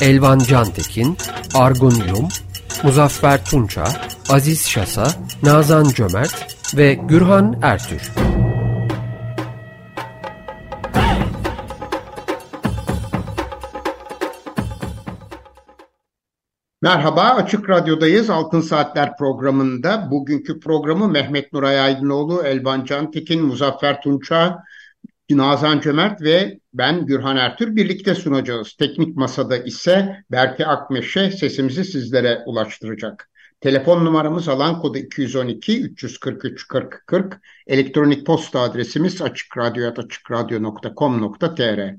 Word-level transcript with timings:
Elvan 0.00 0.38
Cantekin, 0.38 1.16
Argun 1.54 1.94
Yum, 2.08 2.28
Muzaffer 2.84 3.44
Tunça, 3.44 3.84
Aziz 4.28 4.68
Şasa, 4.68 5.06
Nazan 5.42 5.84
Cömert 5.84 6.56
ve 6.76 6.94
Gürhan 6.94 7.58
Ertür. 7.62 8.10
Merhaba, 16.82 17.22
Açık 17.22 17.70
Radyo'dayız. 17.70 18.30
Altın 18.30 18.60
Saatler 18.60 19.16
programında. 19.16 20.10
Bugünkü 20.10 20.60
programı 20.60 21.08
Mehmet 21.08 21.52
Nuray 21.52 21.80
Aydınoğlu, 21.80 22.42
Elvan 22.42 22.84
Cantekin, 22.84 23.42
Muzaffer 23.44 24.02
Tunça, 24.02 24.64
Nazan 25.36 25.80
Cömert 25.80 26.22
ve 26.22 26.58
ben 26.74 27.06
Gürhan 27.06 27.36
Ertür 27.36 27.76
birlikte 27.76 28.14
sunacağız. 28.14 28.76
Teknik 28.78 29.16
Masada 29.16 29.56
ise 29.56 30.16
Berke 30.30 30.66
Akmeşe 30.66 31.30
sesimizi 31.30 31.84
sizlere 31.84 32.42
ulaştıracak. 32.46 33.30
Telefon 33.60 34.04
numaramız 34.04 34.48
alan 34.48 34.80
kodu 34.80 34.98
212 34.98 35.82
343 35.82 36.68
40 36.68 37.02
40. 37.06 37.40
Elektronik 37.66 38.26
posta 38.26 38.60
adresimiz 38.60 39.22
açıkradyo.com.tr 39.22 41.94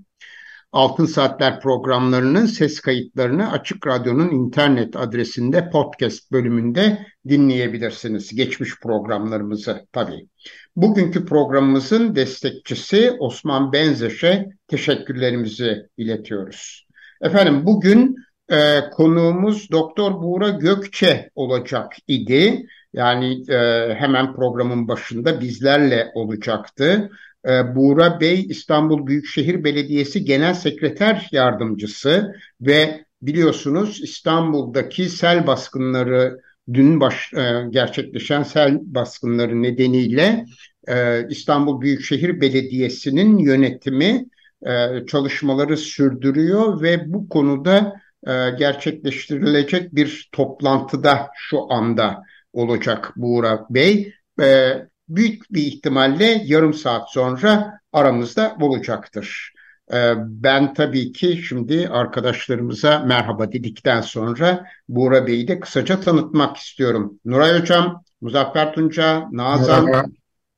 Altın 0.71 1.05
Saatler 1.05 1.59
programlarının 1.59 2.45
ses 2.45 2.79
kayıtlarını 2.79 3.51
Açık 3.51 3.87
Radyo'nun 3.87 4.31
internet 4.31 4.95
adresinde 4.95 5.69
podcast 5.69 6.31
bölümünde 6.31 7.07
dinleyebilirsiniz. 7.29 8.35
Geçmiş 8.35 8.79
programlarımızı 8.79 9.87
tabii. 9.91 10.27
Bugünkü 10.75 11.25
programımızın 11.25 12.15
destekçisi 12.15 13.11
Osman 13.19 13.73
Benzeş'e 13.73 14.49
teşekkürlerimizi 14.67 15.87
iletiyoruz. 15.97 16.87
Efendim 17.21 17.65
bugün 17.65 18.15
e, 18.51 18.79
konuğumuz 18.91 19.71
Doktor 19.71 20.21
Buğra 20.21 20.49
Gökçe 20.49 21.29
olacak 21.35 21.93
idi. 22.07 22.65
Yani 22.93 23.51
e, 23.51 23.93
hemen 23.93 24.33
programın 24.33 24.87
başında 24.87 25.41
bizlerle 25.41 26.11
olacaktı. 26.15 27.09
E, 27.47 27.75
Buğra 27.75 28.19
Bey 28.19 28.45
İstanbul 28.49 29.07
Büyükşehir 29.07 29.63
Belediyesi 29.63 30.25
Genel 30.25 30.53
Sekreter 30.53 31.27
Yardımcısı 31.31 32.35
ve 32.61 33.05
biliyorsunuz 33.21 34.01
İstanbul'daki 34.01 35.09
sel 35.09 35.47
baskınları 35.47 36.41
dün 36.73 36.99
baş, 36.99 37.33
e, 37.33 37.65
gerçekleşen 37.69 38.43
sel 38.43 38.79
baskınları 38.81 39.61
nedeniyle 39.61 40.45
e, 40.87 41.27
İstanbul 41.29 41.81
Büyükşehir 41.81 42.41
Belediyesi'nin 42.41 43.37
yönetimi 43.37 44.25
e, 44.65 45.05
çalışmaları 45.07 45.77
sürdürüyor 45.77 46.81
ve 46.81 47.13
bu 47.13 47.29
konuda 47.29 48.01
e, 48.27 48.49
gerçekleştirilecek 48.49 49.95
bir 49.95 50.29
toplantıda 50.31 51.27
şu 51.35 51.73
anda 51.73 52.23
olacak 52.53 53.13
Buğra 53.15 53.65
Bey. 53.69 54.13
E, 54.41 54.73
büyük 55.09 55.53
bir 55.53 55.61
ihtimalle 55.61 56.41
yarım 56.45 56.73
saat 56.73 57.11
sonra 57.11 57.79
aramızda 57.93 58.55
olacaktır. 58.61 59.53
Ee, 59.93 60.13
ben 60.17 60.73
tabii 60.73 61.11
ki 61.11 61.43
şimdi 61.47 61.89
arkadaşlarımıza 61.89 62.99
merhaba 62.99 63.51
dedikten 63.51 64.01
sonra 64.01 64.65
Buğra 64.89 65.27
Bey'i 65.27 65.47
de 65.47 65.59
kısaca 65.59 65.99
tanıtmak 65.99 66.57
istiyorum. 66.57 67.19
Nuray 67.25 67.59
Hocam, 67.59 68.03
Muzaffer 68.21 68.73
Tunca, 68.73 69.27
Nazan, 69.31 69.85
merhaba. 69.85 70.07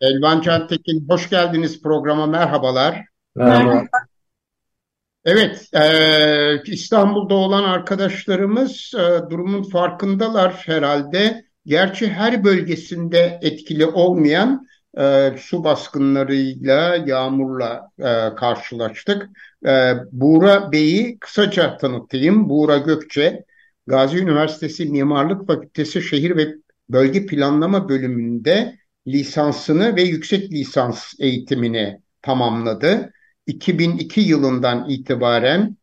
Elvan 0.01 0.41
Cantekin 0.41 1.05
hoş 1.09 1.29
geldiniz 1.29 1.81
programa 1.81 2.25
merhabalar. 2.25 3.05
Merhaba. 3.35 3.83
Evet, 5.25 5.69
e, 5.73 6.61
İstanbul'da 6.65 7.35
olan 7.35 7.63
arkadaşlarımız 7.63 8.91
e, 8.95 9.29
durumun 9.29 9.63
farkındalar 9.63 10.53
herhalde. 10.53 11.45
Gerçi 11.65 12.09
her 12.09 12.44
bölgesinde 12.44 13.39
etkili 13.41 13.85
olmayan 13.85 14.67
e, 15.00 15.31
su 15.38 15.64
baskınlarıyla, 15.64 16.96
yağmurla 16.96 17.90
e, 18.00 18.36
karşılaştık. 18.36 19.30
E, 19.66 19.94
Buğra 20.12 20.72
Bey'i 20.72 21.20
kısaca 21.20 21.78
tanıtayım. 21.78 22.50
Buğra 22.50 22.78
Gökçe, 22.78 23.46
Gazi 23.88 24.18
Üniversitesi 24.18 24.86
Mimarlık 24.86 25.48
Fakültesi 25.48 26.02
Şehir 26.02 26.38
ve 26.38 26.56
Bölge 26.90 27.26
Planlama 27.26 27.90
bölümünde 27.90 28.76
lisansını 29.08 29.96
ve 29.96 30.02
yüksek 30.02 30.52
lisans 30.52 31.14
eğitimini 31.20 32.02
tamamladı. 32.22 33.14
2002 33.48 34.22
yılından 34.22 34.90
itibaren 34.90 35.78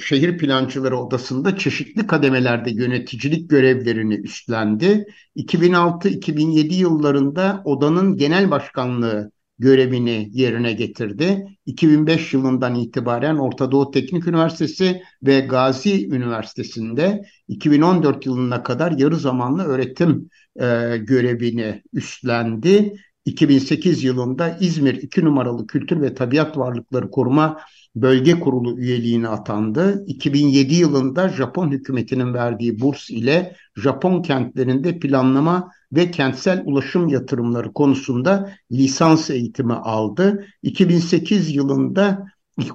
şehir 0.00 0.38
plancıları 0.38 0.98
odasında 0.98 1.56
çeşitli 1.56 2.06
kademelerde 2.06 2.70
yöneticilik 2.70 3.50
görevlerini 3.50 4.14
üstlendi. 4.14 5.06
2006-2007 5.36 6.74
yıllarında 6.74 7.62
odanın 7.64 8.16
genel 8.16 8.50
başkanlığı 8.50 9.30
görevini 9.58 10.28
yerine 10.32 10.72
getirdi. 10.72 11.46
2005 11.66 12.34
yılından 12.34 12.74
itibaren 12.74 13.36
Orta 13.36 13.72
Doğu 13.72 13.90
Teknik 13.90 14.26
Üniversitesi 14.26 15.02
ve 15.22 15.40
Gazi 15.40 16.08
Üniversitesi'nde 16.08 17.22
2014 17.48 18.26
yılına 18.26 18.62
kadar 18.62 18.92
yarı 18.92 19.16
zamanlı 19.16 19.64
öğretim 19.64 20.28
e, 20.56 20.96
görevini 20.96 21.82
üstlendi. 21.92 22.94
2008 23.24 24.04
yılında 24.04 24.58
İzmir 24.60 24.94
2 24.94 25.24
numaralı 25.24 25.66
Kültür 25.66 26.02
ve 26.02 26.14
Tabiat 26.14 26.58
Varlıkları 26.58 27.10
Koruma 27.10 27.60
Bölge 27.94 28.40
Kurulu 28.40 28.78
üyeliğine 28.78 29.28
atandı. 29.28 30.04
2007 30.06 30.74
yılında 30.74 31.28
Japon 31.28 31.70
hükümetinin 31.70 32.34
verdiği 32.34 32.80
burs 32.80 33.10
ile 33.10 33.56
Japon 33.76 34.22
kentlerinde 34.22 34.98
planlama 34.98 35.70
ve 35.92 36.10
kentsel 36.10 36.62
ulaşım 36.66 37.08
yatırımları 37.08 37.72
konusunda 37.72 38.50
lisans 38.72 39.30
eğitimi 39.30 39.74
aldı. 39.74 40.46
2008 40.62 41.54
yılında 41.54 42.26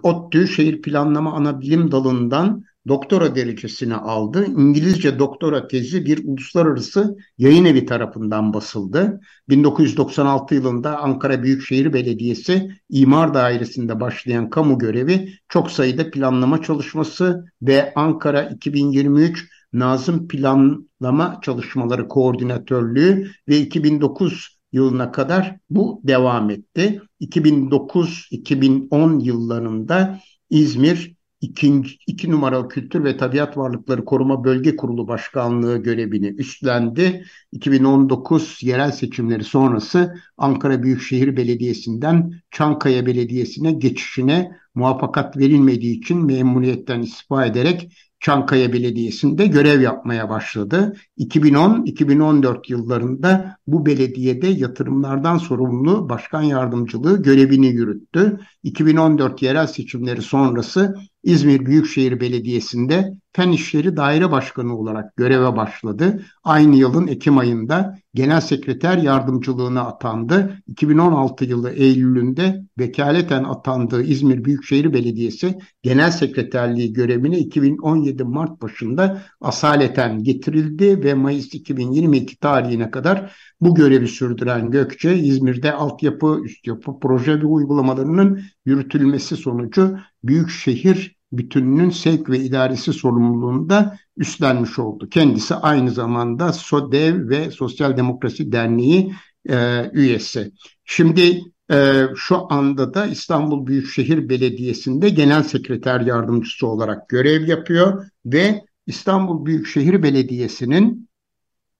ODTÜ 0.03 0.47
Şehir 0.47 0.81
Planlama 0.81 1.33
Anabilim 1.33 1.91
Dalı'ndan 1.91 2.63
doktora 2.87 3.35
derecesini 3.35 3.95
aldı. 3.95 4.45
İngilizce 4.45 5.19
doktora 5.19 5.67
tezi 5.67 6.05
bir 6.05 6.27
uluslararası 6.27 7.17
yayın 7.37 7.65
evi 7.65 7.85
tarafından 7.85 8.53
basıldı. 8.53 9.21
1996 9.49 10.55
yılında 10.55 10.97
Ankara 10.97 11.43
Büyükşehir 11.43 11.93
Belediyesi 11.93 12.71
İmar 12.89 13.33
Dairesi'nde 13.33 13.99
başlayan 13.99 14.49
kamu 14.49 14.77
görevi 14.77 15.33
çok 15.49 15.71
sayıda 15.71 16.11
planlama 16.11 16.61
çalışması 16.61 17.45
ve 17.61 17.93
Ankara 17.95 18.43
2023 18.43 19.49
Nazım 19.73 20.27
Planlama 20.27 21.39
Çalışmaları 21.41 22.07
Koordinatörlüğü 22.07 23.31
ve 23.47 23.57
2009 23.57 24.59
yılına 24.71 25.11
kadar 25.11 25.57
bu 25.69 26.01
devam 26.03 26.49
etti. 26.49 27.01
2009-2010 27.21 29.23
yıllarında 29.23 30.19
İzmir 30.49 31.18
ikinci, 31.41 31.97
iki 32.07 32.31
numaralı 32.31 32.67
Kültür 32.67 33.03
ve 33.03 33.17
Tabiat 33.17 33.57
Varlıkları 33.57 34.05
Koruma 34.05 34.43
Bölge 34.43 34.75
Kurulu 34.75 35.07
Başkanlığı 35.07 35.77
görevini 35.77 36.27
üstlendi. 36.27 37.25
2019 37.51 38.59
yerel 38.61 38.91
seçimleri 38.91 39.43
sonrası 39.43 40.15
Ankara 40.37 40.83
Büyükşehir 40.83 41.37
Belediyesi'nden 41.37 42.33
Çankaya 42.51 43.05
Belediyesi'ne 43.05 43.71
geçişine 43.71 44.51
muvaffakat 44.75 45.37
verilmediği 45.37 45.97
için 45.97 46.25
memuriyetten 46.25 47.01
istifa 47.01 47.45
ederek 47.45 47.91
Çankaya 48.19 48.73
Belediyesi'nde 48.73 49.47
görev 49.47 49.81
yapmaya 49.81 50.29
başladı. 50.29 50.95
2010-2014 51.17 52.71
yıllarında 52.71 53.57
bu 53.67 53.85
belediyede 53.85 54.47
yatırımlardan 54.47 55.37
sorumlu 55.37 56.09
başkan 56.09 56.41
yardımcılığı 56.41 57.21
görevini 57.21 57.67
yürüttü. 57.67 58.39
2014 58.63 59.41
yerel 59.41 59.67
seçimleri 59.67 60.21
sonrası 60.21 60.95
İzmir 61.23 61.65
Büyükşehir 61.65 62.19
Belediyesi'nde 62.19 63.13
Fen 63.33 63.51
İşleri 63.51 63.97
Daire 63.97 64.31
Başkanı 64.31 64.77
olarak 64.77 65.15
göreve 65.15 65.55
başladı. 65.55 66.25
Aynı 66.49 66.75
yılın 66.75 67.07
Ekim 67.07 67.37
ayında 67.37 67.97
genel 68.13 68.41
sekreter 68.41 68.97
yardımcılığına 68.97 69.81
atandı. 69.81 70.61
2016 70.67 71.45
yılı 71.45 71.71
Eylül'ünde 71.71 72.61
vekaleten 72.79 73.43
atandığı 73.43 74.03
İzmir 74.03 74.45
Büyükşehir 74.45 74.93
Belediyesi 74.93 75.57
genel 75.83 76.11
sekreterliği 76.11 76.93
görevine 76.93 77.39
2017 77.39 78.23
Mart 78.23 78.61
başında 78.61 79.21
asaleten 79.41 80.23
getirildi 80.23 81.03
ve 81.03 81.13
Mayıs 81.13 81.53
2022 81.53 82.37
tarihine 82.39 82.91
kadar 82.91 83.35
bu 83.61 83.75
görevi 83.75 84.07
sürdüren 84.07 84.71
Gökçe, 84.71 85.17
İzmir'de 85.17 85.73
altyapı, 85.73 86.41
üst 86.43 86.67
yapı, 86.67 86.99
proje 86.99 87.41
ve 87.41 87.45
uygulamalarının 87.45 88.41
yürütülmesi 88.65 89.37
sonucu 89.37 89.97
Büyükşehir 90.23 91.18
bütününün 91.31 91.89
sevk 91.89 92.29
ve 92.29 92.39
idaresi 92.39 92.93
sorumluluğunu 92.93 93.69
da 93.69 93.97
üstlenmiş 94.17 94.79
oldu. 94.79 95.09
Kendisi 95.09 95.55
aynı 95.55 95.91
zamanda 95.91 96.53
SODEV 96.53 97.29
ve 97.29 97.51
Sosyal 97.51 97.97
Demokrasi 97.97 98.51
Derneği 98.51 99.13
e, 99.49 99.89
üyesi. 99.93 100.51
Şimdi 100.85 101.41
e, 101.71 102.03
şu 102.15 102.53
anda 102.53 102.93
da 102.93 103.05
İstanbul 103.05 103.67
Büyükşehir 103.67 104.29
Belediyesi'nde 104.29 105.09
genel 105.09 105.43
sekreter 105.43 106.01
yardımcısı 106.01 106.67
olarak 106.67 107.09
görev 107.09 107.47
yapıyor 107.47 108.05
ve 108.25 108.63
İstanbul 108.87 109.45
Büyükşehir 109.45 110.03
Belediyesi'nin 110.03 111.09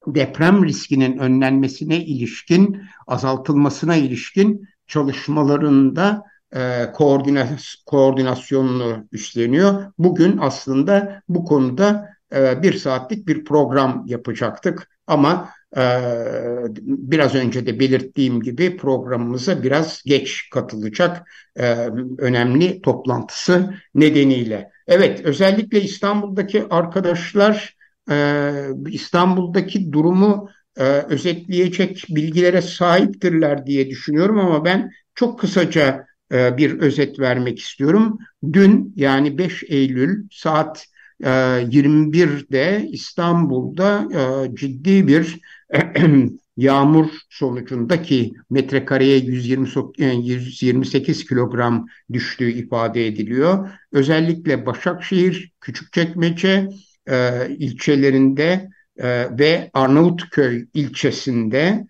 deprem 0.08 0.66
riskinin 0.66 1.18
önlenmesine 1.18 2.06
ilişkin, 2.06 2.82
azaltılmasına 3.08 3.96
ilişkin 3.96 4.68
çalışmalarında 4.88 6.24
e, 6.56 6.92
koordinasyonunu 7.86 9.08
üstleniyor. 9.12 9.94
Bugün 9.98 10.38
aslında 10.38 11.22
bu 11.30 11.46
konuda 11.46 12.10
e, 12.36 12.64
bir 12.64 12.74
saatlik 12.74 13.28
bir 13.28 13.46
program 13.46 14.04
yapacaktık 14.08 14.90
ama 15.08 15.50
e, 15.78 15.82
biraz 16.78 17.36
önce 17.36 17.66
de 17.66 17.80
belirttiğim 17.80 18.42
gibi 18.42 18.78
programımıza 18.78 19.64
biraz 19.64 20.04
geç 20.06 20.50
katılacak 20.50 21.30
e, 21.56 21.76
önemli 22.18 22.82
toplantısı 22.82 23.74
nedeniyle. 23.96 24.72
Evet 24.88 25.22
özellikle 25.22 25.82
İstanbul'daki 25.82 26.66
arkadaşlar 26.70 27.76
e, 28.12 28.52
İstanbul'daki 28.90 29.92
durumu 29.92 30.50
e, 30.78 30.84
özetleyecek 30.84 32.06
bilgilere 32.10 32.62
sahiptirler 32.62 33.66
diye 33.66 33.90
düşünüyorum 33.90 34.40
ama 34.40 34.66
ben 34.66 34.92
çok 35.16 35.40
kısaca 35.40 36.09
bir 36.32 36.80
özet 36.80 37.20
vermek 37.20 37.60
istiyorum. 37.60 38.20
Dün 38.54 38.94
yani 38.96 39.38
5 39.38 39.64
Eylül 39.68 40.28
saat 40.32 40.88
21'de 41.22 42.76
e, 42.76 42.88
İstanbul'da 42.92 44.08
e, 44.14 44.56
ciddi 44.56 45.08
bir 45.08 45.40
yağmur 46.58 47.06
sonucundaki 47.30 48.34
metrekareye 48.50 49.18
120, 49.18 49.68
128 49.98 51.26
kilogram 51.26 51.88
düştüğü 52.14 52.52
ifade 52.52 53.08
ediliyor. 53.08 53.70
Özellikle 53.92 54.66
Başakşehir, 54.66 55.52
Küçükçekmece 55.62 56.70
ilçelerinde 57.50 58.70
ve 59.40 59.70
Arnavutköy 59.74 60.66
ilçesinde 60.74 61.88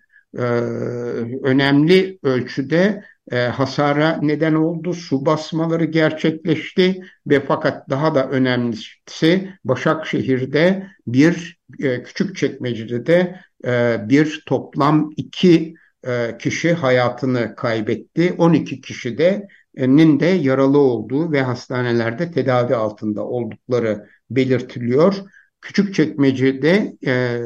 önemli 1.42 2.18
ölçüde 2.22 3.04
e, 3.30 3.38
hasara 3.38 4.18
neden 4.22 4.54
oldu. 4.54 4.94
Su 4.94 5.26
basmaları 5.26 5.84
gerçekleşti 5.84 7.00
ve 7.26 7.40
fakat 7.40 7.90
daha 7.90 8.14
da 8.14 8.28
önemlisi 8.28 9.50
Başakşehir'de 9.64 10.86
bir 11.06 11.58
e, 11.78 12.02
küçük 12.02 12.36
çekmecede 12.36 13.40
e, 13.66 13.96
bir 14.08 14.42
toplam 14.46 15.10
iki 15.16 15.74
e, 16.06 16.38
kişi 16.38 16.72
hayatını 16.72 17.54
kaybetti. 17.56 18.34
12 18.38 18.80
kişi 18.80 19.18
de 19.18 19.48
nin 19.76 20.20
de 20.20 20.26
yaralı 20.26 20.78
olduğu 20.78 21.32
ve 21.32 21.42
hastanelerde 21.42 22.30
tedavi 22.30 22.74
altında 22.74 23.26
oldukları 23.26 24.08
belirtiliyor. 24.30 25.14
Küçük 25.60 25.94
çekmecede 25.94 26.92
e, 27.06 27.40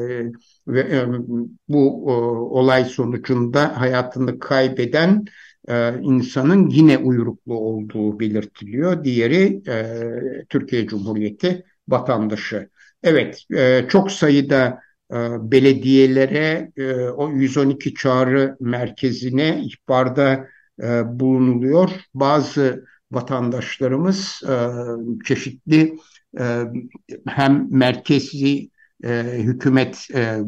ve 0.67 0.79
e, 0.79 1.05
bu 1.67 2.05
e, 2.07 2.11
olay 2.59 2.85
sonucunda 2.85 3.81
hayatını 3.81 4.39
kaybeden 4.39 5.25
e, 5.67 5.99
insanın 6.01 6.69
yine 6.69 6.97
uyruklu 6.97 7.59
olduğu 7.59 8.19
belirtiliyor. 8.19 9.03
Diğeri 9.03 9.61
e, 9.67 9.85
Türkiye 10.49 10.87
Cumhuriyeti 10.87 11.65
vatandaşı. 11.87 12.69
Evet, 13.03 13.43
e, 13.55 13.85
çok 13.89 14.11
sayıda 14.11 14.79
e, 15.11 15.15
belediyelere 15.51 16.71
e, 16.77 16.93
o 16.93 17.31
112 17.31 17.93
çağrı 17.93 18.57
merkezine 18.59 19.61
ihbarda 19.63 20.47
e, 20.83 21.19
bulunuluyor. 21.19 21.89
Bazı 22.13 22.85
vatandaşlarımız 23.11 24.43
e, 24.49 24.55
çeşitli 25.25 25.97
e, 26.39 26.63
hem 27.27 27.67
merkezi 27.71 28.69
e, 29.03 29.23
hükümet 29.37 30.07
e, 30.13 30.39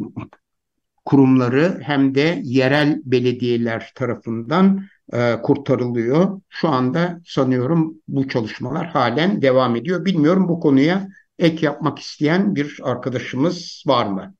kurumları 1.06 1.80
hem 1.82 2.16
de 2.16 2.42
yerel 2.44 3.02
belediyeler 3.06 3.92
tarafından 3.96 4.86
e, 5.14 5.42
kurtarılıyor. 5.44 6.42
Şu 6.50 6.68
anda 6.70 7.22
sanıyorum 7.26 7.96
bu 8.08 8.28
çalışmalar 8.28 8.88
halen 8.88 9.42
devam 9.42 9.76
ediyor. 9.76 10.06
Bilmiyorum 10.06 10.48
bu 10.50 10.60
konuya 10.60 11.08
ek 11.40 11.66
yapmak 11.66 12.00
isteyen 12.00 12.56
bir 12.56 12.80
arkadaşımız 12.84 13.84
var 13.88 14.06
mı? 14.06 14.36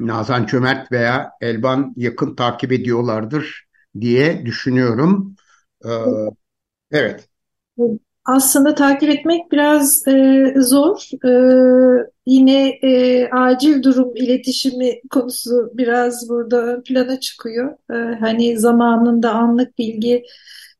Nazan 0.00 0.46
Çömert 0.46 0.92
veya 0.92 1.30
Elban 1.40 1.92
yakın 1.96 2.34
takip 2.36 2.72
ediyorlardır 2.72 3.66
diye 4.00 4.46
düşünüyorum. 4.46 5.36
Ee, 5.84 5.88
evet 6.90 7.28
aslında 8.26 8.74
takip 8.74 9.10
etmek 9.10 9.52
biraz 9.52 10.08
e, 10.08 10.54
zor. 10.56 11.10
E, 11.24 11.30
yine 12.26 12.68
e, 12.68 13.28
acil 13.30 13.82
durum 13.82 14.16
iletişimi 14.16 15.00
konusu 15.10 15.70
biraz 15.74 16.28
burada 16.28 16.62
ön 16.62 16.82
plana 16.82 17.20
çıkıyor. 17.20 17.72
E, 17.90 18.18
hani 18.20 18.58
zamanında 18.58 19.30
anlık 19.30 19.78
bilgi 19.78 20.24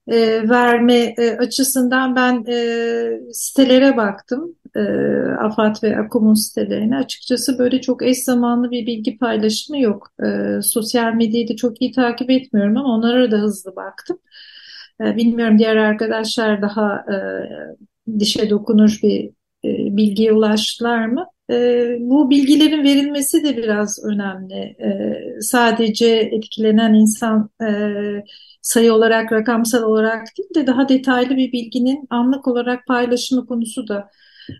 e, 0.08 0.48
verme 0.48 1.14
e, 1.18 1.36
açısından 1.36 2.16
ben 2.16 2.44
e, 2.48 3.32
sitelere 3.32 3.96
baktım. 3.96 4.56
E, 4.76 4.80
AFAD 5.40 5.82
ve 5.82 5.96
AKUM'un 5.98 6.34
sitelerine. 6.34 6.96
Açıkçası 6.96 7.58
böyle 7.58 7.80
çok 7.80 8.02
eş 8.02 8.24
zamanlı 8.24 8.70
bir 8.70 8.86
bilgi 8.86 9.18
paylaşımı 9.18 9.80
yok. 9.80 10.12
E, 10.24 10.26
sosyal 10.62 11.12
medyayı 11.14 11.48
da 11.48 11.56
çok 11.56 11.82
iyi 11.82 11.92
takip 11.92 12.30
etmiyorum 12.30 12.76
ama 12.76 12.88
onlara 12.88 13.30
da 13.30 13.36
hızlı 13.36 13.76
baktım. 13.76 14.18
Ee, 15.00 15.16
bilmiyorum 15.16 15.58
diğer 15.58 15.76
arkadaşlar 15.76 16.62
daha 16.62 16.96
e, 16.96 17.16
dişe 18.18 18.50
dokunur 18.50 18.98
bir 19.02 19.24
e, 19.64 19.96
bilgiye 19.96 20.32
ulaştılar 20.32 21.06
mı? 21.06 21.26
E, 21.50 21.86
bu 22.00 22.30
bilgilerin 22.30 22.84
verilmesi 22.84 23.44
de 23.44 23.56
biraz 23.56 24.04
önemli. 24.04 24.54
E, 24.54 25.40
sadece 25.40 26.06
etkilenen 26.08 26.94
insan 26.94 27.50
e, 27.62 27.68
sayı 28.62 28.92
olarak, 28.92 29.32
rakamsal 29.32 29.82
olarak 29.82 30.26
değil 30.38 30.54
de 30.54 30.66
daha 30.66 30.88
detaylı 30.88 31.36
bir 31.36 31.52
bilginin 31.52 32.06
anlık 32.10 32.48
olarak 32.48 32.86
paylaşımı 32.86 33.46
konusu 33.46 33.88
da 33.88 34.10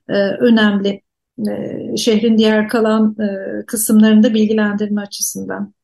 e, 0.08 0.14
önemli. 0.18 1.02
E, 1.48 1.96
şehrin 1.96 2.38
diğer 2.38 2.68
kalan 2.68 3.16
e, 3.20 3.66
kısımlarında 3.66 4.34
bilgilendirme 4.34 5.00
açısından. 5.00 5.75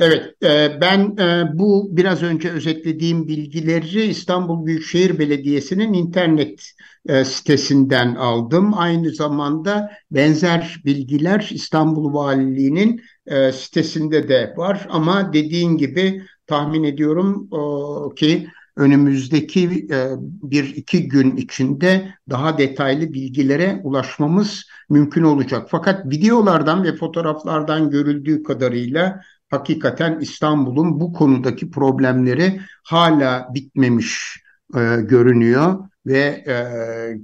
Evet, 0.00 0.42
e, 0.42 0.80
ben 0.80 1.16
e, 1.18 1.58
bu 1.58 1.88
biraz 1.96 2.22
önce 2.22 2.50
özetlediğim 2.50 3.28
bilgileri 3.28 4.02
İstanbul 4.04 4.66
Büyükşehir 4.66 5.18
Belediyesi'nin 5.18 5.92
internet 5.92 6.70
e, 7.08 7.24
sitesinden 7.24 8.14
aldım. 8.14 8.78
Aynı 8.78 9.10
zamanda 9.10 9.90
benzer 10.10 10.82
bilgiler 10.84 11.48
İstanbul 11.52 12.14
Valiliği'nin 12.14 13.00
sitesinde 13.52 14.28
de 14.28 14.54
var. 14.56 14.86
Ama 14.90 15.32
dediğin 15.32 15.76
gibi 15.76 16.22
tahmin 16.46 16.84
ediyorum 16.84 17.50
ki 18.16 18.48
önümüzdeki 18.76 19.88
bir 20.42 20.64
iki 20.76 21.08
gün 21.08 21.36
içinde 21.36 22.14
daha 22.30 22.58
detaylı 22.58 23.12
bilgilere 23.12 23.80
ulaşmamız 23.84 24.64
mümkün 24.88 25.22
olacak. 25.22 25.66
Fakat 25.70 26.06
videolardan 26.06 26.84
ve 26.84 26.96
fotoğraflardan 26.96 27.90
görüldüğü 27.90 28.42
kadarıyla 28.42 29.20
hakikaten 29.50 30.20
İstanbul'un 30.20 31.00
bu 31.00 31.12
konudaki 31.12 31.70
problemleri 31.70 32.60
daha 32.84 33.48
bitmemiş 33.54 34.42
e, 34.76 34.80
görünüyor 35.00 35.78
ve 36.06 36.18
e, 36.48 36.56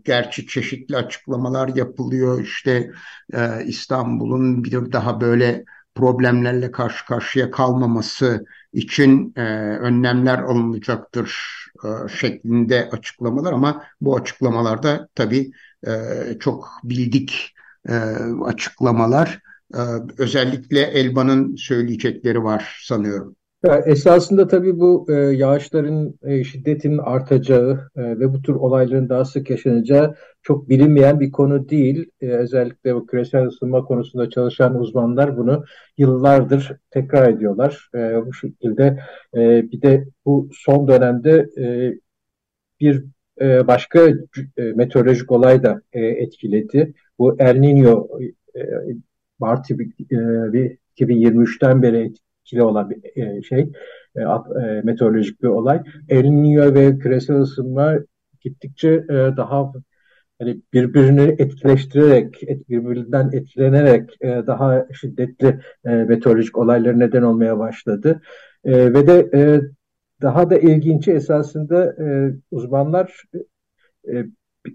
gerçi 0.04 0.46
çeşitli 0.46 0.96
açıklamalar 0.96 1.68
yapılıyor 1.68 2.42
işte 2.42 2.90
e, 3.32 3.64
İstanbul'un 3.64 4.64
bir 4.64 4.92
daha 4.92 5.20
böyle 5.20 5.64
problemlerle 5.94 6.70
karşı 6.70 7.06
karşıya 7.06 7.50
kalmaması 7.50 8.44
için 8.72 9.32
e, 9.36 9.42
önlemler 9.78 10.38
alınacaktır 10.38 11.56
e, 11.84 12.08
şeklinde 12.08 12.88
açıklamalar 12.92 13.52
ama 13.52 13.82
bu 14.00 14.16
açıklamalarda 14.16 15.08
tabii 15.14 15.50
e, 15.86 15.92
çok 16.40 16.68
bildik 16.84 17.52
açıklamalar. 18.44 19.40
Özellikle 20.18 20.80
Elban'ın 20.80 21.56
söyleyecekleri 21.56 22.44
var 22.44 22.78
sanıyorum. 22.82 23.36
Esasında 23.86 24.48
tabii 24.48 24.80
bu 24.80 25.06
e, 25.08 25.12
yağışların 25.12 26.14
e, 26.22 26.44
şiddetinin 26.44 26.98
artacağı 26.98 27.90
e, 27.96 28.02
ve 28.02 28.32
bu 28.32 28.42
tür 28.42 28.54
olayların 28.54 29.08
daha 29.08 29.24
sık 29.24 29.50
yaşanacağı 29.50 30.14
çok 30.42 30.68
bilinmeyen 30.68 31.20
bir 31.20 31.30
konu 31.30 31.68
değil. 31.68 32.10
E, 32.20 32.26
özellikle 32.26 32.94
bu 32.94 33.06
küresel 33.06 33.46
ısınma 33.46 33.84
konusunda 33.84 34.30
çalışan 34.30 34.80
uzmanlar 34.80 35.36
bunu 35.36 35.64
yıllardır 35.98 36.72
tekrar 36.90 37.28
ediyorlar. 37.28 37.90
Bu 38.26 38.32
şekilde 38.32 38.98
bir 39.34 39.82
de 39.82 40.04
bu 40.24 40.48
son 40.52 40.88
dönemde 40.88 41.50
bir 42.80 43.04
başka 43.40 44.08
meteorolojik 44.56 45.32
olay 45.32 45.62
da 45.62 45.82
etkiledi. 45.92 46.94
Bu 47.18 47.36
El 47.38 47.56
Niño 47.56 48.08
Mart 49.38 49.70
e, 49.70 49.74
2023'ten 50.98 51.82
beri 51.82 52.12
etkili 52.46 52.62
olan 52.62 52.90
bir 52.90 53.22
e, 53.22 53.42
şey, 53.42 53.60
e, 54.16 54.20
e, 54.20 54.80
meteorolojik 54.84 55.42
bir 55.42 55.48
olay. 55.48 55.82
El 56.08 56.24
Niño 56.24 56.74
ve 56.74 56.98
küresel 56.98 57.36
ısınma 57.36 57.94
gittikçe 58.40 59.08
daha 59.08 59.72
hani 60.38 60.60
birbirini 60.72 61.34
etkileştirerek, 61.38 62.42
birbirinden 62.68 63.30
etkilenerek 63.32 64.20
daha 64.22 64.86
şiddetli 64.92 65.60
meteorolojik 65.84 66.58
olayları 66.58 66.98
neden 66.98 67.22
olmaya 67.22 67.58
başladı. 67.58 68.20
ve 68.64 69.06
de 69.06 69.30
daha 70.22 70.50
da 70.50 70.58
ilginci 70.58 71.12
esasında 71.12 71.96
uzmanlar 72.50 73.22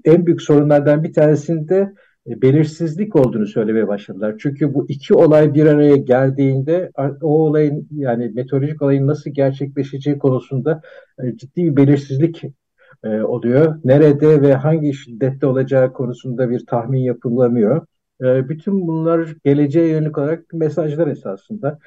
en 0.05 0.25
büyük 0.25 0.41
sorunlardan 0.41 1.03
bir 1.03 1.13
tanesinde 1.13 1.75
e, 1.75 1.93
belirsizlik 2.27 3.15
olduğunu 3.15 3.47
söylemeye 3.47 3.87
başladılar. 3.87 4.35
Çünkü 4.39 4.73
bu 4.73 4.85
iki 4.89 5.13
olay 5.13 5.53
bir 5.53 5.65
araya 5.65 5.95
geldiğinde 5.95 6.91
o 7.21 7.45
olayın 7.45 7.87
yani 7.91 8.31
meteorolojik 8.35 8.81
olayın 8.81 9.07
nasıl 9.07 9.31
gerçekleşeceği 9.31 10.19
konusunda 10.19 10.81
e, 11.23 11.37
ciddi 11.37 11.63
bir 11.63 11.75
belirsizlik 11.75 12.43
e, 13.03 13.21
oluyor. 13.21 13.79
Nerede 13.83 14.41
ve 14.41 14.53
hangi 14.53 14.93
şiddette 14.93 15.47
olacağı 15.47 15.93
konusunda 15.93 16.49
bir 16.49 16.65
tahmin 16.65 16.99
yapılamıyor. 16.99 17.85
Bütün 18.21 18.87
bunlar 18.87 19.35
geleceğe 19.43 19.87
yönelik 19.87 20.17
olarak 20.17 20.53
mesajlar 20.53 21.07
esasında. 21.07 21.79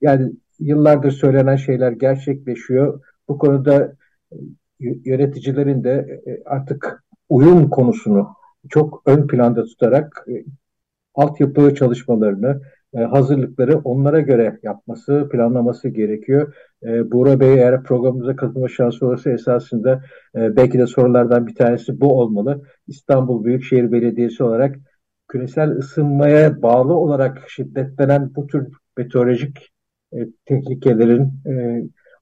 Yani 0.00 0.32
yıllardır 0.58 1.10
söylenen 1.10 1.56
şeyler 1.56 1.92
gerçekleşiyor. 1.92 3.00
Bu 3.28 3.38
konuda 3.38 3.92
yöneticilerin 4.80 5.84
de 5.84 6.22
artık 6.44 7.04
uyum 7.28 7.70
konusunu 7.70 8.28
çok 8.68 9.02
ön 9.06 9.26
planda 9.26 9.64
tutarak 9.64 10.26
e, 10.28 10.44
altyapı 11.14 11.74
çalışmalarını, 11.74 12.62
e, 12.94 12.98
hazırlıkları 12.98 13.78
onlara 13.78 14.20
göre 14.20 14.58
yapması, 14.62 15.28
planlaması 15.32 15.88
gerekiyor. 15.88 16.54
E, 16.82 17.12
Buğra 17.12 17.40
Bey 17.40 17.54
eğer 17.54 17.82
programımıza 17.82 18.36
katılma 18.36 18.68
şansı 18.68 19.06
olursa 19.06 19.30
esasında 19.30 20.04
e, 20.36 20.56
belki 20.56 20.78
de 20.78 20.86
sorulardan 20.86 21.46
bir 21.46 21.54
tanesi 21.54 22.00
bu 22.00 22.20
olmalı. 22.20 22.62
İstanbul 22.86 23.44
Büyükşehir 23.44 23.92
Belediyesi 23.92 24.42
olarak 24.42 24.76
küresel 25.28 25.70
ısınmaya 25.70 26.62
bağlı 26.62 26.94
olarak 26.94 27.50
şiddetlenen 27.50 28.34
bu 28.34 28.46
tür 28.46 28.68
meteorolojik 28.96 29.72
e, 30.12 30.18
tehlikelerin 30.44 31.32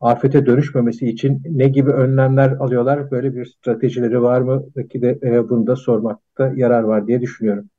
afete 0.01 0.47
dönüşmemesi 0.47 1.09
için 1.09 1.43
ne 1.45 1.69
gibi 1.69 1.91
önlemler 1.91 2.51
alıyorlar? 2.51 3.11
Böyle 3.11 3.35
bir 3.35 3.47
stratejileri 3.47 4.23
var 4.23 4.41
mı? 4.41 4.65
Belki 4.77 5.03
de 5.03 5.19
e, 5.23 5.49
bunu 5.49 5.67
da 5.67 5.77
sormakta 5.77 6.53
yarar 6.57 6.83
var 6.83 7.07
diye 7.07 7.21
düşünüyorum. 7.21 7.71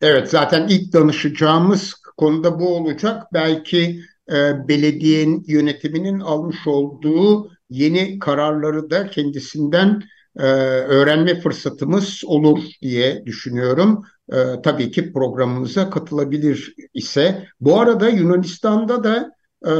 Evet 0.00 0.30
zaten 0.30 0.68
ilk 0.68 0.92
danışacağımız 0.92 1.94
konuda 2.16 2.60
bu 2.60 2.76
olacak. 2.76 3.22
Belki 3.32 4.00
e, 4.32 4.68
belediyenin 4.68 5.44
yönetiminin 5.46 6.20
almış 6.20 6.66
olduğu 6.66 7.50
yeni 7.70 8.18
kararları 8.18 8.90
da 8.90 9.10
kendisinden 9.10 10.02
e, 10.38 10.42
öğrenme 10.42 11.40
fırsatımız 11.40 12.22
olur 12.26 12.60
diye 12.82 13.26
düşünüyorum. 13.26 14.04
E, 14.32 14.36
tabii 14.62 14.90
ki 14.90 15.12
programımıza 15.12 15.90
katılabilir 15.90 16.74
ise. 16.94 17.46
Bu 17.60 17.80
arada 17.80 18.08
Yunanistan'da 18.08 19.04
da 19.04 19.30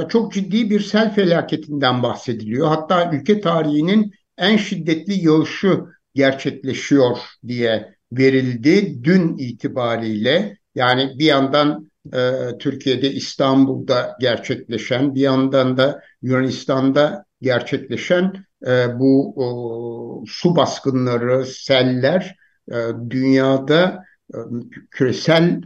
çok 0.08 0.32
ciddi 0.32 0.70
bir 0.70 0.80
sel 0.80 1.14
felaketinden 1.14 2.02
bahsediliyor. 2.02 2.68
Hatta 2.68 3.10
ülke 3.12 3.40
tarihinin 3.40 4.12
en 4.38 4.56
şiddetli 4.56 5.26
yağışı 5.26 5.84
gerçekleşiyor 6.14 7.18
diye 7.46 7.94
verildi 8.12 9.04
dün 9.04 9.36
itibariyle. 9.36 10.58
Yani 10.74 11.18
bir 11.18 11.24
yandan 11.24 11.90
e, 12.14 12.18
Türkiye'de 12.58 13.12
İstanbul'da 13.12 14.16
gerçekleşen, 14.20 15.14
bir 15.14 15.20
yandan 15.20 15.76
da 15.76 16.02
Yunanistan'da 16.22 17.24
gerçekleşen 17.40 18.44
e, 18.66 18.98
bu 18.98 19.32
o, 19.36 20.24
su 20.26 20.56
baskınları, 20.56 21.46
seller 21.46 22.36
e, 22.72 22.76
dünyada 23.10 24.04
e, 24.34 24.38
küresel 24.90 25.60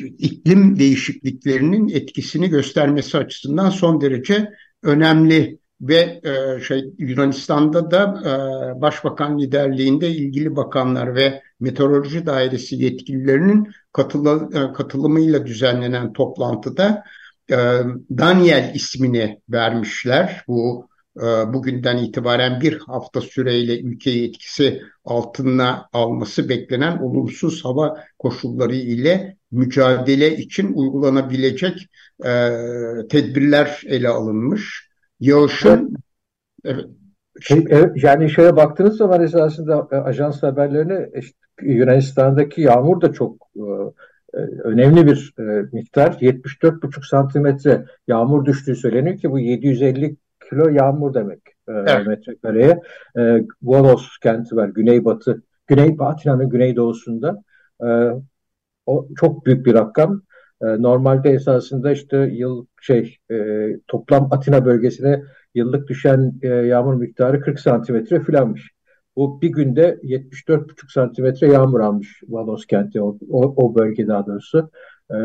iklim 0.00 0.78
değişikliklerinin 0.78 1.88
etkisini 1.88 2.48
göstermesi 2.48 3.18
açısından 3.18 3.70
son 3.70 4.00
derece 4.00 4.50
önemli 4.82 5.58
ve 5.80 6.20
e, 6.24 6.60
şey 6.62 6.84
Yunanistan'da 6.98 7.90
da 7.90 8.02
e, 8.24 8.80
başbakan 8.80 9.38
liderliğinde 9.38 10.10
ilgili 10.10 10.56
bakanlar 10.56 11.14
ve 11.14 11.42
meteoroloji 11.60 12.26
dairesi 12.26 12.76
yetkililerinin 12.76 13.72
katılı, 13.92 14.50
e, 14.54 14.72
katılımıyla 14.72 15.46
düzenlenen 15.46 16.12
toplantıda 16.12 17.04
e, 17.50 17.56
Daniel 18.18 18.72
ismini 18.74 19.40
vermişler. 19.48 20.44
Bu 20.48 20.88
e, 21.16 21.22
bugünden 21.52 21.96
itibaren 21.96 22.60
bir 22.60 22.78
hafta 22.78 23.20
süreyle 23.20 23.80
ülkeyi 23.80 24.28
etkisi 24.28 24.82
altına 25.04 25.88
alması 25.92 26.48
beklenen 26.48 26.98
olumsuz 26.98 27.64
hava 27.64 28.04
koşulları 28.18 28.74
ile 28.74 29.37
mücadele 29.50 30.36
için 30.36 30.72
uygulanabilecek 30.72 31.88
e, 32.24 32.30
tedbirler 33.10 33.82
ele 33.86 34.08
alınmış. 34.08 34.88
Yağışın 35.20 35.96
evet. 36.64 36.86
Şey, 37.40 37.64
yani 38.02 38.30
şöyle 38.30 38.56
baktığınız 38.56 38.96
zaman 38.96 39.22
esasında 39.22 39.88
e, 39.92 39.96
ajans 39.96 40.42
haberlerine 40.42 41.08
işte, 41.18 41.38
Yunanistan'daki 41.62 42.60
yağmur 42.60 43.00
da 43.00 43.12
çok 43.12 43.36
e, 43.56 43.60
e 44.34 44.38
önemli 44.64 45.06
bir 45.06 45.34
e, 45.38 45.42
miktar. 45.72 46.12
74,5 46.12 47.08
santimetre 47.08 47.84
yağmur 48.08 48.44
düştüğü 48.44 48.76
söyleniyor 48.76 49.18
ki 49.18 49.30
bu 49.30 49.38
750 49.38 50.16
kilo 50.50 50.68
yağmur 50.68 51.14
demek 51.14 51.40
e, 51.68 51.72
evet. 51.72 52.06
metrekareye. 52.06 52.80
E, 53.18 53.42
Volos 53.62 54.18
kenti 54.22 54.56
var 54.56 54.68
güneybatı, 54.68 55.42
güney 55.66 55.96
Atina'nın 55.98 56.48
güneydoğusunda. 56.48 57.42
E, 57.82 57.88
o 58.88 59.08
çok 59.20 59.46
büyük 59.46 59.66
bir 59.66 59.74
rakam. 59.74 60.22
E, 60.62 60.66
normalde 60.66 61.30
esasında 61.30 61.92
işte 61.92 62.16
yıl 62.16 62.66
şey 62.80 63.16
e, 63.30 63.66
toplam 63.88 64.28
Atina 64.30 64.64
bölgesine 64.64 65.22
yıllık 65.54 65.88
düşen 65.88 66.32
e, 66.42 66.48
yağmur 66.48 66.94
miktarı 66.94 67.40
40 67.40 67.60
santimetre 67.60 68.20
filanmış. 68.20 68.70
Bu 69.16 69.40
bir 69.42 69.48
günde 69.48 69.98
74,5 70.02 70.92
santimetre 70.92 71.46
yağmur 71.46 71.80
almış 71.80 72.22
Valos 72.28 72.66
kenti, 72.66 73.02
o, 73.02 73.18
o, 73.30 73.54
o 73.56 73.74
bölge 73.74 74.06
daha 74.06 74.26
doğrusu. 74.26 74.70
E, 75.10 75.16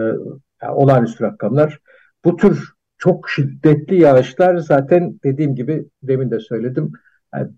yani 0.62 0.74
olağanüstü 0.76 1.24
rakamlar. 1.24 1.80
Bu 2.26 2.38
tür 2.38 2.74
çok 2.98 3.30
şiddetli 3.30 4.02
yağışlar 4.02 4.58
zaten 4.58 5.20
dediğim 5.24 5.56
gibi 5.56 5.86
demin 6.04 6.32
de 6.32 6.40
söyledim. 6.40 6.92
Yani, 7.36 7.52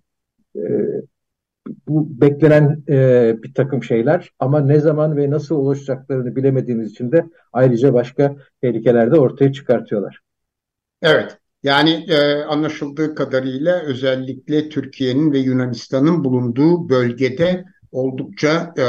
e, 0.55 0.61
bu 1.87 2.21
beklenen 2.21 2.83
e, 2.89 3.35
bir 3.43 3.53
takım 3.53 3.83
şeyler 3.83 4.29
ama 4.39 4.59
ne 4.59 4.79
zaman 4.79 5.17
ve 5.17 5.29
nasıl 5.29 5.55
oluşacaklarını 5.55 6.35
bilemediğimiz 6.35 6.91
için 6.91 7.11
de 7.11 7.25
ayrıca 7.53 7.93
başka 7.93 8.35
tehlikeler 8.61 9.11
de 9.11 9.19
ortaya 9.19 9.53
çıkartıyorlar. 9.53 10.19
Evet. 11.01 11.37
Yani 11.63 12.05
e, 12.09 12.43
anlaşıldığı 12.43 13.15
kadarıyla 13.15 13.79
özellikle 13.79 14.69
Türkiye'nin 14.69 15.31
ve 15.31 15.39
Yunanistan'ın 15.39 16.23
bulunduğu 16.23 16.89
bölgede 16.89 17.65
oldukça 17.91 18.73
e, 18.77 18.85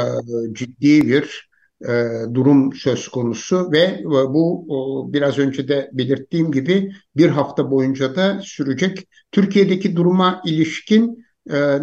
ciddi 0.53 1.07
bir 1.07 1.49
e, 1.87 2.09
durum 2.33 2.73
söz 2.73 3.07
konusu 3.07 3.71
ve 3.71 4.01
bu 4.05 4.65
o, 4.69 5.13
biraz 5.13 5.39
önce 5.39 5.67
de 5.67 5.89
belirttiğim 5.93 6.51
gibi 6.51 6.91
bir 7.15 7.29
hafta 7.29 7.71
boyunca 7.71 8.15
da 8.15 8.39
sürecek. 8.43 9.07
Türkiye'deki 9.31 9.95
duruma 9.95 10.41
ilişkin 10.45 11.15
e, 11.15 11.26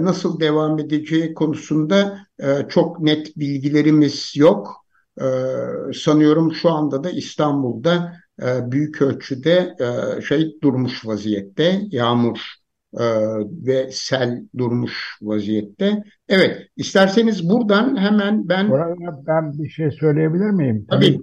nasıl 0.04 0.40
devam 0.40 0.78
edeceği 0.78 1.34
konusunda 1.34 2.18
e, 2.38 2.68
çok 2.68 3.00
net 3.00 3.36
bilgilerimiz 3.36 4.32
yok. 4.36 4.84
E, 5.20 5.26
sanıyorum 5.94 6.52
şu 6.52 6.70
anda 6.70 7.04
da 7.04 7.10
İstanbul'da 7.10 8.12
e, 8.42 8.72
büyük 8.72 9.02
ölçüde 9.02 9.76
e, 9.80 10.20
şey 10.22 10.56
durmuş 10.62 11.06
vaziyette, 11.06 11.80
yağmur 11.90 12.38
e, 12.94 13.04
ve 13.66 13.90
sel 13.92 14.42
durmuş 14.58 15.18
vaziyette. 15.22 16.04
Evet, 16.28 16.68
isterseniz 16.76 17.50
buradan 17.50 17.96
hemen 17.96 18.48
ben... 18.48 18.68
Orada 18.68 19.26
ben 19.26 19.52
bir 19.52 19.68
şey 19.68 19.90
söyleyebilir 19.90 20.50
miyim? 20.50 20.86
Tabii. 20.90 21.20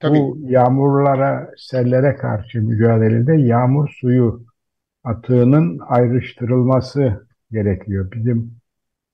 Tabii. 0.00 0.18
Bu 0.18 0.38
yağmurlara, 0.40 1.50
sellere 1.56 2.16
karşı 2.16 2.62
mücadelede 2.62 3.34
yağmur 3.34 3.88
suyu 3.88 4.44
atığının 5.04 5.78
ayrıştırılması 5.88 7.27
gerekiyor. 7.50 8.12
Bizim 8.12 8.52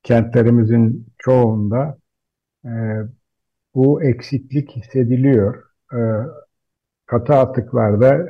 kentlerimizin 0.02 1.06
çoğunda 1.18 1.98
e, 2.64 2.70
bu 3.74 4.02
eksiklik 4.02 4.70
hissediliyor. 4.70 5.64
E, 5.92 5.98
katı 7.06 7.34
atıklarda 7.34 8.28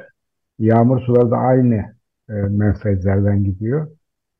yağmur 0.58 1.00
suları 1.00 1.30
da 1.30 1.36
aynı 1.36 1.94
e, 2.28 2.32
menfezlerden 2.32 3.44
gidiyor. 3.44 3.90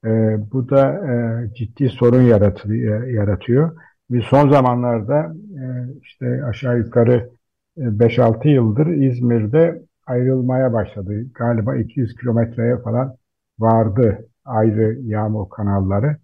E, 0.05 0.09
bu 0.53 0.71
da 0.71 1.13
e, 1.13 1.55
ciddi 1.55 1.89
sorun 1.89 2.23
yaratıyor. 2.23 3.07
yaratıyor. 3.07 3.77
Ve 4.11 4.21
son 4.31 4.51
zamanlarda 4.51 5.35
e, 5.61 5.65
işte 6.03 6.45
aşağı 6.45 6.79
yukarı 6.79 7.31
5-6 7.77 8.49
yıldır 8.49 8.87
İzmir'de 8.87 9.83
ayrılmaya 10.07 10.73
başladı. 10.73 11.25
Galiba 11.35 11.77
200 11.77 12.17
kilometreye 12.17 12.77
falan 12.79 13.17
vardı 13.59 14.29
ayrı 14.45 15.01
yağmur 15.03 15.49
kanalları. 15.49 16.17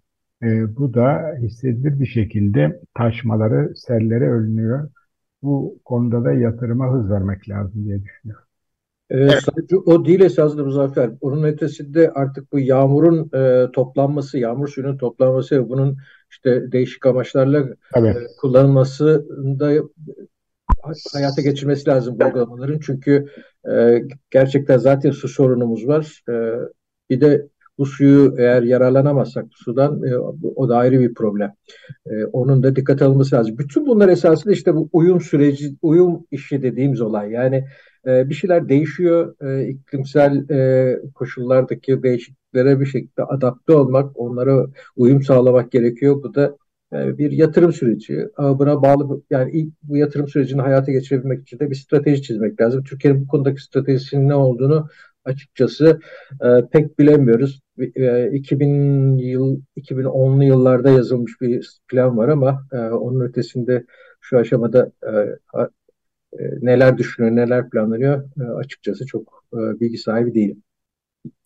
E, 0.43 0.75
bu 0.77 0.93
da 0.93 1.35
hissedilir 1.39 1.99
bir 1.99 2.05
şekilde 2.05 2.79
taşmaları, 2.97 3.73
sellere 3.75 4.31
önlüyor. 4.31 4.89
Bu 5.43 5.79
konuda 5.85 6.23
da 6.23 6.33
yatırıma 6.33 6.93
hız 6.93 7.11
vermek 7.11 7.49
lazım 7.49 7.85
diye 7.85 8.03
düşünüyorum. 8.03 8.45
Evet, 9.09 9.39
sadece 9.45 9.77
o 9.77 10.05
değil 10.05 10.19
esasında 10.19 10.63
Muzaffer. 10.63 11.11
Onun 11.21 11.43
ötesinde 11.43 12.11
artık 12.11 12.51
bu 12.51 12.59
yağmurun 12.59 13.29
e, 13.33 13.71
toplanması, 13.71 14.37
yağmur 14.37 14.67
suyunun 14.67 14.97
toplanması, 14.97 15.69
bunun 15.69 15.97
işte 16.29 16.71
değişik 16.71 17.05
amaçlarla 17.05 17.59
e, 17.95 18.13
kullanılmasında 18.41 19.71
hayata 21.13 21.41
geçirmesi 21.41 21.89
lazım 21.89 22.19
bu 22.19 22.25
uygulamaların. 22.25 22.79
Çünkü 22.79 23.27
e, 23.71 24.01
gerçekten 24.29 24.77
zaten 24.77 25.11
su 25.11 25.27
sorunumuz 25.27 25.87
var. 25.87 26.23
E, 26.29 26.33
bir 27.09 27.21
de 27.21 27.47
bu 27.81 27.85
suyu 27.85 28.35
eğer 28.37 28.63
yararlanamazsak 28.63 29.45
bu 29.45 29.63
sudan 29.63 30.03
e, 30.03 30.17
o 30.55 30.69
da 30.69 30.77
ayrı 30.77 30.99
bir 30.99 31.13
problem. 31.13 31.53
E, 32.05 32.25
onun 32.25 32.63
da 32.63 32.75
dikkat 32.75 33.01
alınması 33.01 33.35
lazım. 33.35 33.57
Bütün 33.57 33.87
bunlar 33.87 34.09
esasında 34.09 34.53
işte 34.53 34.75
bu 34.75 34.89
uyum 34.93 35.21
süreci, 35.21 35.75
uyum 35.81 36.25
işi 36.31 36.61
dediğimiz 36.61 37.01
olay. 37.01 37.31
Yani 37.31 37.63
e, 38.07 38.29
bir 38.29 38.33
şeyler 38.33 38.69
değişiyor. 38.69 39.35
E, 39.41 39.67
iklimsel 39.67 40.49
e, 40.49 40.99
koşullardaki 41.15 42.03
değişikliklere 42.03 42.79
bir 42.79 42.85
şekilde 42.85 43.23
adapte 43.23 43.73
olmak, 43.73 44.19
onlara 44.19 44.67
uyum 44.95 45.23
sağlamak 45.23 45.71
gerekiyor. 45.71 46.23
Bu 46.23 46.33
da 46.35 46.57
e, 46.93 47.17
bir 47.17 47.31
yatırım 47.31 47.73
süreci. 47.73 48.25
Buna 48.37 48.81
bağlı 48.81 49.21
yani 49.29 49.51
ilk 49.51 49.73
bu 49.83 49.97
yatırım 49.97 50.27
sürecini 50.27 50.61
hayata 50.61 50.91
geçirebilmek 50.91 51.41
için 51.41 51.59
de 51.59 51.69
bir 51.69 51.75
strateji 51.75 52.21
çizmek 52.21 52.61
lazım. 52.61 52.83
Türkiye'nin 52.83 53.21
bu 53.21 53.27
konudaki 53.27 53.63
stratejisinin 53.63 54.29
ne 54.29 54.35
olduğunu 54.35 54.87
açıkçası 55.25 55.99
e, 56.41 56.47
pek 56.71 56.99
bilemiyoruz. 56.99 57.61
E, 57.95 58.31
2000 58.31 59.17
yıl 59.17 59.61
2010'lu 59.77 60.43
yıllarda 60.43 60.89
yazılmış 60.89 61.41
bir 61.41 61.79
plan 61.87 62.17
var 62.17 62.27
ama 62.27 62.65
e, 62.73 62.77
onun 62.77 63.21
ötesinde 63.21 63.85
şu 64.21 64.37
aşamada 64.37 64.91
e, 65.03 65.11
e, 65.59 66.43
neler 66.61 66.97
düşünüyor, 66.97 67.35
neler 67.35 67.69
planlanıyor 67.69 68.23
e, 68.41 68.43
açıkçası 68.43 69.05
çok 69.05 69.43
e, 69.53 69.57
bilgi 69.57 69.97
sahibi 69.97 70.33
değilim. 70.33 70.63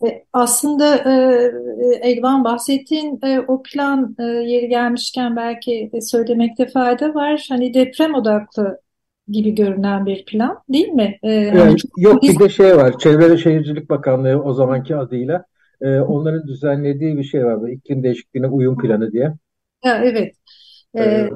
E, 0.08 0.26
aslında 0.34 0.96
e, 0.96 2.10
Elvan 2.10 2.44
bahsettiğin 2.44 3.20
e, 3.24 3.40
o 3.40 3.64
plan 3.64 4.16
yeri 4.20 4.68
gelmişken 4.70 5.36
belki 5.36 5.92
söylemekte 6.02 6.68
fayda 6.68 7.14
var. 7.14 7.46
Hani 7.50 7.74
deprem 7.74 8.16
odaklı 8.16 8.85
gibi 9.28 9.56
görünen 9.56 10.06
bir 10.06 10.26
plan 10.26 10.58
değil 10.70 10.88
mi? 10.88 11.18
E, 11.24 11.32
yani 11.32 11.78
çok 11.78 11.92
yok 11.98 12.24
bir 12.24 12.40
de 12.40 12.50
şey 12.50 12.78
var. 12.78 12.98
Çevre 12.98 13.32
ve 13.32 13.38
Şehircilik 13.38 13.90
Bakanlığı 13.90 14.44
o 14.44 14.54
zamanki 14.54 14.96
adıyla 14.96 15.46
e, 15.82 16.00
onların 16.00 16.48
düzenlediği 16.48 17.18
bir 17.18 17.24
şey 17.24 17.46
var. 17.46 17.70
İklim 17.70 18.04
değişikliğine 18.04 18.48
uyum 18.48 18.78
planı 18.78 19.12
diye. 19.12 19.34
Ya, 19.86 20.02
evet. 20.04 20.36
E, 20.98 21.30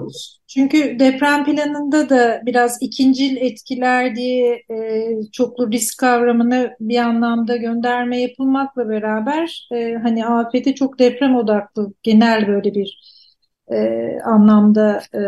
çünkü 0.47 0.99
deprem 0.99 1.45
planında 1.45 2.09
da 2.09 2.41
biraz 2.45 2.77
ikincil 2.81 3.37
etkiler 3.37 4.15
diye 4.15 4.63
e, 4.71 5.07
çoklu 5.31 5.71
risk 5.71 5.99
kavramını 5.99 6.75
bir 6.79 6.97
anlamda 6.97 7.55
gönderme 7.57 8.21
yapılmakla 8.21 8.89
beraber 8.89 9.67
e, 9.73 9.93
hani 9.93 10.25
afeti 10.25 10.75
çok 10.75 10.99
deprem 10.99 11.35
odaklı 11.35 11.93
genel 12.03 12.47
böyle 12.47 12.73
bir 12.75 13.18
e, 13.71 14.19
anlamda 14.25 15.01
e, 15.13 15.21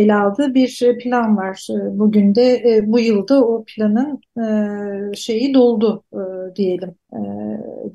ele 0.00 0.14
aldığı 0.14 0.54
bir 0.54 0.98
plan 1.02 1.36
var. 1.36 1.66
E, 1.70 1.98
bugün 1.98 2.34
de 2.34 2.52
e, 2.56 2.82
bu 2.86 3.00
yılda 3.00 3.44
o 3.44 3.64
planın 3.64 4.20
e, 4.38 5.14
şeyi 5.14 5.54
doldu 5.54 6.04
e, 6.12 6.56
diyelim 6.56 6.94
e, 7.12 7.20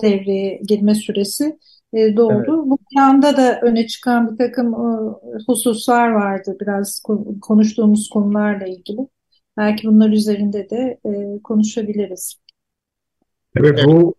devreye 0.02 0.62
girme 0.68 0.96
süresi 0.96 1.58
e, 1.94 2.18
doğdu. 2.18 2.34
Evet. 2.34 2.48
Bu 2.48 2.78
planda 2.94 3.38
da 3.38 3.60
öne 3.62 3.88
çıkan 3.88 4.32
bir 4.32 4.38
takım 4.38 4.74
e, 4.74 4.88
hususlar 5.48 6.10
vardı 6.10 6.58
biraz 6.62 7.04
konuştuğumuz 7.42 8.10
konularla 8.10 8.68
ilgili. 8.68 9.02
Belki 9.58 9.88
bunlar 9.88 10.10
üzerinde 10.10 10.70
de 10.70 11.00
e, 11.06 11.42
konuşabiliriz. 11.44 12.36
Evet 13.58 13.84
bu 13.86 14.15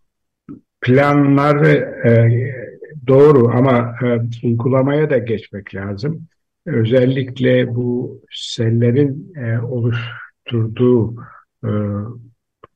planlar 0.80 1.62
e, 1.66 2.69
doğru 3.06 3.48
ama 3.48 3.94
e, 4.02 4.46
uygulamaya 4.46 5.10
da 5.10 5.18
geçmek 5.18 5.74
lazım. 5.74 6.26
Özellikle 6.66 7.74
bu 7.74 8.20
sellerin 8.30 9.34
e, 9.36 9.58
oluşturduğu 9.58 11.14
e, 11.64 11.70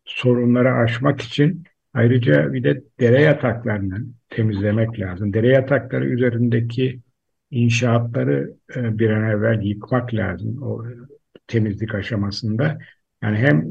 sorunları 0.04 0.72
aşmak 0.72 1.20
için 1.20 1.64
ayrıca 1.94 2.52
bir 2.52 2.64
de 2.64 2.84
dere 3.00 3.22
yataklarını 3.22 4.06
temizlemek 4.30 5.00
lazım. 5.00 5.32
Dere 5.34 5.48
yatakları 5.48 6.06
üzerindeki 6.06 7.00
inşaatları 7.50 8.54
e, 8.76 8.98
bir 8.98 9.10
an 9.10 9.30
evvel 9.30 9.62
yıkmak 9.62 10.14
lazım 10.14 10.62
o 10.62 10.84
temizlik 11.46 11.94
aşamasında. 11.94 12.78
Yani 13.22 13.36
hem 13.36 13.66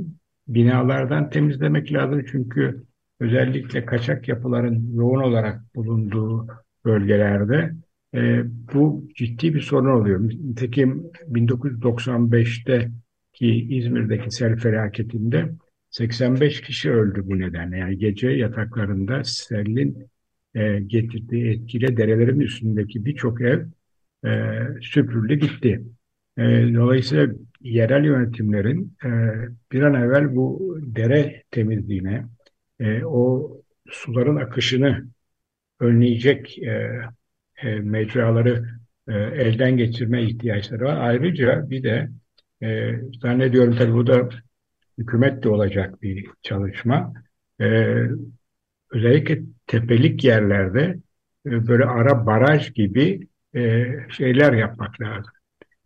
binalardan 0.47 1.29
temizlemek 1.29 1.93
lazım 1.93 2.25
çünkü 2.31 2.83
özellikle 3.23 3.85
kaçak 3.85 4.27
yapıların 4.27 4.95
yoğun 4.95 5.21
olarak 5.21 5.75
bulunduğu 5.75 6.47
bölgelerde 6.85 7.73
e, 8.15 8.43
bu 8.73 9.07
ciddi 9.15 9.53
bir 9.53 9.61
sorun 9.61 10.01
oluyor. 10.01 10.19
Nitekim 10.19 11.11
1995'te 11.31 12.91
ki 13.33 13.67
İzmir'deki 13.69 14.31
sel 14.31 14.57
felaketinde 14.57 15.49
85 15.89 16.61
kişi 16.61 16.91
öldü 16.91 17.21
bu 17.25 17.39
nedenle. 17.39 17.77
Yani 17.77 17.97
gece 17.97 18.29
yataklarında 18.29 19.23
selin 19.23 20.07
e, 20.55 20.79
getirdiği 20.79 21.49
etkiyle 21.49 21.97
derelerin 21.97 22.39
üstündeki 22.39 23.05
birçok 23.05 23.41
ev 23.41 23.65
e, 24.25 24.59
süpürüldü 24.81 25.35
gitti. 25.35 25.83
E, 26.37 26.43
dolayısıyla 26.75 27.27
yerel 27.61 28.05
yönetimlerin 28.05 28.97
e, 29.05 29.09
bir 29.71 29.81
an 29.81 29.93
evvel 29.93 30.35
bu 30.35 30.77
dere 30.81 31.43
temizliğine, 31.51 32.25
e, 32.83 33.05
o 33.05 33.51
suların 33.89 34.35
akışını 34.35 35.05
önleyecek 35.79 36.59
e, 36.59 37.01
e, 37.63 37.75
mecraları 37.79 38.65
e, 39.07 39.13
elden 39.13 39.77
geçirme 39.77 40.23
ihtiyaçları 40.23 40.85
var. 40.85 40.97
Ayrıca 41.09 41.69
bir 41.69 41.83
de 41.83 42.09
e, 42.63 42.95
zannediyorum 43.21 43.75
tabii 43.77 43.93
bu 43.93 44.07
da 44.07 44.29
hükümet 44.97 45.43
de 45.43 45.49
olacak 45.49 46.01
bir 46.01 46.27
çalışma. 46.41 47.13
E, 47.61 47.65
özellikle 48.91 49.41
tepelik 49.67 50.23
yerlerde 50.23 50.97
e, 51.45 51.67
böyle 51.67 51.85
ara 51.85 52.25
baraj 52.25 52.73
gibi 52.73 53.27
e, 53.55 53.85
şeyler 54.09 54.53
yapmak 54.53 55.01
lazım. 55.01 55.33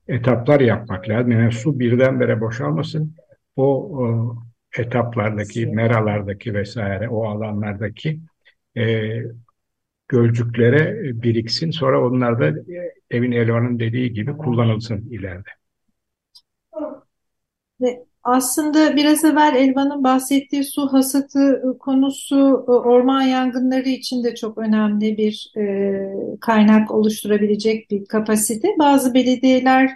Etaplar 0.07 0.59
yapmak 0.59 1.09
lazım. 1.09 1.31
Yani 1.31 1.51
su 1.51 1.79
birdenbire 1.79 2.41
boşalmasın. 2.41 3.15
O, 3.55 3.65
o 4.03 4.35
etaplardaki, 4.77 5.65
meralardaki 5.65 6.53
vesaire 6.53 7.09
o 7.09 7.25
alanlardaki 7.25 8.19
e, 8.77 9.13
gölcüklere 10.07 10.95
biriksin. 11.23 11.71
Sonra 11.71 12.07
onlar 12.07 12.39
da 12.39 12.61
evin 13.11 13.31
Elvan'ın 13.31 13.79
dediği 13.79 14.13
gibi 14.13 14.37
kullanılsın 14.37 15.09
ileride. 15.09 15.49
Ve 17.81 18.05
aslında 18.23 18.95
biraz 18.95 19.25
evvel 19.25 19.55
Elvan'ın 19.55 20.03
bahsettiği 20.03 20.63
su 20.63 20.93
hasatı 20.93 21.61
konusu 21.79 22.35
orman 22.67 23.21
yangınları 23.21 23.89
için 23.89 24.23
de 24.23 24.35
çok 24.35 24.57
önemli 24.57 25.17
bir 25.17 25.51
e, 25.57 26.37
kaynak 26.41 26.91
oluşturabilecek 26.91 27.91
bir 27.91 28.05
kapasite. 28.05 28.67
Bazı 28.79 29.13
belediyeler 29.13 29.91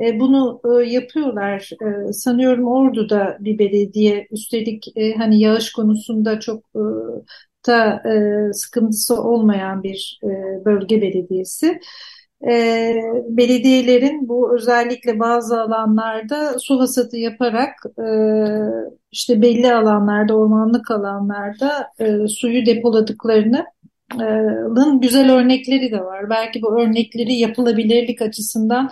e, 0.00 0.20
bunu 0.20 0.60
e, 0.64 0.84
yapıyorlar. 0.84 1.70
E, 2.08 2.12
sanıyorum 2.12 2.68
Ordu'da 2.68 3.36
bir 3.40 3.58
belediye 3.58 4.26
üstelik 4.30 4.96
e, 4.96 5.14
hani 5.14 5.40
yağış 5.40 5.72
konusunda 5.72 6.40
çok 6.40 6.64
e, 7.68 8.52
sıkıntısı 8.52 9.22
olmayan 9.22 9.82
bir 9.82 10.20
bölge 10.64 11.02
belediyesi. 11.02 11.80
Belediyelerin 13.28 14.28
bu 14.28 14.54
özellikle 14.54 15.20
bazı 15.20 15.60
alanlarda 15.60 16.58
su 16.58 16.80
hasatı 16.80 17.16
yaparak 17.16 17.70
işte 19.12 19.42
belli 19.42 19.74
alanlarda, 19.74 20.36
ormanlık 20.36 20.90
alanlarda 20.90 21.88
suyu 22.28 22.66
depoladıklarını 22.66 23.64
güzel 25.00 25.32
örnekleri 25.32 25.92
de 25.92 26.00
var. 26.04 26.30
Belki 26.30 26.62
bu 26.62 26.80
örnekleri 26.80 27.32
yapılabilirlik 27.32 28.22
açısından 28.22 28.90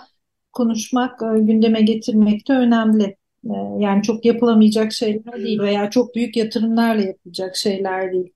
konuşmak, 0.55 1.21
e, 1.21 1.39
gündeme 1.39 1.81
getirmek 1.81 2.47
de 2.47 2.53
önemli. 2.53 3.03
E, 3.43 3.55
yani 3.79 4.03
çok 4.03 4.25
yapılamayacak 4.25 4.91
şeyler 4.91 5.33
değil 5.37 5.59
veya 5.59 5.89
çok 5.89 6.15
büyük 6.15 6.37
yatırımlarla 6.37 7.01
yapılacak 7.01 7.55
şeyler 7.55 8.11
değil. 8.11 8.33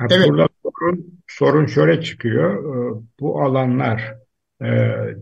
Evet. 0.00 0.28
Burada 0.28 0.48
sorun, 0.62 1.20
sorun 1.28 1.66
şöyle 1.66 2.02
çıkıyor. 2.02 2.54
E, 2.64 3.02
bu 3.20 3.42
alanlar 3.42 4.22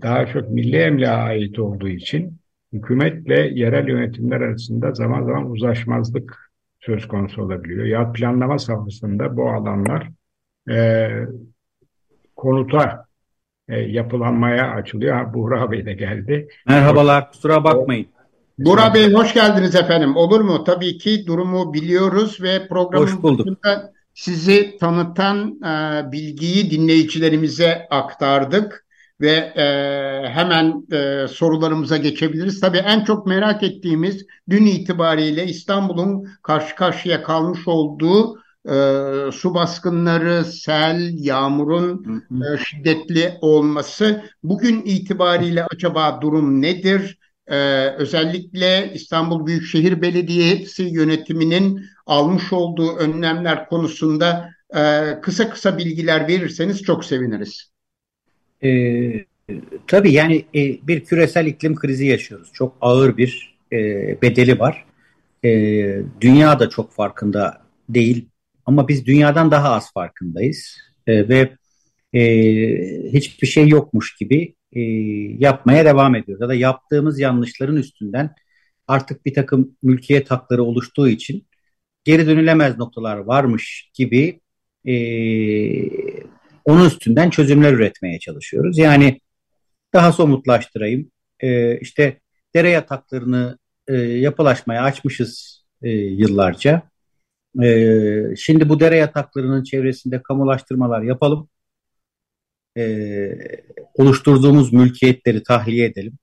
daha 0.03 0.27
çok 0.27 0.51
milli 0.51 0.77
emlağa 0.77 1.17
ait 1.17 1.59
olduğu 1.59 1.89
için 1.89 2.39
hükümetle 2.73 3.51
yerel 3.55 3.89
yönetimler 3.89 4.41
arasında 4.41 4.95
zaman 4.95 5.25
zaman 5.25 5.51
uzlaşmazlık 5.51 6.53
söz 6.81 7.09
konusu 7.09 7.43
olabiliyor. 7.43 7.85
Ya 7.85 8.13
planlama 8.13 8.59
safhasında 8.59 9.37
bu 9.37 9.51
alanlar 9.51 10.11
konuta 12.37 13.07
e, 13.71 13.81
yapılanmaya 13.81 14.71
açılıyor. 14.71 15.17
Ha, 15.17 15.35
Buğra 15.35 15.71
Bey 15.71 15.87
de 15.87 15.93
geldi. 15.93 16.49
Merhabalar, 16.67 17.31
kusura 17.31 17.65
bakmayın. 17.65 18.07
Buğra 18.59 18.95
Bey 18.95 19.13
hoş 19.13 19.35
geldiniz 19.35 19.75
efendim. 19.75 20.17
Olur 20.17 20.41
mu? 20.41 20.65
Tabii 20.65 20.99
ki 20.99 21.27
durumu 21.27 21.75
biliyoruz 21.75 22.43
ve 22.43 22.69
programın 22.69 23.59
sizi 24.15 24.77
tanıtan 24.81 25.61
e, 25.65 26.13
bilgiyi 26.13 26.71
dinleyicilerimize 26.71 27.87
aktardık 27.91 28.87
ve 29.21 29.33
e, 29.57 29.65
hemen 30.29 30.87
e, 30.93 31.29
sorularımıza 31.29 31.97
geçebiliriz. 31.97 32.61
Tabii 32.61 32.79
en 32.79 33.05
çok 33.05 33.27
merak 33.27 33.63
ettiğimiz 33.63 34.27
dün 34.51 34.67
itibariyle 34.67 35.45
İstanbul'un 35.45 36.29
karşı 36.43 36.75
karşıya 36.75 37.23
kalmış 37.23 37.69
olduğu 37.69 38.39
e, 38.69 38.73
su 39.33 39.55
baskınları, 39.55 40.45
sel, 40.45 41.11
yağmurun 41.15 42.23
e, 42.31 42.65
şiddetli 42.65 43.35
olması. 43.41 44.25
Bugün 44.43 44.83
itibariyle 44.85 45.65
acaba 45.65 46.21
durum 46.21 46.63
nedir? 46.63 47.19
E, 47.47 47.57
özellikle 47.87 48.91
İstanbul 48.95 49.47
Büyükşehir 49.47 50.03
Belediyesi 50.03 50.83
yönetiminin 50.83 51.85
almış 52.07 52.53
olduğu 52.53 52.97
önlemler 52.97 53.69
konusunda 53.69 54.51
e, 54.77 55.15
kısa 55.23 55.51
kısa 55.51 55.79
bilgiler 55.79 56.29
verirseniz 56.29 56.83
çok 56.83 57.05
seviniriz. 57.05 57.71
E, 58.65 58.71
tabii 59.87 60.13
yani 60.13 60.45
e, 60.55 60.87
bir 60.87 61.05
küresel 61.05 61.47
iklim 61.47 61.75
krizi 61.75 62.07
yaşıyoruz. 62.07 62.51
Çok 62.53 62.77
ağır 62.81 63.17
bir 63.17 63.59
e, 63.73 63.77
bedeli 64.23 64.59
var. 64.59 64.85
E, 65.45 65.51
dünya 66.21 66.59
da 66.59 66.69
çok 66.69 66.93
farkında 66.93 67.63
değil 67.89 68.30
ama 68.71 68.89
biz 68.89 69.07
dünyadan 69.07 69.51
daha 69.51 69.71
az 69.73 69.93
farkındayız 69.93 70.77
e, 71.07 71.29
ve 71.29 71.57
e, 72.13 72.23
hiçbir 73.13 73.47
şey 73.47 73.69
yokmuş 73.69 74.17
gibi 74.17 74.55
e, 74.73 74.81
yapmaya 75.39 75.85
devam 75.85 76.15
ediyoruz. 76.15 76.43
Ya 76.43 76.49
da 76.49 76.55
yaptığımız 76.55 77.21
yanlışların 77.21 77.77
üstünden 77.77 78.35
artık 78.87 79.27
bir 79.27 79.35
takım 79.35 79.77
mülkiyet 79.83 80.31
hakları 80.31 80.63
oluştuğu 80.63 81.09
için 81.09 81.47
geri 82.05 82.27
dönülemez 82.27 82.79
noktalar 82.79 83.17
varmış 83.17 83.91
gibi 83.95 84.41
e, 84.87 84.95
onun 86.65 86.87
üstünden 86.87 87.31
çözümler 87.31 87.73
üretmeye 87.73 88.19
çalışıyoruz. 88.19 88.79
Yani 88.79 89.21
daha 89.93 90.13
somutlaştırayım. 90.13 91.11
E, 91.41 91.79
işte 91.79 92.21
dere 92.55 92.71
yataklarını 92.71 93.59
e, 93.89 93.95
yapılaşmaya 93.97 94.83
açmışız 94.83 95.65
e, 95.83 95.91
yıllarca. 95.91 96.83
E, 97.63 98.37
şimdi 98.37 98.69
bu 98.69 98.81
dere 98.81 98.97
yataklarının 98.97 99.65
çevresinde 99.65 100.23
kamulaştırmalar 100.23 101.03
yapalım. 101.03 101.49
E, 102.77 103.29
oluşturduğumuz 103.95 104.73
mülkiyetleri 104.73 105.43
tahliye 105.43 105.87
edelim. 105.87 106.19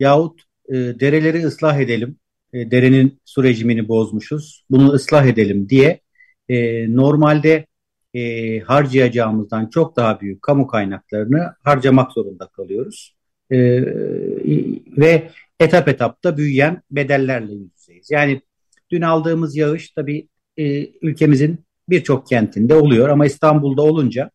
Yahut 0.00 0.42
e, 0.68 0.74
dereleri 0.74 1.46
ıslah 1.46 1.78
edelim. 1.78 2.18
E, 2.52 2.70
derenin 2.70 3.20
su 3.24 3.44
rejimini 3.44 3.88
bozmuşuz. 3.88 4.64
Bunu 4.70 4.92
ıslah 4.92 5.26
edelim 5.26 5.68
diye 5.68 6.00
e, 6.48 6.86
normalde 6.96 7.66
e, 8.14 8.60
harcayacağımızdan 8.60 9.66
çok 9.70 9.96
daha 9.96 10.20
büyük 10.20 10.42
kamu 10.42 10.66
kaynaklarını 10.66 11.54
harcamak 11.64 12.12
zorunda 12.12 12.48
kalıyoruz. 12.48 13.16
E, 13.50 13.58
ve 14.98 15.30
etap 15.60 15.88
etapta 15.88 16.36
büyüyen 16.36 16.82
bedellerle 16.90 17.52
yüzdeyiz. 17.52 18.10
Yani 18.10 18.40
dün 18.90 19.02
aldığımız 19.02 19.56
yağış 19.56 19.90
tabii 19.90 20.28
e, 20.56 20.86
ülkemizin 21.02 21.58
birçok 21.88 22.26
kentinde 22.26 22.74
oluyor 22.74 23.08
ama 23.08 23.26
İstanbul'da 23.26 23.82
olunca 23.82 24.30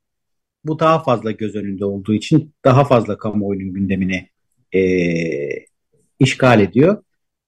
bu 0.65 0.79
daha 0.79 1.03
fazla 1.03 1.31
göz 1.31 1.55
önünde 1.55 1.85
olduğu 1.85 2.13
için 2.13 2.53
daha 2.65 2.85
fazla 2.85 3.17
kamuoyunun 3.17 3.73
gündemini 3.73 4.29
e, 4.75 4.81
işgal 6.19 6.61
ediyor. 6.61 7.03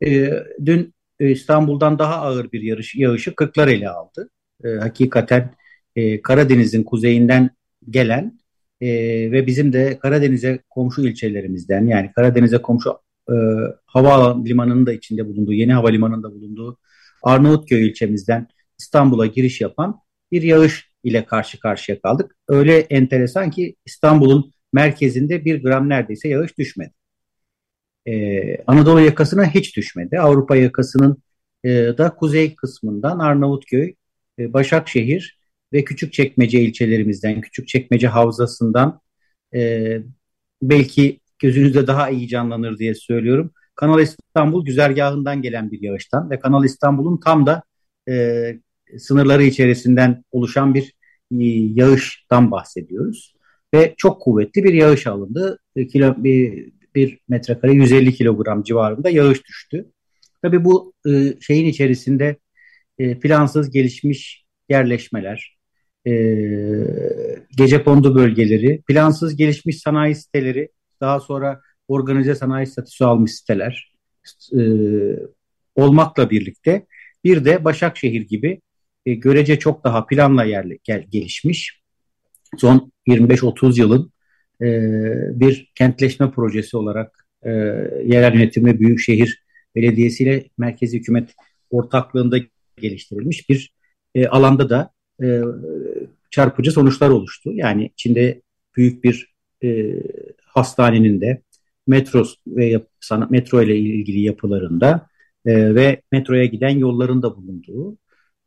E, 0.06 0.30
dün 0.66 0.94
e, 1.20 1.32
İstanbul'dan 1.32 2.00
daha 2.00 2.16
ağır 2.16 2.52
bir 2.52 2.62
yarış, 2.62 2.96
yağışı 2.96 3.36
Kırklar 3.36 3.68
ele 3.68 3.90
aldı. 3.90 4.30
E, 4.64 4.70
hakikaten 4.70 5.56
e, 5.96 6.22
Karadeniz'in 6.22 6.84
kuzeyinden 6.84 7.50
gelen 7.90 8.40
e, 8.82 8.88
ve 9.32 9.48
bizim 9.48 9.74
de 9.74 10.00
Karadeniz'e 10.00 10.60
komşu 10.70 11.08
ilçelerimizden 11.08 11.86
yani 11.86 12.12
Karadeniz'e 12.16 12.58
komşu 12.58 12.98
e, 13.30 13.36
hava 13.86 14.44
limanının 14.44 14.86
da 14.86 14.94
içinde 14.94 15.28
bulunduğu, 15.28 15.54
yeni 15.54 15.74
havalimanının 15.74 16.24
da 16.24 16.32
bulunduğu 16.32 16.78
Arnavutköy 17.24 17.88
ilçemizden 17.88 18.48
İstanbul'a 18.84 19.26
giriş 19.26 19.62
yapan 19.62 20.00
bir 20.32 20.42
yağış 20.42 20.92
ile 21.04 21.26
karşı 21.26 21.60
karşıya 21.60 22.02
kaldık. 22.02 22.36
Öyle 22.48 22.78
enteresan 22.80 23.52
ki 23.52 23.76
İstanbul'un 23.86 24.54
merkezinde 24.74 25.46
bir 25.46 25.64
gram 25.64 25.90
neredeyse 25.90 26.30
yağış 26.30 26.58
düşmedi. 26.58 26.94
Ee, 28.06 28.58
Anadolu 28.68 29.00
yakasına 29.00 29.46
hiç 29.46 29.78
düşmedi. 29.78 30.20
Avrupa 30.20 30.56
yakasının 30.56 31.24
e, 31.64 31.70
da 31.98 32.16
kuzey 32.16 32.56
kısmından 32.56 33.20
Arnavutköy, 33.20 33.94
e, 34.40 34.54
Başakşehir 34.54 35.40
ve 35.74 35.84
Küçükçekmece 35.84 36.62
ilçelerimizden, 36.62 37.42
Küçükçekmece 37.42 38.08
Havzası'ndan 38.08 39.00
e, 39.56 40.00
belki 40.62 41.20
gözünüzde 41.40 41.88
daha 41.88 42.10
iyi 42.10 42.28
canlanır 42.28 42.78
diye 42.78 42.96
söylüyorum. 42.96 43.52
Kanal 43.76 44.02
İstanbul 44.02 44.66
güzergahından 44.66 45.42
gelen 45.42 45.72
bir 45.72 45.82
yağıştan 45.82 46.30
ve 46.30 46.40
Kanal 46.40 46.64
İstanbul'un 46.64 47.18
tam 47.18 47.46
da 47.46 47.64
e, 48.10 48.14
sınırları 49.00 49.44
içerisinden 49.44 50.24
oluşan 50.32 50.74
bir 50.74 50.94
e, 51.32 51.46
yağıştan 51.76 52.52
bahsediyoruz. 52.52 53.36
Ve 53.74 53.94
çok 53.98 54.22
kuvvetli 54.22 54.64
bir 54.64 54.74
yağış 54.74 55.08
alındı. 55.08 55.60
E, 55.76 55.88
kilo, 55.88 56.16
bir, 56.18 56.72
bir 56.96 57.20
metrekare 57.30 57.74
150 57.74 58.14
kilogram 58.14 58.64
civarında 58.64 59.10
yağış 59.10 59.46
düştü. 59.46 59.86
Tabii 60.42 60.66
bu 60.66 60.94
e, 61.10 61.34
şeyin 61.42 61.66
içerisinde 61.66 62.38
plansız 63.22 63.72
gelişmiş 63.72 64.46
yerleşmeler, 64.70 65.58
gece 67.58 67.84
kondu 67.84 68.16
bölgeleri, 68.16 68.82
plansız 68.82 69.36
gelişmiş 69.36 69.82
sanayi 69.82 70.16
siteleri, 70.16 70.70
daha 71.02 71.20
sonra 71.20 71.62
organize 71.88 72.36
sanayi 72.36 72.68
statüsü 72.68 73.04
almış 73.04 73.32
siteler 73.32 73.94
olmakla 75.76 76.30
birlikte 76.30 76.86
bir 77.24 77.46
de 77.46 77.66
Başakşehir 77.66 78.22
gibi 78.22 78.62
e, 79.06 79.14
görece 79.14 79.60
çok 79.60 79.84
daha 79.84 80.06
planla 80.06 80.44
yerli, 80.44 80.80
gel, 80.84 81.06
gelişmiş 81.10 81.82
son 82.58 82.92
25-30 83.08 83.80
yılın 83.80 84.12
e, 84.62 84.68
bir 85.40 85.72
kentleşme 85.76 86.32
projesi 86.32 86.78
olarak 86.78 87.26
e, 87.44 87.50
yerel 88.06 88.34
yönetim 88.34 88.66
ve 88.66 88.80
büyükşehir 88.80 89.44
belediyesiyle 89.76 90.44
merkezi 90.58 91.00
hükümet 91.00 91.36
ortaklığında 91.70 92.38
geliştirilmiş 92.78 93.50
bir 93.50 93.74
e, 94.16 94.28
alanda 94.28 94.70
da 94.70 94.92
e, 95.24 95.42
çarpıcı 96.32 96.72
sonuçlar 96.72 97.10
oluştu. 97.10 97.52
Yani 97.54 97.86
içinde 97.94 98.42
büyük 98.78 99.04
bir 99.04 99.34
e, 99.64 99.96
hastanenin 100.46 101.22
de 101.22 101.42
metro 101.88 102.26
ve 102.48 102.66
yap, 102.66 102.88
sana, 103.00 103.28
metro 103.30 103.62
ile 103.62 103.78
ilgili 103.78 104.20
yapılarında 104.20 105.08
e, 105.46 105.76
ve 105.76 106.02
metroya 106.12 106.46
giden 106.46 106.70
yolların 106.70 107.22
da 107.22 107.36
bulunduğu, 107.36 107.98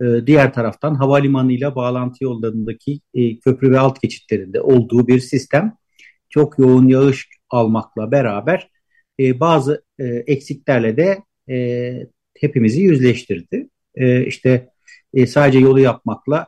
e, 0.01 0.27
diğer 0.27 0.55
taraftan 0.55 0.95
havalimanıyla 0.95 1.75
bağlantı 1.75 2.25
yollarındaki 2.25 3.01
e, 3.15 3.39
köprü 3.39 3.71
ve 3.71 3.79
alt 3.79 4.03
geçitlerinde 4.03 4.61
olduğu 4.61 5.09
bir 5.09 5.21
sistem 5.21 5.73
çok 6.29 6.59
yoğun 6.59 6.89
yağış 6.89 7.29
almakla 7.51 8.11
beraber 8.11 8.71
e, 9.21 9.41
bazı 9.41 9.85
eksiklerle 10.27 10.97
de 10.97 11.23
hepimizi 12.41 12.83
yüzleştirdi. 12.83 13.69
E, 13.95 14.27
işte 14.27 14.69
e, 15.15 15.27
sadece 15.27 15.59
yolu 15.59 15.81
yapmakla 15.81 16.47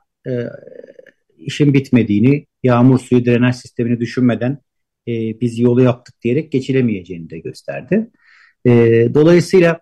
işin 1.39 1.75
bitmediğini, 1.75 2.47
yağmur 2.63 2.99
suyu 2.99 3.25
drenaj 3.25 3.57
sistemini 3.57 4.01
düşünmeden 4.01 4.59
biz 5.41 5.59
yolu 5.59 5.83
yaptık 5.83 6.15
diyerek 6.23 6.53
geçilemeyeceğini 6.53 7.31
de 7.31 7.39
gösterdi. 7.39 8.11
Dolayısıyla 9.15 9.81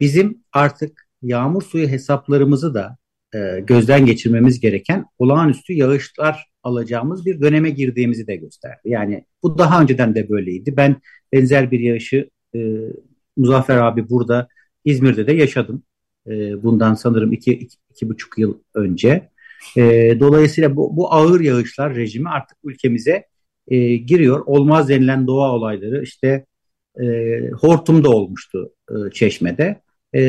bizim 0.00 0.44
artık 0.52 1.07
yağmur 1.22 1.62
suyu 1.62 1.88
hesaplarımızı 1.88 2.74
da 2.74 2.96
e, 3.34 3.60
gözden 3.60 4.06
geçirmemiz 4.06 4.60
gereken 4.60 5.04
olağanüstü 5.18 5.72
yağışlar 5.72 6.46
alacağımız 6.62 7.26
bir 7.26 7.40
döneme 7.40 7.70
girdiğimizi 7.70 8.26
de 8.26 8.36
gösterdi. 8.36 8.80
Yani 8.84 9.24
bu 9.42 9.58
daha 9.58 9.82
önceden 9.82 10.14
de 10.14 10.28
böyleydi. 10.28 10.76
Ben 10.76 10.96
benzer 11.32 11.70
bir 11.70 11.80
yağışı 11.80 12.30
e, 12.54 12.58
Muzaffer 13.36 13.76
abi 13.76 14.08
burada 14.10 14.48
İzmir'de 14.84 15.26
de 15.26 15.32
yaşadım. 15.32 15.82
E, 16.26 16.62
bundan 16.62 16.94
sanırım 16.94 17.32
iki, 17.32 17.52
iki, 17.52 17.76
iki 17.90 18.08
buçuk 18.08 18.38
yıl 18.38 18.58
önce. 18.74 19.28
E, 19.76 19.82
dolayısıyla 20.20 20.76
bu, 20.76 20.96
bu 20.96 21.12
ağır 21.12 21.40
yağışlar 21.40 21.94
rejimi 21.94 22.28
artık 22.28 22.58
ülkemize 22.64 23.24
e, 23.68 23.96
giriyor. 23.96 24.42
Olmaz 24.46 24.88
denilen 24.88 25.26
doğa 25.26 25.52
olayları 25.52 26.02
işte 26.02 26.44
e, 27.00 27.04
hortum 27.60 28.04
olmuştu 28.04 28.72
e, 28.90 29.10
Çeşme'de. 29.10 29.80
E, 30.14 30.20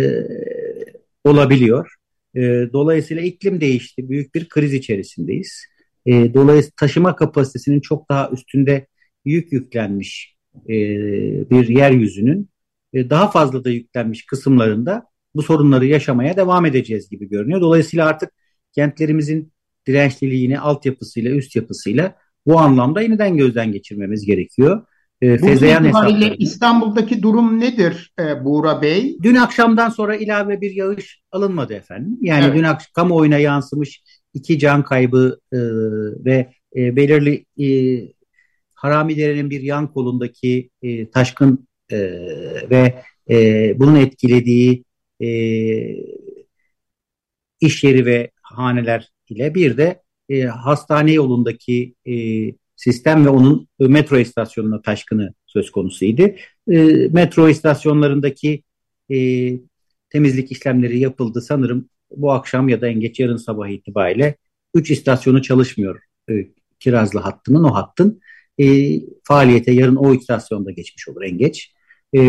olabiliyor. 1.29 1.95
E, 2.35 2.41
dolayısıyla 2.73 3.23
iklim 3.23 3.61
değişti. 3.61 4.09
Büyük 4.09 4.35
bir 4.35 4.49
kriz 4.49 4.73
içerisindeyiz. 4.73 5.65
E, 6.05 6.33
dolayısıyla 6.33 6.73
taşıma 6.77 7.15
kapasitesinin 7.15 7.79
çok 7.79 8.09
daha 8.09 8.29
üstünde 8.29 8.87
yük 9.25 9.51
yüklenmiş 9.53 10.35
e, 10.69 10.75
bir 11.49 11.67
yeryüzünün 11.67 12.49
e, 12.93 13.09
daha 13.09 13.31
fazla 13.31 13.63
da 13.63 13.69
yüklenmiş 13.69 14.25
kısımlarında 14.25 15.05
bu 15.35 15.41
sorunları 15.41 15.85
yaşamaya 15.85 16.37
devam 16.37 16.65
edeceğiz 16.65 17.09
gibi 17.09 17.29
görünüyor. 17.29 17.61
Dolayısıyla 17.61 18.05
artık 18.05 18.31
kentlerimizin 18.75 19.51
dirençliliğini 19.87 20.59
altyapısıyla, 20.59 21.31
üst 21.31 21.55
yapısıyla 21.55 22.15
bu 22.45 22.59
anlamda 22.59 23.01
yeniden 23.01 23.37
gözden 23.37 23.71
geçirmemiz 23.71 24.25
gerekiyor. 24.25 24.85
E, 25.21 25.37
Fezeyan 25.37 25.83
itibariyle 25.83 26.35
İstanbul'daki 26.37 27.21
durum 27.21 27.59
nedir 27.59 28.13
e, 28.19 28.45
Buğra 28.45 28.81
Bey? 28.81 29.17
Dün 29.23 29.35
akşamdan 29.35 29.89
sonra 29.89 30.15
ilave 30.15 30.61
bir 30.61 30.71
yağış 30.71 31.21
alınmadı 31.31 31.73
efendim. 31.73 32.17
Yani 32.21 32.45
evet. 32.45 32.55
dün 32.55 32.63
akşam 32.63 32.91
kamuoyuna 32.93 33.37
yansımış 33.37 34.01
iki 34.33 34.59
can 34.59 34.83
kaybı 34.83 35.39
e, 35.53 35.57
ve 36.25 36.53
e, 36.75 36.95
belirli 36.95 37.45
e, 37.63 37.67
Haramidere'nin 38.73 39.49
bir 39.49 39.61
yan 39.61 39.93
kolundaki 39.93 40.69
e, 40.81 41.09
taşkın 41.09 41.67
e, 41.91 41.97
ve 42.69 43.03
e, 43.29 43.73
bunun 43.79 43.95
etkilediği 43.95 44.83
e, 45.21 45.29
iş 47.59 47.83
yeri 47.83 48.05
ve 48.05 48.31
haneler 48.41 49.11
ile 49.29 49.55
bir 49.55 49.77
de 49.77 50.01
e, 50.29 50.41
hastane 50.43 51.11
yolundaki 51.11 51.93
e, 52.05 52.13
sistem 52.79 53.25
ve 53.25 53.29
onun 53.29 53.67
metro 53.79 54.17
istasyonuna 54.17 54.81
taşkını 54.81 55.33
söz 55.45 55.71
konusuydu. 55.71 56.21
E, 56.71 56.77
metro 57.11 57.49
istasyonlarındaki 57.49 58.63
e, 59.11 59.17
temizlik 60.09 60.51
işlemleri 60.51 60.99
yapıldı 60.99 61.41
sanırım 61.41 61.89
bu 62.11 62.31
akşam 62.31 62.69
ya 62.69 62.81
da 62.81 62.87
en 62.87 62.99
geç 62.99 63.19
yarın 63.19 63.37
sabah 63.37 63.67
itibariyle 63.67 64.35
3 64.73 64.91
istasyonu 64.91 65.41
çalışmıyor 65.41 65.99
e, 66.29 66.33
Kirazlı 66.79 67.19
hattının 67.19 67.63
o 67.63 67.73
hattın 67.73 68.21
e, 68.59 68.65
faaliyete 69.23 69.71
yarın 69.71 69.95
o 69.95 70.13
istasyonda 70.13 70.71
geçmiş 70.71 71.07
olur 71.07 71.23
en 71.23 71.37
geç. 71.37 71.73
E, 72.15 72.19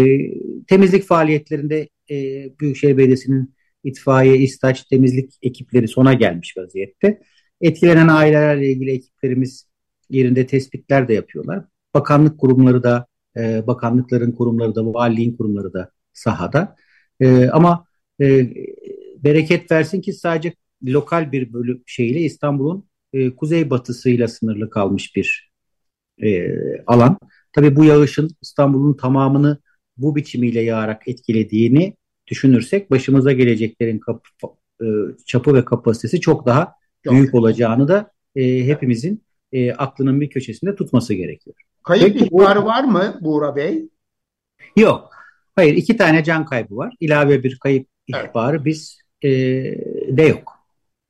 temizlik 0.69 1.05
faaliyetlerinde 1.05 1.89
e, 2.11 2.15
Büyükşehir 2.61 2.97
Belediyesi'nin 2.97 3.55
itfaiye, 3.85 4.37
istaç, 4.39 4.85
temizlik 4.85 5.33
ekipleri 5.43 5.89
sona 5.89 6.15
gelmiş 6.15 6.57
vaziyette. 6.57 7.21
Etkilenen 7.61 8.09
ailelerle 8.09 8.71
ilgili 8.71 8.91
ekiplerimiz 8.91 9.70
yerinde 10.11 10.47
tespitler 10.47 11.09
de 11.09 11.15
yapıyorlar. 11.15 11.65
Bakanlık 11.95 12.41
kurumları 12.41 12.83
da, 12.83 13.07
e, 13.37 13.67
bakanlıkların 13.67 14.33
kurumları 14.33 14.75
da, 14.75 14.87
valiliğin 14.87 15.37
kurumları 15.37 15.73
da 15.73 15.91
sahada. 16.13 16.77
E, 17.21 17.49
ama 17.49 17.85
e, 18.21 18.51
bereket 19.25 19.71
versin 19.71 20.01
ki 20.01 20.13
sadece 20.13 20.55
lokal 20.85 21.33
bir 21.33 21.53
bölüm 21.53 21.83
şeyle 21.87 22.21
İstanbul'un 22.21 22.85
e, 23.13 23.31
kuzeybatısıyla 23.31 24.29
sınırlı 24.29 24.71
kalmış 24.71 25.17
bir 25.17 25.51
e, 26.23 26.53
alan. 26.87 27.19
Tabii 27.53 27.77
bu 27.77 27.85
yağışın 27.85 28.31
İstanbul'un 28.43 28.97
tamamını 28.97 29.59
bu 29.97 30.17
biçimiyle 30.17 30.61
yağarak 30.61 31.09
etkilediğini 31.09 31.97
düşünürsek 32.27 32.91
başımıza 32.91 33.33
geleceklerin 33.33 33.99
kap, 33.99 34.25
e, 34.83 34.87
çapı 35.27 35.55
ve 35.55 35.65
kapasitesi 35.65 36.21
çok 36.21 36.47
daha 36.47 36.73
çok. 37.05 37.15
büyük 37.15 37.35
olacağını 37.35 37.89
da 37.89 38.11
e, 38.37 38.67
hepimizin 38.67 39.23
e, 39.53 39.73
aklının 39.73 40.21
bir 40.21 40.31
köşesinde 40.31 40.75
tutması 40.75 41.15
gerekiyor. 41.15 41.57
Kayıp 41.83 42.13
Peki, 42.13 42.25
ihbarı 42.25 42.65
var 42.65 42.85
mı 42.85 43.19
Buğra 43.21 43.57
Bey? 43.57 43.89
Yok. 44.77 45.11
Hayır 45.57 45.75
iki 45.75 45.97
tane 45.97 46.25
can 46.25 46.45
kaybı 46.45 46.77
var. 46.77 46.95
İlave 47.01 47.43
bir 47.43 47.59
kayıp 47.59 47.87
ihbarı 48.07 48.57
evet. 48.57 48.67
biz 48.67 48.99
e, 49.23 49.31
de 50.09 50.23
yok. 50.23 50.53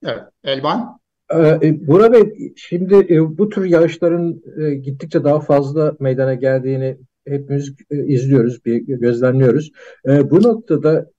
Evet. 0.05 0.23
Elvan? 0.45 1.01
Ee, 1.35 1.87
Burak 1.87 2.13
Bey, 2.13 2.53
şimdi 2.57 2.95
e, 2.95 3.39
bu 3.39 3.49
tür 3.49 3.65
yağışların 3.65 4.43
e, 4.61 4.75
gittikçe 4.75 5.25
daha 5.25 5.41
fazla 5.41 5.97
meydana 6.01 6.35
geldiğini 6.35 6.97
hepimiz 7.29 7.75
e, 7.91 8.05
izliyoruz, 8.07 8.65
bir 8.65 8.77
gözlemliyoruz. 8.77 9.73
Bu 10.07 10.43
noktada 10.43 11.11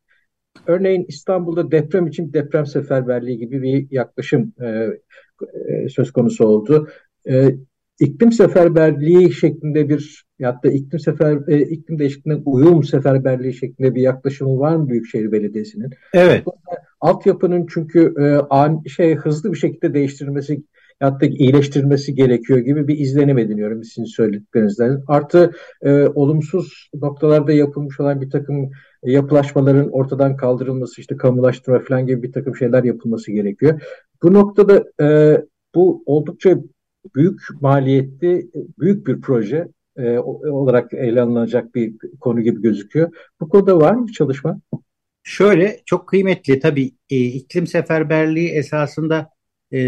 örneğin 0.67 1.05
İstanbul'da 1.07 1.71
deprem 1.71 2.07
için 2.07 2.33
deprem 2.33 2.65
seferberliği 2.65 3.37
gibi 3.37 3.61
bir 3.61 3.87
yaklaşım 3.91 4.53
söz 5.89 6.11
konusu 6.11 6.45
oldu. 6.45 6.89
İklim 7.99 8.31
seferberliği 8.31 9.33
şeklinde 9.33 9.89
bir 9.89 10.25
ya 10.39 10.59
da 10.63 10.71
iklim 10.71 10.99
sefer 10.99 11.57
iklim 11.59 11.99
değişikliğine 11.99 12.41
uyum 12.45 12.83
seferberliği 12.83 13.53
şeklinde 13.53 13.95
bir 13.95 14.01
yaklaşımı 14.01 14.59
var 14.59 14.75
mı 14.75 14.89
Büyükşehir 14.89 15.31
Belediyesi'nin? 15.31 15.89
Evet. 16.13 16.43
Altyapının 17.01 17.65
çünkü 17.69 18.13
e, 18.19 18.23
an, 18.49 18.83
şey 18.83 19.15
hızlı 19.15 19.51
bir 19.53 19.57
şekilde 19.57 19.93
değiştirilmesi 19.93 20.63
hatta 20.99 21.25
iyileştirilmesi 21.25 22.15
gerekiyor 22.15 22.59
gibi 22.59 22.87
bir 22.87 22.99
izlenim 22.99 23.37
ediniyorum 23.37 23.83
sizin 23.83 24.05
söylediklerinizden. 24.05 25.03
Artı 25.07 25.51
e, 25.81 26.07
olumsuz 26.07 26.89
noktalarda 26.93 27.51
yapılmış 27.51 27.99
olan 27.99 28.21
bir 28.21 28.29
takım 28.29 28.69
yapılaşmaların 29.03 29.89
ortadan 29.91 30.35
kaldırılması, 30.35 31.01
işte 31.01 31.17
kamulaştırma 31.17 31.79
falan 31.79 32.05
gibi 32.05 32.23
bir 32.23 32.31
takım 32.31 32.55
şeyler 32.55 32.83
yapılması 32.83 33.31
gerekiyor. 33.31 33.81
Bu 34.23 34.33
noktada 34.33 34.83
e, 35.01 35.37
bu 35.75 36.03
oldukça 36.05 36.57
büyük 37.15 37.41
maliyetli, 37.61 38.49
büyük 38.79 39.07
bir 39.07 39.21
proje 39.21 39.67
e, 39.97 40.19
olarak 40.19 40.93
ele 40.93 41.21
alınacak 41.21 41.75
bir 41.75 41.93
konu 42.19 42.41
gibi 42.41 42.61
gözüküyor. 42.61 43.11
Bu 43.41 43.49
konuda 43.49 43.77
var 43.77 43.93
mı 43.93 44.11
çalışma? 44.11 44.61
Şöyle 45.23 45.79
çok 45.85 46.07
kıymetli 46.07 46.59
tabii 46.59 46.91
e, 47.09 47.17
iklim 47.17 47.67
seferberliği 47.67 48.49
esasında 48.49 49.29
e, 49.73 49.79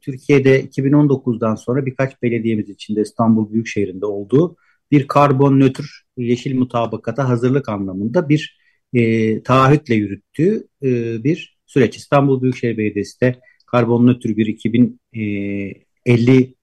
Türkiye'de 0.00 0.64
2019'dan 0.64 1.54
sonra 1.54 1.86
birkaç 1.86 2.22
belediyemiz 2.22 2.68
içinde 2.68 3.00
İstanbul 3.00 3.52
Büyükşehir'inde 3.52 4.06
olduğu 4.06 4.56
bir 4.90 5.08
karbon 5.08 5.60
nötr 5.60 6.06
yeşil 6.16 6.58
mutabakata 6.58 7.28
hazırlık 7.28 7.68
anlamında 7.68 8.28
bir 8.28 8.58
e, 8.94 9.42
taahhütle 9.42 9.94
yürüttüğü 9.94 10.68
e, 10.82 11.24
bir 11.24 11.58
süreç. 11.66 11.96
İstanbul 11.96 12.42
Büyükşehir 12.42 12.78
Belediyesi 12.78 13.20
de 13.20 13.40
karbon 13.66 14.06
nötr 14.06 14.36
bir 14.36 14.46
2050 14.46 14.98
e, 15.14 15.87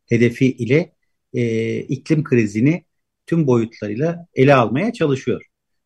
hedefi 0.05 0.45
ile 0.45 0.91
e, 1.34 1.77
iklim 1.79 2.23
krizini 2.23 2.84
tüm 3.25 3.47
boyutlarıyla 3.47 4.27
ele 4.34 4.55
almaya 4.55 4.93
çalışıyor. 4.93 5.41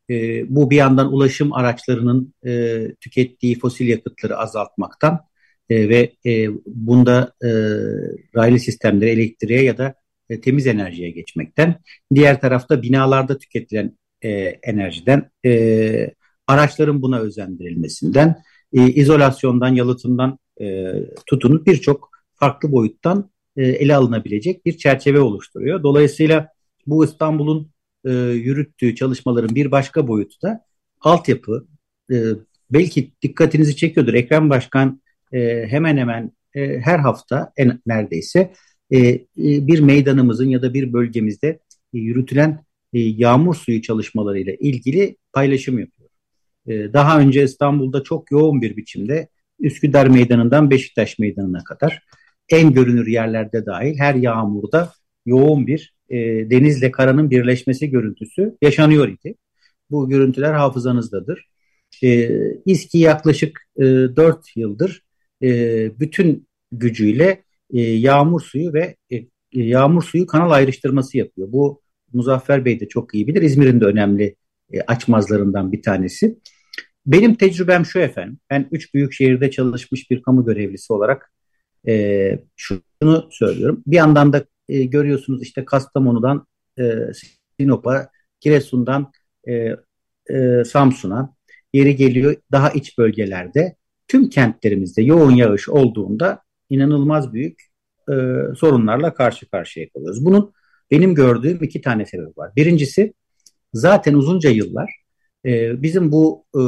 E, 0.10 0.46
bu 0.56 0.70
bir 0.70 0.76
yandan 0.76 1.14
ulaşım 1.14 1.54
araçlarının 1.54 2.34
e, 2.46 2.84
tükettiği 3.02 3.60
fosil 3.60 3.88
yakıtları 3.88 4.38
azaltmaktan 4.38 5.20
e, 5.70 5.90
ve 5.90 6.12
e, 6.26 6.50
bunda 6.66 7.34
e, 7.44 7.50
raylı 8.36 8.60
sistemleri 8.60 9.10
elektriğe 9.10 9.64
ya 9.64 9.78
da 9.78 9.96
e, 10.30 10.42
temiz 10.42 10.68
enerjiye 10.68 11.10
geçmekten. 11.10 11.76
Diğer 12.16 12.42
tarafta 12.42 12.82
binalarda 12.82 13.38
tüketilen 13.38 13.98
e, 14.22 14.30
enerjiden, 14.64 15.32
e, 15.46 16.14
araçların 16.48 17.02
buna 17.02 17.20
özendirilmesinden, 17.20 18.36
e, 18.74 18.88
izolasyondan, 18.88 19.76
yalıtımdan 19.76 20.40
e, 20.62 20.94
tutunup 21.26 21.68
birçok 21.68 22.10
farklı 22.36 22.72
boyuttan 22.72 23.30
e, 23.58 23.66
ele 23.66 23.96
alınabilecek 23.96 24.66
bir 24.66 24.78
çerçeve 24.78 25.20
oluşturuyor. 25.20 25.84
Dolayısıyla 25.84 26.50
bu 26.88 27.06
İstanbul'un 27.06 27.72
e, 28.06 28.12
yürüttüğü 28.14 28.96
çalışmaların 28.96 29.56
bir 29.56 29.72
başka 29.72 30.08
boyutu 30.08 30.42
da 30.42 30.66
altyapı. 31.02 31.68
E, 32.12 32.16
belki 32.72 33.12
dikkatinizi 33.22 33.76
çekiyordur. 33.76 34.14
Ekrem 34.14 34.50
Başkan 34.50 35.02
e, 35.34 35.66
hemen 35.68 35.98
hemen 35.98 36.32
e, 36.56 36.80
her 36.80 37.00
hafta 37.00 37.52
en 37.58 37.80
neredeyse 37.86 38.54
e, 38.92 38.98
e, 39.00 39.28
bir 39.38 39.80
meydanımızın 39.80 40.50
ya 40.50 40.62
da 40.62 40.74
bir 40.74 40.94
bölgemizde 40.94 41.60
e, 41.94 41.98
yürütülen 41.98 42.66
e, 42.94 43.00
yağmur 43.00 43.56
suyu 43.56 43.82
çalışmalarıyla 43.82 44.54
ilgili 44.54 45.18
paylaşım 45.34 45.80
yapıyor. 45.80 46.10
E, 46.68 46.94
daha 46.94 47.20
önce 47.20 47.44
İstanbul'da 47.44 48.04
çok 48.04 48.32
yoğun 48.32 48.62
bir 48.62 48.78
biçimde 48.78 49.28
Üsküdar 49.60 50.08
Meydanı'ndan 50.08 50.70
Beşiktaş 50.70 51.20
Meydanı'na 51.20 51.64
kadar 51.64 52.04
en 52.50 52.74
görünür 52.74 53.08
yerlerde 53.08 53.66
dahil 53.66 53.98
her 53.98 54.16
yağmurda 54.16 54.92
yoğun 55.26 55.68
bir 55.68 55.94
e, 56.10 56.18
denizle 56.50 56.92
karanın 56.92 57.32
birleşmesi 57.32 57.90
görüntüsü 57.90 58.58
yaşanıyor 58.62 59.08
idi. 59.08 59.36
Bu 59.92 60.10
görüntüler 60.10 60.54
hafızanızdadır. 60.54 61.50
E, 62.04 62.30
İSKİ 62.66 62.98
yaklaşık 62.98 63.62
e, 63.78 63.84
4 63.84 64.58
yıldır 64.58 65.02
e, 65.44 65.50
bütün 66.00 66.48
gücüyle 66.72 67.44
e, 67.74 67.82
yağmur 67.82 68.42
suyu 68.42 68.74
ve 68.74 68.96
e, 69.12 69.26
yağmur 69.52 70.04
suyu 70.04 70.26
kanal 70.26 70.52
ayrıştırması 70.52 71.18
yapıyor. 71.18 71.52
Bu 71.52 71.82
Muzaffer 72.14 72.66
Bey 72.66 72.80
de 72.80 72.88
çok 72.88 73.16
iyi 73.16 73.28
bilir. 73.28 73.42
İzmir'in 73.42 73.82
de 73.82 73.86
önemli 73.86 74.36
e, 74.74 74.82
açmazlarından 74.82 75.72
bir 75.72 75.82
tanesi. 75.82 76.40
Benim 77.06 77.36
tecrübem 77.36 77.86
şu 77.86 78.00
efendim. 78.00 78.40
Ben 78.50 78.68
üç 78.72 78.94
büyük 78.94 79.14
şehirde 79.14 79.52
çalışmış 79.52 80.12
bir 80.12 80.22
kamu 80.22 80.46
görevlisi 80.46 80.94
olarak 80.94 81.32
e, 81.88 82.40
şunu 82.56 83.28
söylüyorum. 83.32 83.84
Bir 83.88 83.96
yandan 83.96 84.34
da 84.34 84.46
e, 84.70 84.84
görüyorsunuz 84.84 85.42
işte 85.42 85.66
Kastamonu'dan 85.66 86.48
e, 86.80 86.84
Sinop'a, 87.60 88.10
Giresun'dan 88.42 89.12
e, 89.48 89.76
e, 90.30 90.64
Samsun'a 90.66 91.36
yeri 91.74 91.96
geliyor 91.96 92.36
daha 92.52 92.70
iç 92.70 92.98
bölgelerde 92.98 93.76
tüm 94.08 94.30
kentlerimizde 94.30 95.02
yoğun 95.02 95.32
yağış 95.32 95.70
olduğunda 95.70 96.42
inanılmaz 96.70 97.34
büyük 97.34 97.62
e, 98.10 98.14
sorunlarla 98.56 99.14
karşı 99.14 99.50
karşıya 99.50 99.90
kalıyoruz. 99.90 100.26
Bunun 100.26 100.54
benim 100.92 101.16
gördüğüm 101.16 101.64
iki 101.64 101.82
tane 101.82 102.06
sebep 102.06 102.38
var. 102.38 102.52
Birincisi 102.56 103.14
zaten 103.74 104.14
uzunca 104.14 104.50
yıllar 104.50 104.96
e, 105.46 105.82
bizim 105.82 106.12
bu 106.12 106.46
e, 106.56 106.62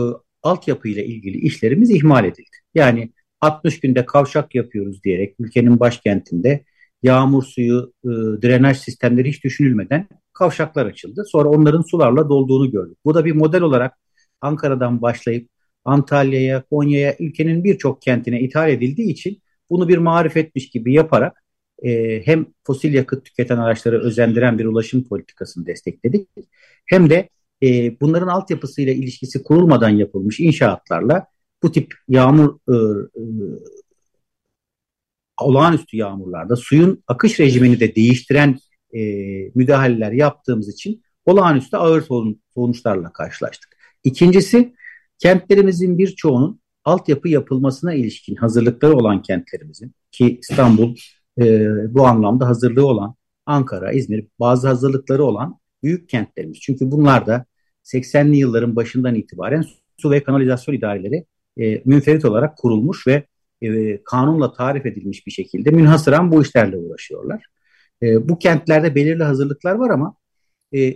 altyapı 0.43 0.88
ile 0.88 1.06
ilgili 1.06 1.38
işlerimiz 1.38 1.91
ihmal 1.91 2.26
edildi. 2.26 2.58
Yani 2.76 3.12
60 3.41 3.80
günde 3.80 4.06
kavşak 4.06 4.56
yapıyoruz 4.56 5.04
diyerek 5.04 5.36
ülkenin 5.39 5.80
başkentinde 5.80 6.63
yağmur 7.04 7.43
suyu, 7.43 7.93
e, 8.04 8.10
drenaj 8.41 8.77
sistemleri 8.77 9.30
hiç 9.30 9.43
düşünülmeden 9.43 10.08
kavşaklar 10.34 10.86
açıldı. 10.86 11.23
Sonra 11.27 11.49
onların 11.49 11.82
sularla 11.82 12.30
dolduğunu 12.30 12.71
gördük. 12.71 12.97
Bu 13.06 13.15
da 13.15 13.25
bir 13.25 13.32
model 13.32 13.62
olarak 13.62 13.93
Ankara'dan 14.41 15.01
başlayıp 15.01 15.49
Antalya'ya, 15.86 16.63
Konya'ya, 16.69 17.15
ülkenin 17.19 17.63
birçok 17.63 18.01
kentine 18.01 18.41
ithal 18.41 18.69
edildiği 18.69 19.12
için 19.12 19.41
bunu 19.69 19.88
bir 19.88 19.97
marifetmiş 19.97 20.69
gibi 20.69 20.93
yaparak 20.93 21.43
e, 21.84 22.21
hem 22.25 22.45
fosil 22.63 22.93
yakıt 22.93 23.25
tüketen 23.25 23.58
araçları 23.58 24.01
özendiren 24.01 24.60
bir 24.60 24.65
ulaşım 24.65 25.04
politikasını 25.04 25.65
destekledik. 25.65 26.27
Hem 26.86 27.10
de 27.10 27.30
e, 27.63 27.99
bunların 28.01 28.27
altyapısıyla 28.27 28.93
ilişkisi 28.93 29.43
kurulmadan 29.43 29.89
yapılmış 29.89 30.39
inşaatlarla 30.39 31.27
bu 31.63 31.71
tip 31.71 31.93
yağmur 32.08 32.58
e, 32.69 32.76
e, 33.19 33.24
olağanüstü 35.41 35.97
yağmurlarda 35.97 36.56
suyun 36.56 37.04
akış 37.08 37.39
rejimini 37.39 37.80
de 37.80 37.95
değiştiren 37.95 38.60
e, 38.93 39.02
müdahaleler 39.56 40.12
yaptığımız 40.12 40.69
için 40.69 41.04
olağanüstü 41.26 41.78
ağır 41.78 42.08
sonuçlarla 42.54 43.13
karşılaştık. 43.13 43.78
İkincisi 44.04 44.74
kentlerimizin 45.19 45.97
birçoğunun 45.97 46.62
altyapı 46.86 47.30
yapılmasına 47.30 47.93
ilişkin 47.93 48.36
hazırlıkları 48.36 48.93
olan 48.93 49.21
kentlerimizin 49.21 49.93
ki 50.12 50.39
İstanbul 50.41 50.95
e, 51.41 51.67
bu 51.93 52.08
anlamda 52.08 52.47
hazırlığı 52.47 52.88
olan 52.88 53.15
Ankara, 53.45 53.91
İzmir 53.91 54.28
bazı 54.39 54.67
hazırlıkları 54.67 55.24
olan 55.24 55.60
büyük 55.84 56.10
kentlerimiz. 56.10 56.60
Çünkü 56.60 56.91
bunlar 56.91 57.28
da 57.28 57.45
80'li 57.84 58.38
yılların 58.38 58.76
başından 58.76 59.15
itibaren 59.15 59.65
su 59.97 60.12
ve 60.12 60.24
kanalizasyon 60.24 60.76
idareleri 60.76 61.26
e, 61.57 61.81
münferit 61.85 62.25
olarak 62.25 62.57
kurulmuş 62.57 63.07
ve 63.07 63.25
e, 63.61 64.03
kanunla 64.03 64.53
tarif 64.53 64.85
edilmiş 64.85 65.27
bir 65.27 65.31
şekilde 65.31 65.71
münhasıran 65.71 66.31
bu 66.31 66.41
işlerle 66.41 66.77
uğraşıyorlar. 66.77 67.45
E, 68.01 68.29
bu 68.29 68.39
kentlerde 68.39 68.95
belirli 68.95 69.23
hazırlıklar 69.23 69.75
var 69.75 69.89
ama 69.89 70.15
e, 70.75 70.95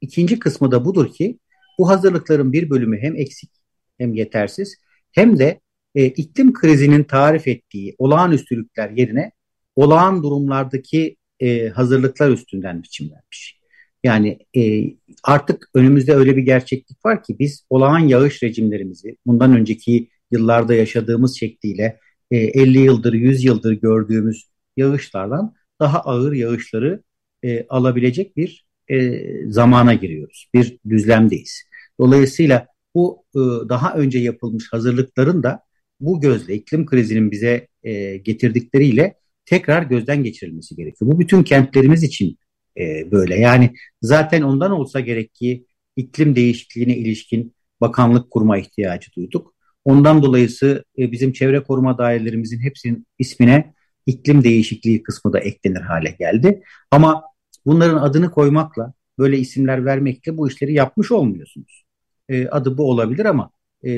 ikinci 0.00 0.38
kısmı 0.38 0.70
da 0.70 0.84
budur 0.84 1.12
ki 1.12 1.38
bu 1.78 1.88
hazırlıkların 1.88 2.52
bir 2.52 2.70
bölümü 2.70 2.98
hem 2.98 3.16
eksik 3.16 3.50
hem 3.98 4.14
yetersiz 4.14 4.76
hem 5.12 5.38
de 5.38 5.60
e, 5.94 6.04
iklim 6.04 6.52
krizinin 6.52 7.04
tarif 7.04 7.48
ettiği 7.48 7.94
olağanüstülükler 7.98 8.90
yerine 8.90 9.32
olağan 9.76 10.22
durumlardaki 10.22 11.16
e, 11.40 11.68
hazırlıklar 11.68 12.30
üstünden 12.30 12.82
biçimlenmiş. 12.82 13.60
Yani 14.04 14.38
e, 14.56 14.84
artık 15.22 15.70
önümüzde 15.74 16.14
öyle 16.14 16.36
bir 16.36 16.42
gerçeklik 16.42 17.06
var 17.06 17.22
ki 17.22 17.36
biz 17.38 17.64
olağan 17.70 17.98
yağış 17.98 18.42
rejimlerimizi 18.42 19.16
bundan 19.26 19.56
önceki 19.56 20.08
yıllarda 20.30 20.74
yaşadığımız 20.74 21.38
şekliyle 21.38 22.00
e, 22.30 22.36
50 22.36 22.78
yıldır 22.78 23.12
100 23.12 23.44
yıldır 23.44 23.72
gördüğümüz 23.72 24.48
yağışlardan 24.76 25.54
daha 25.80 26.00
ağır 26.00 26.32
yağışları 26.32 27.02
e, 27.42 27.66
alabilecek 27.68 28.36
bir 28.36 28.66
e, 28.88 29.22
zamana 29.50 29.94
giriyoruz. 29.94 30.50
Bir 30.54 30.78
düzlemdeyiz. 30.88 31.62
Dolayısıyla 32.00 32.66
bu 32.94 33.24
e, 33.34 33.40
daha 33.68 33.94
önce 33.94 34.18
yapılmış 34.18 34.72
hazırlıkların 34.72 35.42
da 35.42 35.60
bu 36.00 36.20
gözle 36.20 36.54
iklim 36.54 36.86
krizinin 36.86 37.30
bize 37.30 37.68
e, 37.82 38.16
getirdikleriyle 38.16 39.14
tekrar 39.44 39.82
gözden 39.82 40.24
geçirilmesi 40.24 40.76
gerekiyor. 40.76 41.10
Bu 41.12 41.20
bütün 41.20 41.42
kentlerimiz 41.42 42.02
için 42.02 42.38
e, 42.78 43.10
böyle. 43.10 43.40
Yani 43.40 43.74
zaten 44.02 44.42
ondan 44.42 44.70
olsa 44.70 45.00
gerek 45.00 45.34
ki 45.34 45.66
iklim 45.96 46.36
değişikliğine 46.36 46.96
ilişkin 46.96 47.54
bakanlık 47.80 48.30
kurma 48.30 48.58
ihtiyacı 48.58 49.12
duyduk. 49.16 49.54
Ondan 49.84 50.22
dolayısı 50.22 50.84
e, 50.98 51.12
bizim 51.12 51.32
çevre 51.32 51.62
koruma 51.62 51.98
dairelerimizin 51.98 52.60
hepsinin 52.60 53.06
ismine 53.18 53.74
iklim 54.06 54.44
değişikliği 54.44 55.02
kısmı 55.02 55.32
da 55.32 55.38
eklenir 55.38 55.80
hale 55.80 56.10
geldi. 56.10 56.62
Ama 56.90 57.22
bunların 57.66 57.96
adını 57.96 58.30
koymakla, 58.30 58.92
böyle 59.18 59.38
isimler 59.38 59.84
vermekle 59.84 60.36
bu 60.36 60.48
işleri 60.48 60.72
yapmış 60.72 61.12
olmuyorsunuz. 61.12 61.84
E, 62.28 62.48
adı 62.48 62.78
bu 62.78 62.90
olabilir 62.90 63.24
ama 63.24 63.50
e, 63.84 63.90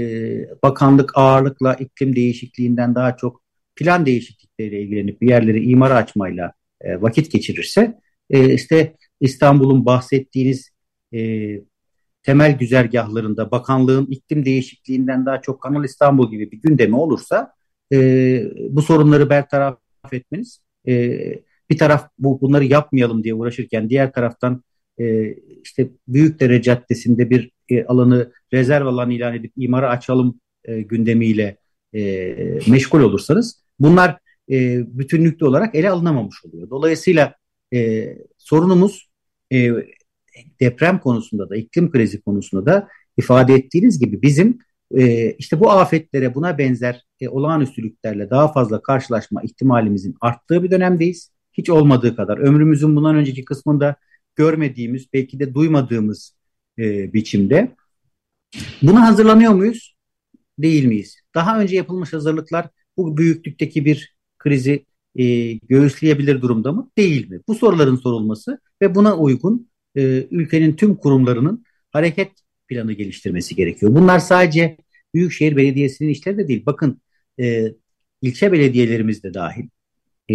bakanlık 0.63 1.13
ağırlıkla 1.15 1.75
iklim 1.75 2.17
değişikliğinden 2.17 2.95
daha 2.95 3.17
çok 3.17 3.43
plan 3.77 4.07
değişiklikleriyle 4.07 4.83
ilgilenip 4.83 5.21
bir 5.21 5.29
yerleri 5.29 5.65
imara 5.65 5.95
açmayla 5.95 6.53
e, 6.81 7.03
vakit 7.03 7.33
geçirirse 7.33 7.99
e, 8.31 8.55
işte 8.55 8.97
İstanbul'un 9.21 9.87
bahsettiğiniz 9.87 10.71
e, 11.15 11.21
temel 12.23 12.59
güzergahlarında 12.59 13.51
bakanlığın 13.51 14.07
iklim 14.07 14.45
değişikliğinden 14.45 15.27
daha 15.27 15.41
çok 15.41 15.63
Kanal 15.63 15.85
İstanbul 15.85 16.31
gibi 16.31 16.51
bir 16.51 16.61
gündemi 16.61 16.97
olursa 16.97 17.53
e, 17.93 17.99
bu 18.71 18.83
sorunları 18.83 19.31
bertaraf 19.31 19.79
etmeniz 20.13 20.61
e, 20.89 21.15
bir 21.71 21.79
taraf 21.79 22.09
bu 22.19 22.41
bunları 22.41 22.65
yapmayalım 22.65 23.25
diye 23.25 23.35
uğraşırken 23.35 23.91
diğer 23.91 24.13
taraftan 24.13 24.63
e, 25.01 25.35
işte 25.65 25.89
Büyükdere 26.09 26.63
Caddesi'nde 26.63 27.31
bir 27.31 27.51
e, 27.69 27.85
alanı 27.85 28.33
rezerv 28.53 28.87
alan 28.87 29.11
ilan 29.11 29.35
edip 29.35 29.53
imara 29.57 29.91
açalım 29.91 30.41
e, 30.65 30.81
gündemiyle 30.81 31.57
e, 31.95 32.35
meşgul 32.69 33.01
olursanız 33.01 33.63
bunlar 33.81 34.19
e, 34.51 34.85
bütünlüklü 34.99 35.47
olarak 35.47 35.75
ele 35.75 35.91
alınamamış 35.91 36.45
oluyor. 36.45 36.71
Dolayısıyla 36.71 37.35
e, 37.75 38.09
sorunumuz 38.39 39.11
e, 39.53 39.71
deprem 40.61 40.99
konusunda 41.01 41.51
da 41.51 41.57
iklim 41.57 41.91
krizi 41.91 42.21
konusunda 42.21 42.67
da 42.67 42.89
ifade 43.17 43.55
ettiğiniz 43.55 43.99
gibi 43.99 44.23
bizim 44.23 44.59
e, 44.97 45.33
işte 45.33 45.61
bu 45.61 45.71
afetlere 45.71 46.35
buna 46.35 46.59
benzer 46.59 47.05
e, 47.21 47.29
olağanüstülüklerle 47.29 48.31
daha 48.31 48.53
fazla 48.53 48.83
karşılaşma 48.83 49.43
ihtimalimizin 49.43 50.15
arttığı 50.21 50.63
bir 50.63 50.71
dönemdeyiz. 50.71 51.31
Hiç 51.53 51.71
olmadığı 51.71 52.17
kadar 52.17 52.39
ömrümüzün 52.39 52.97
bundan 52.97 53.17
önceki 53.17 53.45
kısmında 53.45 53.97
görmediğimiz 54.37 55.07
belki 55.13 55.41
de 55.41 55.55
duymadığımız 55.55 56.35
e, 56.79 57.13
biçimde. 57.13 57.77
Buna 58.83 59.07
hazırlanıyor 59.07 59.53
muyuz? 59.53 59.97
Değil 60.59 60.85
miyiz? 60.85 61.21
Daha 61.35 61.61
önce 61.61 61.77
yapılmış 61.77 62.13
hazırlıklar 62.13 62.69
bu 62.97 63.17
büyüklükteki 63.17 63.85
bir 63.85 64.17
krizi 64.39 64.87
e, 65.19 65.53
göğüsleyebilir 65.53 66.43
durumda 66.43 66.73
mı? 66.73 66.91
Değil 66.99 67.31
mi? 67.31 67.41
Bu 67.49 67.55
soruların 67.55 67.97
sorulması 67.97 68.61
ve 68.83 68.95
buna 68.95 69.17
uygun 69.17 69.71
e, 69.97 70.27
ülkenin 70.31 70.73
tüm 70.73 70.97
kurumlarının 70.97 71.65
hareket 71.91 72.33
planı 72.69 72.93
geliştirmesi 72.93 73.57
gerekiyor. 73.57 73.95
Bunlar 73.95 74.19
sadece 74.19 74.77
Büyükşehir 75.15 75.57
Belediyesi'nin 75.57 76.09
işleri 76.09 76.39
de 76.39 76.49
değil. 76.49 76.67
Bakın 76.67 77.01
e, 77.41 77.73
ilçe 78.23 78.53
belediyelerimiz 78.53 79.23
de 79.23 79.35
dahil 79.35 79.69
e, 80.31 80.35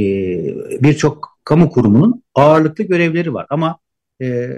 birçok 0.83 1.39
kamu 1.43 1.69
kurumunun 1.69 2.23
ağırlıklı 2.35 2.83
görevleri 2.83 3.33
var. 3.33 3.47
Ama 3.49 3.79
e, 4.21 4.49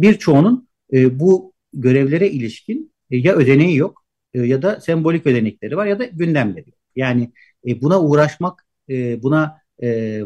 birçoğunun 0.00 0.68
e, 0.92 1.20
bu 1.20 1.52
görevlere 1.72 2.30
ilişkin 2.30 2.92
e, 3.10 3.16
ya 3.16 3.34
ödeneği 3.34 3.76
yok 3.76 4.04
e, 4.34 4.40
ya 4.40 4.62
da 4.62 4.80
sembolik 4.80 5.26
ödenekleri 5.26 5.76
var 5.76 5.86
ya 5.86 5.98
da 5.98 6.04
gündemleri 6.04 6.68
yok. 6.68 6.78
Yani 6.96 7.32
e, 7.66 7.80
buna 7.80 8.02
uğraşmak, 8.02 8.66
e, 8.90 9.22
buna 9.22 9.56
e, 9.82 10.20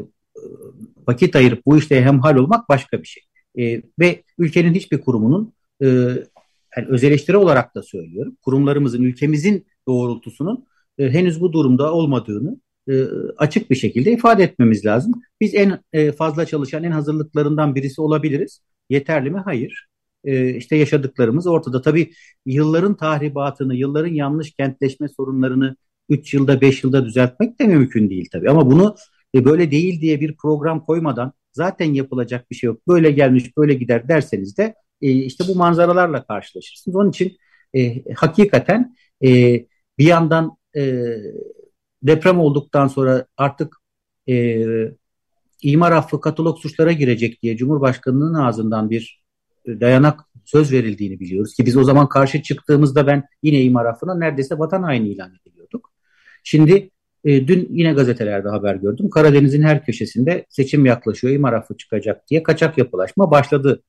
vakit 1.08 1.36
ayırıp 1.36 1.66
bu 1.66 1.78
işte 1.78 2.02
hemhal 2.02 2.36
olmak 2.36 2.68
başka 2.68 3.02
bir 3.02 3.08
şey. 3.08 3.22
E, 3.58 3.82
ve 3.98 4.22
ülkenin 4.38 4.74
hiçbir 4.74 5.00
kurumunun 5.00 5.52
e, 5.82 5.86
yani 6.76 6.88
öz 6.88 7.04
eleştiri 7.04 7.36
olarak 7.36 7.74
da 7.74 7.82
söylüyorum. 7.82 8.36
Kurumlarımızın, 8.42 9.02
ülkemizin 9.02 9.66
doğrultusunun 9.88 10.66
e, 10.98 11.10
henüz 11.10 11.40
bu 11.40 11.52
durumda 11.52 11.92
olmadığını 11.92 12.60
e, 12.88 13.02
açık 13.36 13.70
bir 13.70 13.76
şekilde 13.76 14.12
ifade 14.12 14.42
etmemiz 14.42 14.86
lazım. 14.86 15.12
Biz 15.40 15.54
en 15.54 15.80
e, 15.92 16.12
fazla 16.12 16.46
çalışan, 16.46 16.84
en 16.84 16.90
hazırlıklarından 16.90 17.74
birisi 17.74 18.00
olabiliriz. 18.00 18.60
Yeterli 18.90 19.30
mi? 19.30 19.38
Hayır. 19.44 19.88
E, 20.24 20.54
işte 20.54 20.76
yaşadıklarımız 20.76 21.46
ortada. 21.46 21.82
Tabii 21.82 22.12
yılların 22.46 22.96
tahribatını, 22.96 23.74
yılların 23.74 24.14
yanlış 24.14 24.54
kentleşme 24.54 25.08
sorunlarını 25.08 25.76
3 26.08 26.34
yılda, 26.34 26.60
5 26.60 26.84
yılda 26.84 27.04
düzeltmek 27.04 27.60
de 27.60 27.66
mümkün 27.66 28.10
değil 28.10 28.28
tabii. 28.32 28.50
Ama 28.50 28.70
bunu 28.70 28.96
e, 29.34 29.44
böyle 29.44 29.70
değil 29.70 30.00
diye 30.00 30.20
bir 30.20 30.36
program 30.36 30.84
koymadan 30.84 31.32
zaten 31.52 31.94
yapılacak 31.94 32.50
bir 32.50 32.56
şey 32.56 32.68
yok. 32.68 32.88
Böyle 32.88 33.10
gelmiş, 33.10 33.56
böyle 33.56 33.74
gider 33.74 34.08
derseniz 34.08 34.58
de 34.58 34.74
e, 35.02 35.10
işte 35.10 35.44
bu 35.48 35.54
manzaralarla 35.54 36.26
karşılaşırsınız. 36.26 36.96
Onun 36.96 37.10
için 37.10 37.36
e, 37.76 38.12
hakikaten 38.14 38.96
e, 39.24 39.28
bir 39.98 40.06
yandan 40.06 40.56
e, 40.76 41.04
deprem 42.02 42.40
olduktan 42.40 42.88
sonra 42.88 43.26
artık 43.36 43.76
e, 44.28 44.64
imar 45.62 45.92
affı 45.92 46.20
katalog 46.20 46.58
suçlara 46.58 46.92
girecek 46.92 47.42
diye 47.42 47.56
Cumhurbaşkanı'nın 47.56 48.34
ağzından 48.34 48.90
bir 48.90 49.24
dayanak 49.66 50.20
söz 50.44 50.72
verildiğini 50.72 51.20
biliyoruz 51.20 51.54
ki 51.54 51.66
biz 51.66 51.76
o 51.76 51.84
zaman 51.84 52.08
karşı 52.08 52.42
çıktığımızda 52.42 53.06
ben 53.06 53.24
yine 53.42 53.62
imar 53.62 53.84
affına 53.86 54.14
neredeyse 54.14 54.58
vatan 54.58 54.82
haini 54.82 55.08
ilan 55.08 55.28
ediliyorduk. 55.28 55.43
Şimdi 56.44 56.90
e, 57.24 57.48
dün 57.48 57.68
yine 57.70 57.92
gazetelerde 57.92 58.48
haber 58.48 58.74
gördüm. 58.74 59.10
Karadeniz'in 59.10 59.62
her 59.62 59.84
köşesinde 59.84 60.46
seçim 60.48 60.86
yaklaşıyor, 60.86 61.34
imar 61.34 61.64
çıkacak 61.78 62.28
diye 62.30 62.42
kaçak 62.42 62.78
yapılaşma 62.78 63.30
başladı 63.30 63.82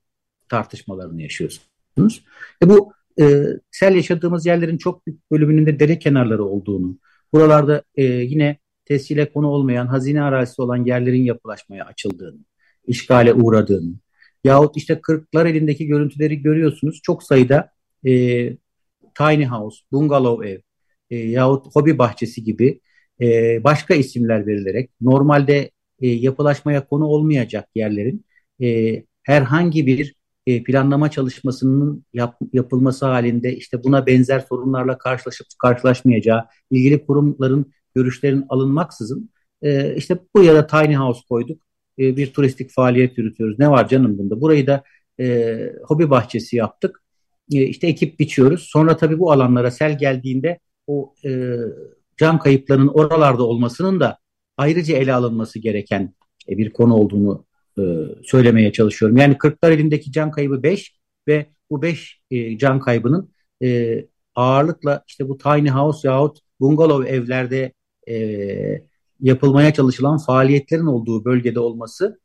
tartışmalarını 0.48 1.22
yaşıyorsunuz. 1.22 2.24
E 2.62 2.68
bu 2.68 2.92
e, 3.20 3.44
sel 3.70 3.94
yaşadığımız 3.94 4.46
yerlerin 4.46 4.78
çok 4.78 5.06
büyük 5.06 5.30
bölümünün 5.30 5.66
de 5.66 5.80
dere 5.80 5.98
kenarları 5.98 6.44
olduğunu, 6.44 6.98
buralarda 7.32 7.82
e, 7.94 8.04
yine 8.04 8.58
tescile 8.84 9.32
konu 9.32 9.48
olmayan, 9.48 9.86
hazine 9.86 10.22
arazisi 10.22 10.62
olan 10.62 10.84
yerlerin 10.84 11.22
yapılaşmaya 11.22 11.84
açıldığını, 11.84 12.38
işgale 12.86 13.32
uğradığını, 13.34 13.94
yahut 14.44 14.76
işte 14.76 15.00
kırklar 15.00 15.46
elindeki 15.46 15.86
görüntüleri 15.86 16.42
görüyorsunuz. 16.42 17.00
Çok 17.02 17.22
sayıda 17.22 17.70
e, 18.06 18.10
tiny 19.14 19.46
house, 19.46 19.76
bungalow 19.92 20.50
ev 20.50 20.58
e, 21.10 21.16
yahut 21.16 21.66
hobi 21.76 21.98
bahçesi 21.98 22.44
gibi 22.44 22.80
e, 23.20 23.64
başka 23.64 23.94
isimler 23.94 24.46
verilerek 24.46 24.90
normalde 25.00 25.70
e, 26.00 26.08
yapılaşmaya 26.08 26.88
konu 26.88 27.06
olmayacak 27.06 27.68
yerlerin 27.74 28.24
e, 28.62 29.02
herhangi 29.22 29.86
bir 29.86 30.14
e, 30.46 30.62
planlama 30.62 31.10
çalışmasının 31.10 32.04
yap, 32.12 32.38
yapılması 32.52 33.06
halinde 33.06 33.56
işte 33.56 33.84
buna 33.84 34.06
benzer 34.06 34.40
sorunlarla 34.40 34.98
karşılaşıp 34.98 35.46
karşılaşmayacağı 35.58 36.44
ilgili 36.70 37.06
kurumların 37.06 37.72
görüşlerin 37.94 38.44
alınmaksızın 38.48 39.30
e, 39.62 39.96
işte 39.96 40.18
bu 40.34 40.42
ya 40.42 40.54
da 40.54 40.66
tiny 40.66 40.94
house 40.94 41.20
koyduk 41.28 41.62
e, 41.98 42.16
bir 42.16 42.32
turistik 42.32 42.70
faaliyet 42.70 43.18
yürütüyoruz. 43.18 43.58
Ne 43.58 43.70
var 43.70 43.88
canım 43.88 44.18
bunda? 44.18 44.40
Burayı 44.40 44.66
da 44.66 44.82
e, 45.20 45.56
hobi 45.82 46.10
bahçesi 46.10 46.56
yaptık. 46.56 47.02
E, 47.52 47.62
işte 47.62 47.86
ekip 47.86 48.20
biçiyoruz. 48.20 48.62
Sonra 48.62 48.96
tabii 48.96 49.18
bu 49.18 49.32
alanlara 49.32 49.70
sel 49.70 49.98
geldiğinde 49.98 50.58
o 50.86 51.14
e, 51.24 51.56
can 52.16 52.38
kayıplarının 52.38 52.88
oralarda 52.88 53.42
olmasının 53.42 54.00
da 54.00 54.18
ayrıca 54.56 54.96
ele 54.96 55.14
alınması 55.14 55.58
gereken 55.58 56.14
e, 56.48 56.58
bir 56.58 56.72
konu 56.72 56.94
olduğunu 56.94 57.44
e, 57.78 57.82
söylemeye 58.24 58.72
çalışıyorum. 58.72 59.16
Yani 59.16 59.38
Kırklar 59.38 59.70
elindeki 59.70 60.12
can 60.12 60.30
kaybı 60.30 60.62
5 60.62 60.94
ve 61.28 61.46
bu 61.70 61.82
5 61.82 62.20
e, 62.30 62.58
can 62.58 62.80
kaybının 62.80 63.30
e, 63.62 64.04
ağırlıkla 64.34 65.04
işte 65.08 65.28
bu 65.28 65.38
tiny 65.38 65.68
house 65.68 66.08
yahut 66.08 66.38
bungalov 66.60 67.04
evlerde 67.04 67.72
e, 68.08 68.16
yapılmaya 69.20 69.72
çalışılan 69.72 70.18
faaliyetlerin 70.18 70.86
olduğu 70.86 71.24
bölgede 71.24 71.60
olması 71.60 72.20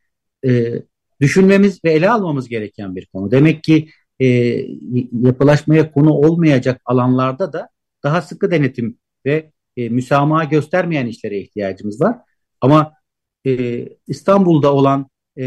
e, 0.46 0.74
düşünmemiz 1.22 1.84
ve 1.86 1.92
ele 1.92 2.10
almamız 2.10 2.50
gereken 2.50 2.96
bir 2.96 3.06
konu. 3.06 3.32
Demek 3.32 3.64
ki 3.64 3.90
e, 4.20 4.28
yapılaşmaya 5.12 5.92
konu 5.92 6.12
olmayacak 6.12 6.82
alanlarda 6.86 7.54
da 7.54 7.70
daha 8.04 8.22
sıkı 8.22 8.52
denetim 8.52 8.98
ve 9.26 9.52
e, 9.78 9.90
müsamaha 9.90 10.44
göstermeyen 10.44 11.06
işlere 11.08 11.40
ihtiyacımız 11.40 12.02
var. 12.02 12.18
Ama 12.62 12.94
e, 13.48 13.86
İstanbul'da 14.08 14.74
olan 14.74 15.10
e, 15.40 15.46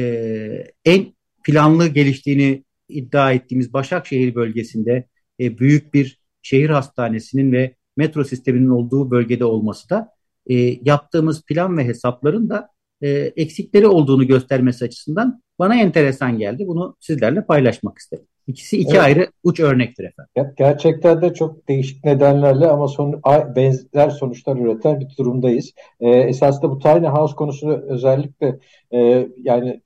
en 0.84 1.14
planlı 1.44 1.88
geliştiğini 1.88 2.64
iddia 2.88 3.32
ettiğimiz 3.32 3.72
Başakşehir 3.72 4.34
bölgesinde 4.34 5.08
e, 5.40 5.58
büyük 5.58 5.94
bir 5.94 6.18
şehir 6.42 6.70
hastanesinin 6.70 7.52
ve 7.52 7.74
metro 7.96 8.24
sisteminin 8.24 8.68
olduğu 8.68 9.10
bölgede 9.10 9.44
olması 9.44 9.90
da 9.90 10.08
e, 10.46 10.54
yaptığımız 10.84 11.42
plan 11.42 11.78
ve 11.78 11.84
hesapların 11.84 12.50
da 12.50 12.68
e, 13.02 13.08
eksikleri 13.36 13.86
olduğunu 13.86 14.26
göstermesi 14.26 14.84
açısından 14.84 15.42
bana 15.58 15.80
enteresan 15.80 16.38
geldi. 16.38 16.64
Bunu 16.66 16.96
sizlerle 17.00 17.46
paylaşmak 17.46 17.98
istedim. 17.98 18.26
İkisi 18.46 18.78
iki 18.78 18.90
evet. 18.90 19.00
ayrı 19.00 19.28
uç 19.44 19.60
örnektir 19.60 20.04
efendim. 20.04 20.54
Gerçekten 20.56 21.22
de 21.22 21.34
çok 21.34 21.68
değişik 21.68 22.04
nedenlerle 22.04 22.66
ama 22.66 22.88
son, 22.88 23.22
benzer 23.56 24.10
sonuçlar 24.10 24.56
üreten 24.56 25.00
bir 25.00 25.16
durumdayız. 25.18 25.72
Ee, 26.00 26.10
esasında 26.10 26.70
bu 26.70 26.78
tiny 26.78 27.06
house 27.06 27.34
konusunu 27.34 27.72
özellikle 27.72 28.58
e, 28.92 29.28
yani 29.42 29.80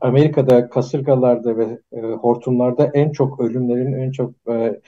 Amerika'da 0.00 0.68
kasırgalarda 0.68 1.56
ve 1.56 1.78
e, 1.92 2.00
hortumlarda 2.00 2.90
en 2.94 3.12
çok 3.12 3.40
ölümlerin 3.40 3.92
en 3.92 4.10
çok 4.10 4.32
e, 4.48 4.80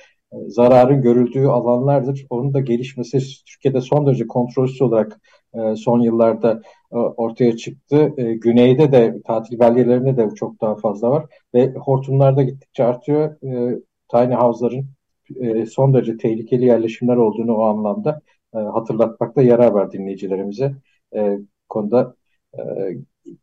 zararın 0.46 1.02
görüldüğü 1.02 1.46
alanlardır. 1.46 2.26
Onun 2.30 2.54
da 2.54 2.60
gelişmesi 2.60 3.18
Türkiye'de 3.46 3.80
son 3.80 4.06
derece 4.06 4.26
kontrolsüz 4.26 4.82
olarak 4.82 5.20
e, 5.54 5.76
son 5.76 6.00
yıllarda 6.00 6.62
ortaya 6.92 7.56
çıktı. 7.56 8.12
E, 8.16 8.34
güneyde 8.34 8.92
de 8.92 9.22
tatil 9.26 9.58
belgelerinde 9.58 10.16
de 10.16 10.34
çok 10.34 10.60
daha 10.60 10.76
fazla 10.76 11.10
var 11.10 11.26
ve 11.54 11.72
hortumlarda 11.72 12.42
gittikçe 12.42 12.84
artıyor. 12.84 13.36
Tiny 14.08 14.34
house'ların 14.34 14.86
son 15.66 15.94
derece 15.94 16.16
tehlikeli 16.16 16.64
yerleşimler 16.64 17.16
olduğunu 17.16 17.54
o 17.54 17.62
anlamda 17.62 18.20
hatırlatmakta 18.52 19.42
yarar 19.42 19.70
var 19.70 19.92
dinleyicilerimize. 19.92 20.74
Konuda 21.68 22.14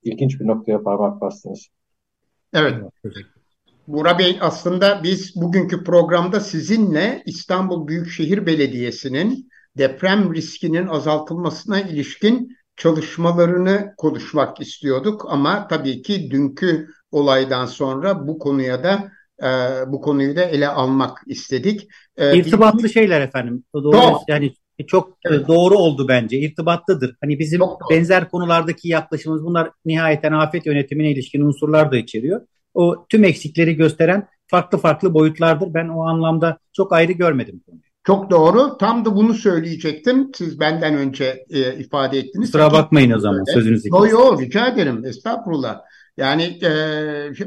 ilginç 0.04 0.39
bir 0.39 0.47
noktaya 0.47 0.84
parmak 0.84 1.22
bastınız. 1.22 1.68
Evet. 2.54 2.74
Bura 3.88 4.20
Bey 4.20 4.38
aslında 4.41 5.04
biz 5.04 5.36
bugünkü 5.36 5.84
programda 5.84 6.39
sizinle 6.39 7.24
İstanbul 7.26 7.88
Büyükşehir 7.88 8.45
Belediyesi'nin 8.45 9.50
deprem 9.78 10.34
riskinin 10.34 10.88
azaltılmasına 10.88 11.82
ilişkin 11.82 12.58
çalışmalarını 12.80 13.94
konuşmak 13.98 14.62
istiyorduk 14.62 15.26
ama 15.30 15.68
tabii 15.68 16.02
ki 16.02 16.32
dünkü 16.32 16.88
olaydan 17.12 17.66
sonra 17.66 18.28
bu 18.28 18.40
konuya 18.40 18.84
da 18.84 19.12
e, 19.44 19.48
bu 19.92 20.02
konuyu 20.02 20.36
da 20.36 20.44
ele 20.44 20.68
almak 20.68 21.18
istedik. 21.28 21.88
E, 22.18 22.38
İrtibatlı 22.38 22.84
bir... 22.84 22.90
şeyler 22.90 23.22
efendim. 23.22 23.64
Doğru, 23.74 23.92
doğru. 23.92 24.18
yani 24.28 24.54
çok 24.88 25.10
e, 25.10 25.14
evet. 25.24 25.48
doğru 25.48 25.76
oldu 25.76 26.08
bence. 26.08 26.38
İrtibatlıdır. 26.38 27.16
Hani 27.22 27.40
bizim 27.40 27.62
benzer 27.90 28.30
konulardaki 28.30 28.90
yaklaşımımız 28.90 29.44
bunlar 29.44 29.72
nihayeten 29.86 30.34
afet 30.34 30.66
yönetimine 30.66 31.12
ilişkin 31.12 31.42
unsurlar 31.42 31.92
da 31.92 31.98
içeriyor. 31.98 32.42
O 32.74 33.06
tüm 33.10 33.24
eksikleri 33.24 33.76
gösteren 33.76 34.28
farklı 34.48 34.78
farklı 34.78 35.14
boyutlardır. 35.14 35.74
Ben 35.74 35.88
o 35.88 36.04
anlamda 36.04 36.58
çok 36.74 36.94
ayrı 36.94 37.12
görmedim 37.12 37.62
konuyu. 37.66 37.89
Çok 38.04 38.30
doğru. 38.30 38.78
Tam 38.78 39.06
da 39.06 39.16
bunu 39.16 39.34
söyleyecektim. 39.34 40.32
Siz 40.36 40.60
benden 40.60 40.95
önce 40.95 41.45
e, 41.50 41.74
ifade 41.76 42.18
ettiniz. 42.20 42.52
Kusura 42.52 42.72
bakmayın 42.72 43.12
o 43.12 43.20
zaman 43.20 43.43
sözünüzü. 43.54 43.89
Yok 43.89 44.12
yok 44.12 44.41
rica 44.41 44.68
ederim. 44.68 45.06
Estağfurullah. 45.06 45.82
Yani 46.18 46.43
e, 46.43 46.72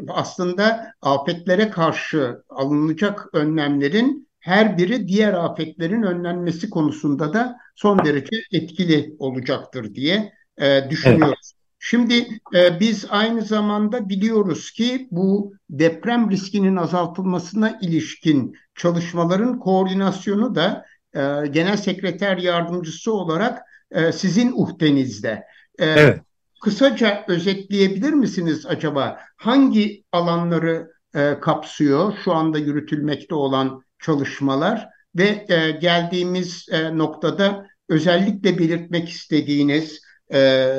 aslında 0.08 0.92
afetlere 1.02 1.70
karşı 1.70 2.42
alınacak 2.48 3.28
önlemlerin 3.32 4.28
her 4.40 4.78
biri 4.78 5.08
diğer 5.08 5.32
afetlerin 5.34 6.02
önlenmesi 6.02 6.70
konusunda 6.70 7.34
da 7.34 7.56
son 7.76 8.04
derece 8.04 8.36
etkili 8.52 9.16
olacaktır 9.18 9.94
diye 9.94 10.32
e, 10.58 10.90
düşünüyoruz. 10.90 11.52
Şimdi 11.84 12.28
e, 12.54 12.80
biz 12.80 13.06
aynı 13.10 13.42
zamanda 13.42 14.08
biliyoruz 14.08 14.70
ki 14.70 15.08
bu 15.10 15.54
deprem 15.70 16.30
riskinin 16.30 16.76
azaltılmasına 16.76 17.78
ilişkin 17.82 18.56
çalışmaların 18.74 19.58
koordinasyonu 19.58 20.54
da 20.54 20.86
e, 21.14 21.20
Genel 21.46 21.76
Sekreter 21.76 22.36
Yardımcısı 22.36 23.12
olarak 23.12 23.62
e, 23.90 24.12
sizin 24.12 24.52
uhdenizde. 24.52 25.44
E, 25.78 25.86
evet. 25.86 26.20
Kısaca 26.62 27.24
özetleyebilir 27.28 28.12
misiniz 28.12 28.66
acaba 28.66 29.18
hangi 29.36 30.04
alanları 30.12 30.92
e, 31.14 31.40
kapsıyor 31.40 32.12
şu 32.24 32.32
anda 32.32 32.58
yürütülmekte 32.58 33.34
olan 33.34 33.82
çalışmalar 33.98 34.88
ve 35.16 35.46
e, 35.48 35.70
geldiğimiz 35.70 36.66
e, 36.70 36.98
noktada 36.98 37.66
özellikle 37.88 38.58
belirtmek 38.58 39.08
istediğiniz 39.08 40.00
e, 40.32 40.72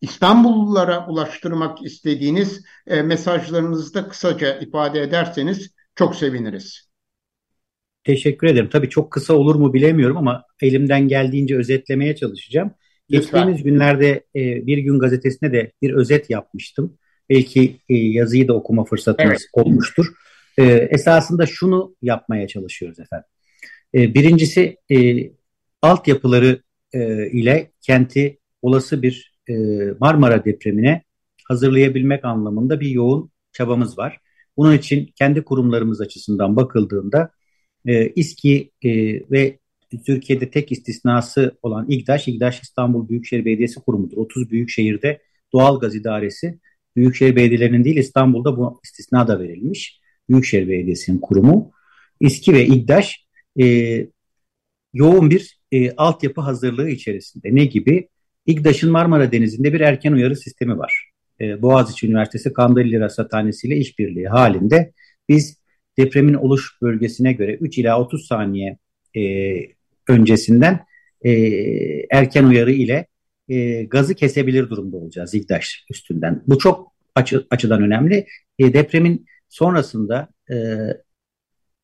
İstanbullulara 0.00 1.06
ulaştırmak 1.08 1.82
istediğiniz 1.82 2.64
e, 2.86 3.02
mesajlarınızı 3.02 3.94
da 3.94 4.08
kısaca 4.08 4.58
ifade 4.58 5.00
ederseniz 5.02 5.70
çok 5.94 6.16
seviniriz. 6.16 6.88
Teşekkür 8.04 8.46
ederim. 8.46 8.68
Tabii 8.72 8.88
çok 8.88 9.10
kısa 9.10 9.34
olur 9.34 9.54
mu 9.54 9.74
bilemiyorum 9.74 10.16
ama 10.16 10.44
elimden 10.62 11.08
geldiğince 11.08 11.56
özetlemeye 11.56 12.16
çalışacağım. 12.16 12.70
Lütfen. 13.10 13.20
Geçtiğimiz 13.20 13.62
günlerde 13.62 14.24
e, 14.36 14.66
Bir 14.66 14.78
Gün 14.78 14.98
Gazetesi'ne 14.98 15.52
de 15.52 15.72
bir 15.82 15.94
özet 15.94 16.30
yapmıştım. 16.30 16.98
Belki 17.30 17.76
e, 17.88 17.94
yazıyı 17.96 18.48
da 18.48 18.52
okuma 18.52 18.84
fırsatınız 18.84 19.30
evet. 19.30 19.66
olmuştur. 19.66 20.06
E, 20.58 20.64
esasında 20.64 21.46
şunu 21.46 21.96
yapmaya 22.02 22.48
çalışıyoruz 22.48 22.98
efendim. 23.00 23.28
E, 23.94 24.14
birincisi 24.14 24.76
e, 24.90 24.96
altyapıları 25.82 26.62
e, 26.92 27.30
ile 27.30 27.72
kenti 27.80 28.38
olası 28.62 29.02
bir 29.02 29.35
e, 29.48 29.54
Marmara 30.00 30.44
depremine 30.44 31.02
hazırlayabilmek 31.44 32.24
anlamında 32.24 32.80
bir 32.80 32.88
yoğun 32.88 33.30
çabamız 33.52 33.98
var. 33.98 34.20
Bunun 34.56 34.72
için 34.72 35.12
kendi 35.14 35.44
kurumlarımız 35.44 36.00
açısından 36.00 36.56
bakıldığında 36.56 37.30
e, 37.86 38.08
İSKİ 38.08 38.72
e, 38.82 38.90
ve 39.30 39.58
Türkiye'de 40.06 40.50
tek 40.50 40.72
istisnası 40.72 41.58
olan 41.62 41.86
İGDAŞ, 41.88 42.28
İGDAŞ 42.28 42.62
İstanbul 42.62 43.08
Büyükşehir 43.08 43.44
Belediyesi 43.44 43.80
kurumudur. 43.80 44.16
30 44.16 44.50
büyük 44.50 44.70
şehirde 44.70 45.22
doğal 45.52 45.80
gaz 45.80 45.94
idaresi 45.94 46.58
Büyükşehir 46.96 47.36
Belediyelerinin 47.36 47.84
değil 47.84 47.96
İstanbul'da 47.96 48.56
bu 48.56 48.80
istisna 48.84 49.28
da 49.28 49.40
verilmiş. 49.40 50.00
Büyükşehir 50.28 50.68
Belediyesi'nin 50.68 51.18
kurumu. 51.18 51.72
İSKİ 52.20 52.52
ve 52.52 52.66
İGDAŞ 52.66 53.26
e, 53.60 53.66
yoğun 54.94 55.30
bir 55.30 55.60
e, 55.72 55.90
altyapı 55.90 56.40
hazırlığı 56.40 56.88
içerisinde. 56.88 57.54
Ne 57.54 57.64
gibi? 57.64 58.08
İGDAŞ'ın 58.46 58.90
Marmara 58.90 59.32
Denizi'nde 59.32 59.72
bir 59.72 59.80
erken 59.80 60.12
uyarı 60.12 60.36
sistemi 60.36 60.78
var. 60.78 61.10
E, 61.40 61.62
Boğaziçi 61.62 62.06
Üniversitesi 62.06 62.52
Kandilli 62.52 63.00
Rasathanesi 63.00 63.66
ile 63.66 63.76
işbirliği 63.76 64.28
halinde 64.28 64.92
biz 65.28 65.60
depremin 65.98 66.34
oluş 66.34 66.82
bölgesine 66.82 67.32
göre 67.32 67.54
3 67.54 67.78
ila 67.78 68.00
30 68.00 68.26
saniye 68.26 68.78
e, 69.16 69.22
öncesinden 70.08 70.86
e, 71.22 71.32
erken 72.10 72.44
uyarı 72.44 72.72
ile 72.72 73.06
e, 73.48 73.82
gazı 73.82 74.14
kesebilir 74.14 74.70
durumda 74.70 74.96
olacağız 74.96 75.34
İGDAŞ 75.34 75.84
üstünden. 75.90 76.42
Bu 76.46 76.58
çok 76.58 76.92
açı, 77.14 77.46
açıdan 77.50 77.82
önemli. 77.82 78.26
E, 78.58 78.72
depremin 78.72 79.26
sonrasında 79.48 80.28
e, 80.50 80.56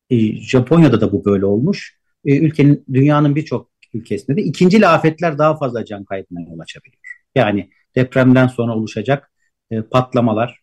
e, 0.09 0.35
Japonya'da 0.35 1.01
da 1.01 1.11
bu 1.11 1.25
böyle 1.25 1.45
olmuş. 1.45 1.99
E, 2.25 2.37
ülkenin 2.37 2.85
dünyanın 2.93 3.35
birçok 3.35 3.72
ülkesinde 3.93 4.37
de 4.37 4.41
ikinci 4.41 4.87
afetler 4.87 5.37
daha 5.37 5.57
fazla 5.57 5.85
can 5.85 6.03
kaybına 6.05 6.41
yol 6.41 6.59
açabiliyor. 6.59 7.01
Yani 7.35 7.69
depremden 7.95 8.47
sonra 8.47 8.75
oluşacak 8.75 9.31
e, 9.71 9.81
patlamalar, 9.81 10.59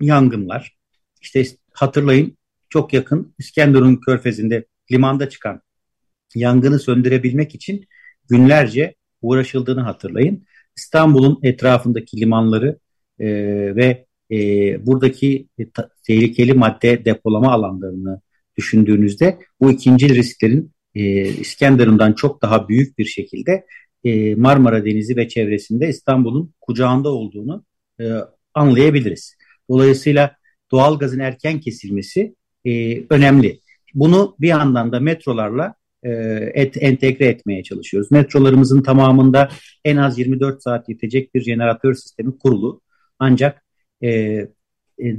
yangınlar. 0.00 0.76
İşte 1.20 1.44
hatırlayın 1.72 2.38
çok 2.68 2.92
yakın 2.92 3.34
İskenderun 3.38 3.96
Körfezi'nde 3.96 4.66
limanda 4.92 5.28
çıkan 5.28 5.62
yangını 6.34 6.78
söndürebilmek 6.78 7.54
için 7.54 7.86
günlerce 8.28 8.94
uğraşıldığını 9.22 9.80
hatırlayın. 9.80 10.46
İstanbul'un 10.76 11.38
etrafındaki 11.42 12.20
limanları 12.20 12.78
e, 13.18 13.26
ve 13.76 14.06
e, 14.30 14.36
buradaki 14.86 15.48
e, 15.58 15.70
ta, 15.70 15.88
tehlikeli 16.06 16.54
madde 16.54 17.04
depolama 17.04 17.52
alanlarını 17.52 18.20
düşündüğünüzde 18.56 19.38
bu 19.60 19.70
ikinci 19.70 20.14
risklerin 20.14 20.72
e, 20.96 21.28
İskenderun'dan 21.28 22.12
çok 22.12 22.42
daha 22.42 22.68
büyük 22.68 22.98
bir 22.98 23.04
şekilde 23.04 23.66
e, 24.04 24.34
Marmara 24.34 24.84
Denizi 24.84 25.16
ve 25.16 25.28
çevresinde 25.28 25.88
İstanbul'un 25.88 26.54
kucağında 26.60 27.08
olduğunu 27.08 27.64
e, 28.00 28.10
anlayabiliriz. 28.54 29.36
Dolayısıyla 29.70 30.36
doğal 30.70 30.98
gazın 30.98 31.18
erken 31.18 31.60
kesilmesi 31.60 32.34
e, 32.64 33.02
önemli. 33.10 33.60
Bunu 33.94 34.36
bir 34.40 34.48
yandan 34.48 34.92
da 34.92 35.00
metrolarla 35.00 35.74
et, 36.54 36.76
entegre 36.80 37.26
etmeye 37.26 37.62
çalışıyoruz. 37.62 38.10
Metrolarımızın 38.10 38.82
tamamında 38.82 39.48
en 39.84 39.96
az 39.96 40.18
24 40.18 40.62
saat 40.62 40.88
yetecek 40.88 41.34
bir 41.34 41.40
jeneratör 41.40 41.94
sistemi 41.94 42.38
kurulu. 42.38 42.80
Ancak 43.18 43.64
e, 44.02 44.10
e, 44.10 45.16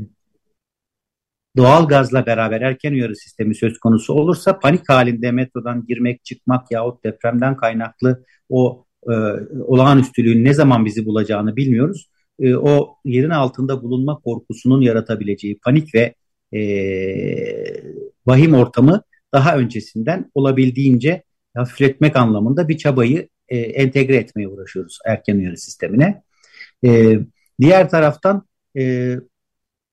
doğal 1.57 1.87
gazla 1.87 2.25
beraber 2.25 2.61
erken 2.61 2.91
uyarı 2.91 3.15
sistemi 3.15 3.55
söz 3.55 3.79
konusu 3.79 4.13
olursa 4.13 4.59
panik 4.59 4.89
halinde 4.89 5.31
metrodan 5.31 5.85
girmek, 5.85 6.25
çıkmak 6.25 6.71
yahut 6.71 7.03
depremden 7.03 7.57
kaynaklı 7.57 8.23
o 8.49 8.85
e, 9.03 9.13
olağanüstülüğün 9.63 10.45
ne 10.45 10.53
zaman 10.53 10.85
bizi 10.85 11.05
bulacağını 11.05 11.55
bilmiyoruz. 11.55 12.09
E, 12.39 12.55
o 12.55 12.95
yerin 13.05 13.29
altında 13.29 13.83
bulunma 13.83 14.19
korkusunun 14.19 14.81
yaratabileceği 14.81 15.59
panik 15.59 15.95
ve 15.95 16.15
e, 16.57 16.61
vahim 18.25 18.53
ortamı 18.53 19.01
daha 19.33 19.57
öncesinden 19.57 20.31
olabildiğince 20.33 21.23
hafifletmek 21.55 22.15
anlamında 22.15 22.67
bir 22.67 22.77
çabayı 22.77 23.29
e, 23.49 23.57
entegre 23.57 24.15
etmeye 24.15 24.47
uğraşıyoruz 24.47 24.99
erken 25.05 25.37
uyarı 25.37 25.57
sistemine. 25.57 26.23
E, 26.85 27.19
diğer 27.61 27.89
taraftan 27.89 28.47
e, 28.77 29.15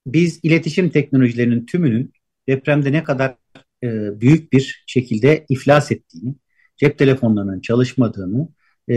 biz 0.07 0.41
iletişim 0.43 0.91
teknolojilerinin 0.91 1.67
tümünün 1.67 2.13
depremde 2.49 2.93
ne 2.93 3.05
kadar 3.05 3.37
e, 3.85 4.21
büyük 4.21 4.53
bir 4.53 4.85
şekilde 4.87 5.47
iflas 5.49 5.93
ettiğini, 5.93 6.35
cep 6.77 6.99
telefonlarının 6.99 7.61
çalışmadığını, 7.61 8.49
e, 8.91 8.95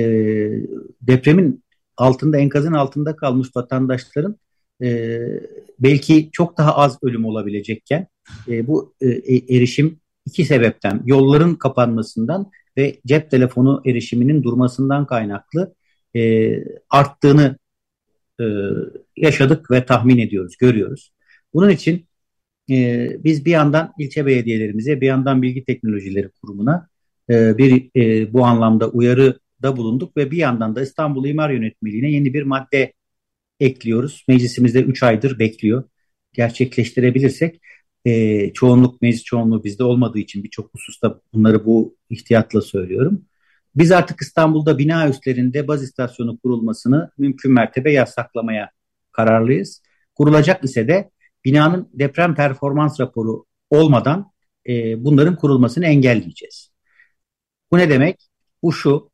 depremin 1.02 1.64
altında 1.98 2.38
enkazın 2.38 2.74
altında 2.74 3.16
kalmış 3.16 3.48
vatandaşların 3.56 4.36
e, 4.84 5.20
belki 5.80 6.30
çok 6.32 6.58
daha 6.58 6.76
az 6.76 6.98
ölüm 7.04 7.26
olabilecekken 7.26 8.08
e, 8.48 8.68
bu 8.68 8.94
e, 9.02 9.08
e, 9.08 9.56
erişim 9.58 10.00
iki 10.26 10.46
sebepten 10.46 11.02
yolların 11.06 11.56
kapanmasından 11.56 12.52
ve 12.78 13.00
cep 13.06 13.32
telefonu 13.32 13.82
erişiminin 13.86 14.44
durmasından 14.44 15.06
kaynaklı 15.08 15.76
e, 16.16 16.54
arttığını 16.90 17.58
e, 18.40 18.46
yaşadık 19.18 19.72
ve 19.72 19.86
tahmin 19.86 20.18
ediyoruz, 20.18 20.58
görüyoruz. 20.58 21.12
Bunun 21.54 21.70
için 21.70 22.08
e, 22.72 23.10
biz 23.24 23.46
bir 23.46 23.52
yandan 23.52 23.94
ilçe 24.00 24.26
belediyelerimize, 24.26 25.02
bir 25.02 25.08
yandan 25.08 25.42
Bilgi 25.42 25.66
Teknolojileri 25.66 26.30
Kurumu'na 26.42 26.90
e, 27.30 27.58
bir 27.58 27.90
e, 27.96 28.34
bu 28.34 28.46
anlamda 28.46 28.90
uyarıda 28.90 29.78
bulunduk 29.78 30.18
ve 30.18 30.32
bir 30.32 30.38
yandan 30.38 30.76
da 30.76 30.82
İstanbul 30.82 31.26
İmar 31.26 31.50
Yönetmeliğine 31.50 32.12
yeni 32.12 32.34
bir 32.34 32.44
madde 32.44 32.94
ekliyoruz. 33.60 34.26
Meclisimizde 34.28 34.82
3 34.82 35.04
aydır 35.04 35.40
bekliyor. 35.40 35.84
Gerçekleştirebilirsek 36.34 37.62
e, 38.06 38.54
çoğunluk 38.54 39.02
meclis 39.02 39.24
çoğunluğu 39.24 39.64
bizde 39.64 39.84
olmadığı 39.84 40.20
için 40.20 40.44
birçok 40.44 40.74
hususta 40.74 41.22
bunları 41.34 41.66
bu 41.66 41.96
ihtiyatla 42.10 42.62
söylüyorum. 42.62 43.26
Biz 43.76 43.92
artık 43.92 44.22
İstanbul'da 44.22 44.78
bina 44.78 45.10
üstlerinde 45.10 45.68
baz 45.68 45.84
istasyonu 45.84 46.38
kurulmasını 46.40 47.12
mümkün 47.18 47.52
mertebe 47.52 47.92
yasaklamaya 47.92 48.72
kararlıyız. 49.18 49.82
Kurulacak 50.16 50.64
ise 50.64 50.88
de 50.88 51.10
binanın 51.46 51.90
deprem 51.94 52.36
performans 52.36 53.00
raporu 53.00 53.46
olmadan 53.70 54.32
e, 54.68 55.04
bunların 55.04 55.36
kurulmasını 55.36 55.86
engelleyeceğiz. 55.86 56.72
Bu 57.72 57.78
ne 57.78 57.90
demek? 57.90 58.30
Bu 58.64 58.74
şu, 58.74 59.10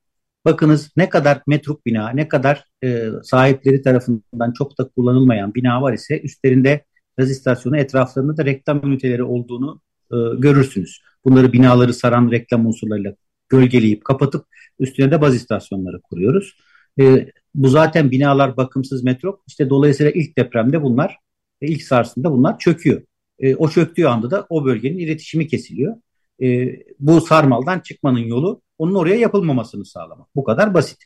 bakınız 0.45 0.91
ne 0.97 1.09
kadar 1.09 1.41
metruk 1.47 1.85
bina, 1.85 2.09
ne 2.09 2.27
kadar 2.27 2.65
e, 2.83 3.07
sahipleri 3.23 3.81
tarafından 3.81 4.51
çok 4.51 4.77
da 4.77 4.89
kullanılmayan 4.89 5.53
bina 5.53 5.81
var 5.81 5.93
ise 5.93 6.21
üstlerinde 6.21 6.85
gaz 7.17 7.31
istasyonu 7.31 7.77
etraflarında 7.77 8.37
da 8.37 8.45
reklam 8.45 8.81
üniteleri 8.83 9.23
olduğunu 9.23 9.81
e, 10.11 10.15
görürsünüz. 10.37 11.01
Bunları 11.25 11.53
binaları 11.53 11.93
saran 11.93 12.31
reklam 12.31 12.65
unsurlarıyla 12.65 13.15
gölgeleyip 13.49 14.05
kapatıp 14.05 14.45
üstüne 14.79 15.11
de 15.11 15.21
baz 15.21 15.35
istasyonları 15.35 16.01
kuruyoruz. 16.01 16.57
E, 16.99 17.27
bu 17.55 17.69
zaten 17.69 18.11
binalar 18.11 18.57
bakımsız 18.57 19.03
metrok. 19.03 19.43
İşte 19.47 19.69
dolayısıyla 19.69 20.11
ilk 20.11 20.37
depremde 20.37 20.81
bunlar, 20.81 21.17
e, 21.61 21.67
ilk 21.67 21.83
sarsında 21.83 22.31
bunlar 22.31 22.59
çöküyor. 22.59 23.01
E, 23.39 23.55
o 23.55 23.69
çöktüğü 23.69 24.05
anda 24.05 24.31
da 24.31 24.45
o 24.49 24.65
bölgenin 24.65 24.99
iletişimi 24.99 25.47
kesiliyor. 25.47 25.95
E, 26.41 26.75
bu 26.99 27.21
sarmaldan 27.21 27.79
çıkmanın 27.79 28.19
yolu 28.19 28.61
onun 28.77 28.95
oraya 28.95 29.15
yapılmamasını 29.15 29.85
sağlamak. 29.85 30.27
Bu 30.35 30.43
kadar 30.43 30.73
basit. 30.73 30.97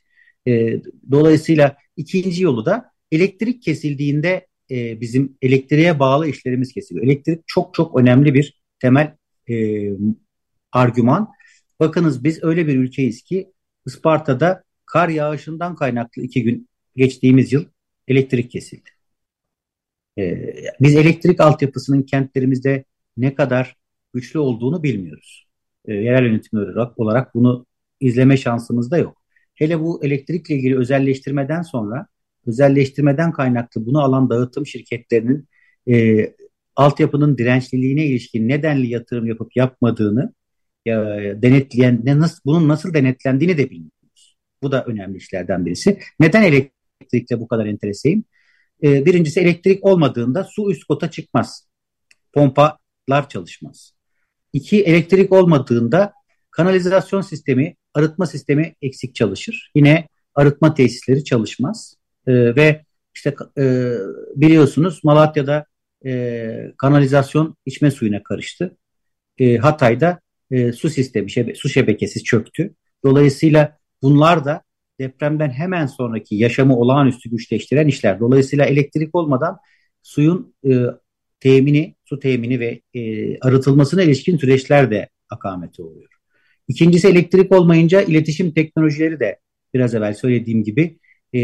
E, 0.48 0.82
dolayısıyla 1.12 1.76
ikinci 1.98 2.44
yolu 2.44 2.66
da 2.66 2.92
elektrik 3.12 3.64
kesildiğinde 3.64 4.48
e, 4.72 5.02
bizim 5.02 5.38
elektriğe 5.42 6.00
bağlı 6.00 6.28
işlerimiz 6.28 6.74
kesiliyor. 6.74 7.06
Elektrik 7.06 7.40
çok 7.48 7.74
çok 7.74 8.00
önemli 8.00 8.34
bir 8.34 8.62
temel 8.80 9.16
e, 9.50 9.56
argüman. 10.72 11.30
Bakınız 11.80 12.24
biz 12.24 12.44
öyle 12.44 12.68
bir 12.68 12.76
ülkeyiz 12.76 13.22
ki 13.22 13.52
Isparta'da 13.86 14.64
kar 14.88 15.10
yağışından 15.10 15.76
kaynaklı 15.76 16.22
iki 16.22 16.44
gün 16.44 16.70
geçtiğimiz 16.96 17.54
yıl 17.54 17.66
elektrik 18.08 18.52
kesildi. 18.52 18.90
E, 20.18 20.54
biz 20.82 20.96
elektrik 20.96 21.40
altyapısının 21.42 22.04
kentlerimizde 22.04 22.86
ne 23.18 23.36
kadar 23.36 23.76
güçlü 24.14 24.40
olduğunu 24.40 24.84
bilmiyoruz. 24.84 25.48
E, 25.86 25.94
yerel 25.94 26.26
yönetim 26.26 26.60
olarak, 26.60 27.00
olarak 27.00 27.36
bunu 27.36 27.66
izleme 28.00 28.38
şansımız 28.38 28.92
da 28.92 28.98
yok. 28.98 29.22
Hele 29.56 29.80
bu 29.80 30.06
elektrikle 30.06 30.56
ilgili 30.56 30.78
özelleştirmeden 30.78 31.62
sonra 31.62 32.08
özelleştirmeden 32.48 33.32
kaynaklı 33.32 33.86
bunu 33.86 34.02
alan 34.02 34.30
dağıtım 34.30 34.66
şirketlerinin 34.66 35.48
e, 35.90 36.28
altyapının 36.76 37.38
dirençliliğine 37.38 38.06
ilişkin 38.06 38.50
nedenli 38.50 38.88
yatırım 38.88 39.26
yapıp 39.26 39.56
yapmadığını 39.56 40.34
ya, 40.86 41.06
denetleyen 41.42 42.02
ne 42.04 42.20
nasıl 42.20 42.40
bunun 42.46 42.68
nasıl 42.68 42.94
denetlendiğini 42.94 43.58
de 43.58 43.70
bilmiyoruz. 43.70 43.97
Bu 44.64 44.72
da 44.72 44.84
önemli 44.84 45.18
işlerden 45.18 45.66
birisi. 45.66 46.00
Neden 46.20 46.44
elektrikle 46.44 47.40
bu 47.40 47.48
kadar 47.48 47.66
entereseyim? 47.66 48.24
Ee, 48.84 49.06
birincisi 49.06 49.40
elektrik 49.40 49.86
olmadığında 49.86 50.44
su 50.44 50.72
üst 50.72 50.84
kota 50.84 51.12
çıkmaz. 51.12 51.68
Pompalar 52.34 53.30
çalışmaz. 53.30 53.94
İki 54.54 54.84
elektrik 54.84 55.32
olmadığında 55.32 56.14
kanalizasyon 56.52 57.22
sistemi, 57.22 57.76
arıtma 57.94 58.26
sistemi 58.26 58.74
eksik 58.82 59.16
çalışır. 59.16 59.72
Yine 59.76 60.08
arıtma 60.36 60.74
tesisleri 60.74 61.24
çalışmaz. 61.24 61.96
Ee, 62.28 62.56
ve 62.56 62.86
işte 63.16 63.36
e, 63.58 63.94
biliyorsunuz 64.36 65.02
Malatya'da 65.04 65.66
e, 66.06 66.74
kanalizasyon 66.78 67.56
içme 67.66 67.92
suyuna 67.92 68.24
karıştı. 68.24 68.78
E, 69.38 69.58
Hatay'da 69.58 70.20
e, 70.52 70.72
su 70.72 70.90
sistemi, 70.90 71.32
şebe, 71.32 71.56
su 71.56 71.70
şebekesi 71.70 72.24
çöktü. 72.24 72.74
Dolayısıyla 73.06 73.77
bunlar 74.02 74.46
da 74.46 74.62
depremden 75.00 75.50
hemen 75.50 75.86
sonraki 75.86 76.36
yaşamı 76.36 76.78
olağanüstü 76.78 77.30
güçleştiren 77.30 77.88
işler. 77.88 78.20
Dolayısıyla 78.20 78.66
elektrik 78.66 79.16
olmadan 79.16 79.58
suyun 80.04 80.56
e, 80.70 80.72
temini, 81.40 81.96
su 82.06 82.20
temini 82.20 82.60
ve 82.60 82.82
e, 82.94 83.40
arıtılmasına 83.40 84.04
ilişkin 84.04 84.38
süreçler 84.38 84.92
de 84.92 85.10
akamete 85.30 85.84
oluyor. 85.84 86.10
İkincisi 86.68 87.08
elektrik 87.08 87.52
olmayınca 87.52 88.02
iletişim 88.02 88.54
teknolojileri 88.54 89.20
de 89.20 89.40
biraz 89.74 89.96
evvel 89.96 90.14
söylediğim 90.14 90.64
gibi 90.64 91.00
e, 91.36 91.40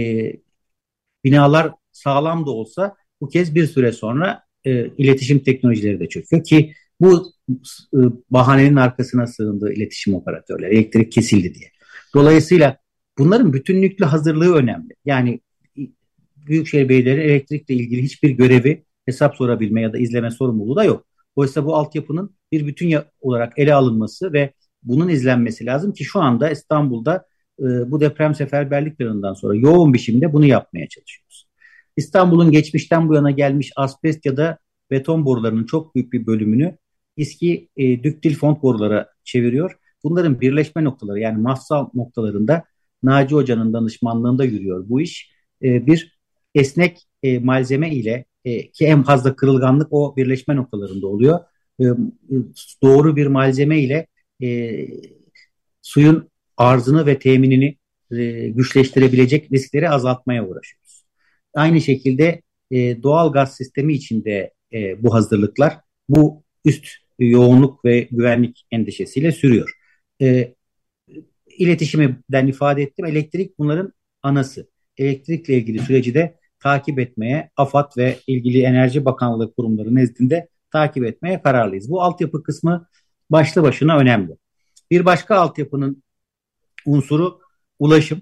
binalar 1.24 1.72
sağlam 1.92 2.46
da 2.46 2.52
olsa 2.52 2.96
bu 3.22 3.30
kez 3.30 3.56
bir 3.56 3.68
süre 3.68 3.92
sonra 3.92 4.44
e, 4.66 4.88
iletişim 4.88 5.40
teknolojileri 5.40 6.00
de 6.00 6.10
çöküyor 6.10 6.44
ki 6.44 6.74
bu 7.00 7.32
e, 7.94 8.00
bahanenin 8.30 8.76
arkasına 8.76 9.28
sığındığı 9.28 9.74
iletişim 9.74 10.14
operatörleri 10.14 10.76
elektrik 10.76 11.12
kesildi 11.12 11.54
diye. 11.54 11.70
Dolayısıyla 12.16 12.78
bunların 13.18 13.54
bütünlüklü 13.54 14.06
hazırlığı 14.06 14.56
önemli. 14.56 14.94
Yani 15.06 15.40
Büyükşehir 16.38 16.90
Belediyeleri 16.90 17.22
elektrikle 17.22 17.76
ilgili 17.76 18.04
hiçbir 18.04 18.30
görevi 18.30 18.84
hesap 19.06 19.36
sorabilme 19.36 19.82
ya 19.82 19.94
da 19.94 19.98
izleme 19.98 20.32
sorumluluğu 20.32 20.76
da 20.76 20.84
yok. 20.84 21.06
Oysa 21.36 21.66
bu 21.66 21.76
altyapının 21.76 22.36
bir 22.52 22.68
bütün 22.68 22.96
olarak 23.22 23.60
ele 23.60 23.74
alınması 23.74 24.34
ve 24.34 24.54
bunun 24.84 25.10
izlenmesi 25.10 25.66
lazım 25.66 25.94
ki 25.94 26.04
şu 26.04 26.22
anda 26.22 26.50
İstanbul'da 26.50 27.26
e, 27.60 27.64
bu 27.64 28.00
deprem 28.00 28.36
seferberlik 28.36 28.98
planından 28.98 29.34
sonra 29.34 29.56
yoğun 29.56 29.94
biçimde 29.94 30.34
bunu 30.34 30.46
yapmaya 30.46 30.88
çalışıyoruz. 30.88 31.48
İstanbul'un 31.98 32.52
geçmişten 32.52 33.10
bu 33.10 33.16
yana 33.16 33.32
gelmiş 33.32 33.72
asbest 33.76 34.26
ya 34.26 34.38
da 34.38 34.58
beton 34.92 35.26
borularının 35.26 35.66
çok 35.66 35.96
büyük 35.96 36.14
bir 36.14 36.26
bölümünü 36.26 36.78
İSKİ 37.18 37.70
e, 37.78 38.04
düktil 38.04 38.36
font 38.36 38.64
borulara 38.64 39.10
çeviriyor. 39.24 39.78
Bunların 40.04 40.42
birleşme 40.42 40.84
noktaları 40.84 41.20
yani 41.20 41.42
mafsal 41.42 41.90
noktalarında 41.94 42.64
Naci 43.04 43.36
Hoca'nın 43.36 43.74
danışmanlığında 43.74 44.46
yürüyor 44.46 44.90
bu 44.90 45.02
iş. 45.02 45.32
E, 45.64 45.86
bir 45.88 46.20
esnek 46.56 47.02
e, 47.24 47.40
malzeme 47.40 47.96
ile 47.96 48.26
e, 48.46 48.72
ki 48.72 48.86
en 48.86 49.04
fazla 49.04 49.36
kırılganlık 49.36 49.88
o 49.92 50.16
birleşme 50.18 50.56
noktalarında 50.56 51.08
oluyor. 51.08 51.40
E, 51.80 51.86
doğru 52.84 53.16
bir 53.16 53.28
malzeme 53.28 53.80
ile 53.80 54.08
e, 54.44 54.88
suyun 55.82 56.30
arzını 56.58 57.06
ve 57.06 57.20
teminini 57.20 57.78
e, 58.12 58.50
güçleştirebilecek 58.50 59.52
riskleri 59.52 59.90
azaltmaya 59.90 60.48
uğraşıyoruz. 60.48 61.04
Aynı 61.54 61.82
şekilde 61.82 62.42
e, 62.72 63.04
doğal 63.04 63.32
gaz 63.32 63.56
sistemi 63.56 63.94
içinde 63.94 64.54
e, 64.74 65.04
bu 65.04 65.14
hazırlıklar 65.14 65.78
bu 66.10 66.44
üst 66.66 66.88
yoğunluk 67.20 67.86
ve 67.86 68.08
güvenlik 68.12 68.66
endişesiyle 68.72 69.32
sürüyor. 69.32 69.74
E, 70.24 70.54
iletişimden 71.58 72.48
ifade 72.48 72.82
ettim. 72.82 73.06
Elektrik 73.06 73.60
bunların 73.60 73.94
anası. 74.24 74.70
Elektrikle 74.98 75.54
ilgili 75.54 75.80
süreci 75.80 76.14
de 76.14 76.38
takip 76.60 77.00
etmeye 77.00 77.50
AFAD 77.58 77.98
ve 77.98 78.18
ilgili 78.28 78.62
Enerji 78.62 79.06
Bakanlığı 79.06 79.54
kurumları 79.54 79.96
nezdinde 79.96 80.48
takip 80.72 81.06
etmeye 81.06 81.42
kararlıyız. 81.42 81.90
Bu 81.90 82.02
altyapı 82.02 82.44
kısmı 82.44 82.88
başlı 83.30 83.64
başına 83.64 83.98
önemli. 83.98 84.38
Bir 84.92 85.06
başka 85.06 85.36
altyapının 85.36 86.04
unsuru 86.86 87.40
ulaşım. 87.80 88.22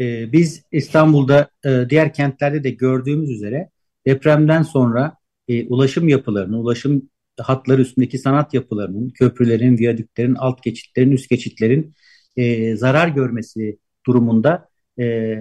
Ee, 0.00 0.32
biz 0.32 0.62
İstanbul'da 0.72 1.50
e, 1.64 1.86
diğer 1.90 2.14
kentlerde 2.14 2.64
de 2.64 2.70
gördüğümüz 2.70 3.30
üzere 3.30 3.70
depremden 4.06 4.62
sonra 4.62 5.16
e, 5.48 5.66
ulaşım 5.66 6.08
yapılarının, 6.08 6.56
ulaşım 6.56 7.10
hatları 7.38 7.82
üstündeki 7.82 8.18
sanat 8.18 8.54
yapılarının, 8.54 9.10
köprülerin, 9.10 9.78
viyadüklerin, 9.78 10.34
alt 10.34 10.62
geçitlerin, 10.62 11.12
üst 11.12 11.30
geçitlerin 11.30 11.94
e, 12.36 12.76
zarar 12.76 13.08
görmesi 13.08 13.78
durumunda 14.06 14.68
e, 14.98 15.36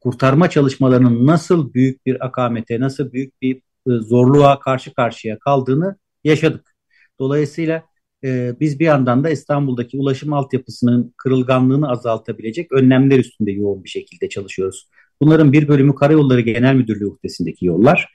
kurtarma 0.00 0.50
çalışmalarının 0.50 1.26
nasıl 1.26 1.74
büyük 1.74 2.06
bir 2.06 2.26
akamete, 2.26 2.80
nasıl 2.80 3.12
büyük 3.12 3.42
bir 3.42 3.56
e, 3.56 3.60
zorluğa 3.86 4.60
karşı 4.60 4.94
karşıya 4.94 5.38
kaldığını 5.38 5.96
yaşadık. 6.24 6.74
Dolayısıyla 7.18 7.82
e, 8.24 8.54
biz 8.60 8.80
bir 8.80 8.84
yandan 8.84 9.24
da 9.24 9.30
İstanbul'daki 9.30 9.98
ulaşım 9.98 10.32
altyapısının 10.32 11.14
kırılganlığını 11.16 11.90
azaltabilecek 11.90 12.72
önlemler 12.72 13.18
üstünde 13.18 13.52
yoğun 13.52 13.84
bir 13.84 13.88
şekilde 13.88 14.28
çalışıyoruz. 14.28 14.88
Bunların 15.20 15.52
bir 15.52 15.68
bölümü 15.68 15.94
Karayolları 15.94 16.40
Genel 16.40 16.74
Müdürlüğü 16.74 17.06
uhdesindeki 17.06 17.66
yollar, 17.66 18.08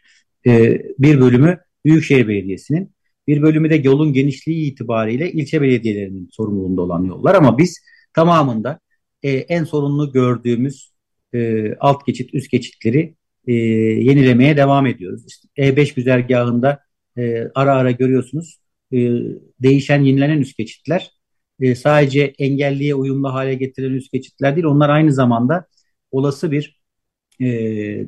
e, 0.47 0.81
bir 0.99 1.21
bölümü 1.21 1.57
Büyükşehir 1.85 2.27
Belediyesi'nin, 2.27 2.91
bir 3.27 3.41
bölümü 3.41 3.69
de 3.69 3.75
yolun 3.75 4.13
genişliği 4.13 4.71
itibariyle 4.71 5.31
ilçe 5.31 5.61
belediyelerinin 5.61 6.29
sorumluluğunda 6.31 6.81
olan 6.81 7.03
yollar 7.03 7.35
ama 7.35 7.57
biz 7.57 7.79
tamamında 8.13 8.79
e, 9.23 9.31
en 9.31 9.63
sorunlu 9.63 10.11
gördüğümüz 10.11 10.91
e, 11.33 11.73
alt 11.79 12.05
geçit, 12.05 12.33
üst 12.33 12.51
geçitleri 12.51 13.15
e, 13.47 13.53
yenilemeye 13.53 14.57
devam 14.57 14.85
ediyoruz. 14.85 15.23
İşte 15.27 15.47
E5 15.57 15.95
güzergahında 15.95 16.79
e, 17.17 17.47
ara 17.55 17.75
ara 17.75 17.91
görüyorsunuz 17.91 18.59
e, 18.93 18.97
değişen, 19.59 20.03
yenilenen 20.03 20.39
üst 20.39 20.57
geçitler 20.57 21.17
e, 21.59 21.75
sadece 21.75 22.33
engelliye 22.39 22.95
uyumlu 22.95 23.33
hale 23.33 23.53
getirilen 23.53 23.93
üst 23.93 24.11
geçitler 24.11 24.55
değil, 24.55 24.65
onlar 24.65 24.89
aynı 24.89 25.13
zamanda 25.13 25.67
olası 26.11 26.51
bir 26.51 26.81
e, 27.39 27.45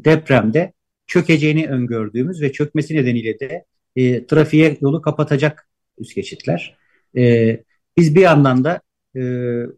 depremde 0.06 0.74
çökeceğini 1.08 1.68
öngördüğümüz 1.68 2.42
ve 2.42 2.52
çökmesi 2.52 2.96
nedeniyle 2.96 3.40
de 3.40 3.66
e, 4.00 4.26
trafiğe 4.26 4.78
yolu 4.82 5.02
kapatacak 5.02 5.70
üst 5.98 6.16
geçitler. 6.16 6.78
E, 7.18 7.64
biz 7.98 8.16
bir 8.16 8.22
yandan 8.22 8.64
da 8.64 8.82
e, 9.16 9.22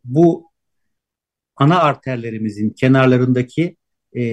bu 0.04 0.52
ana 1.56 1.80
arterlerimizin 1.80 2.70
kenarlarındaki 2.70 3.76
e, 4.16 4.24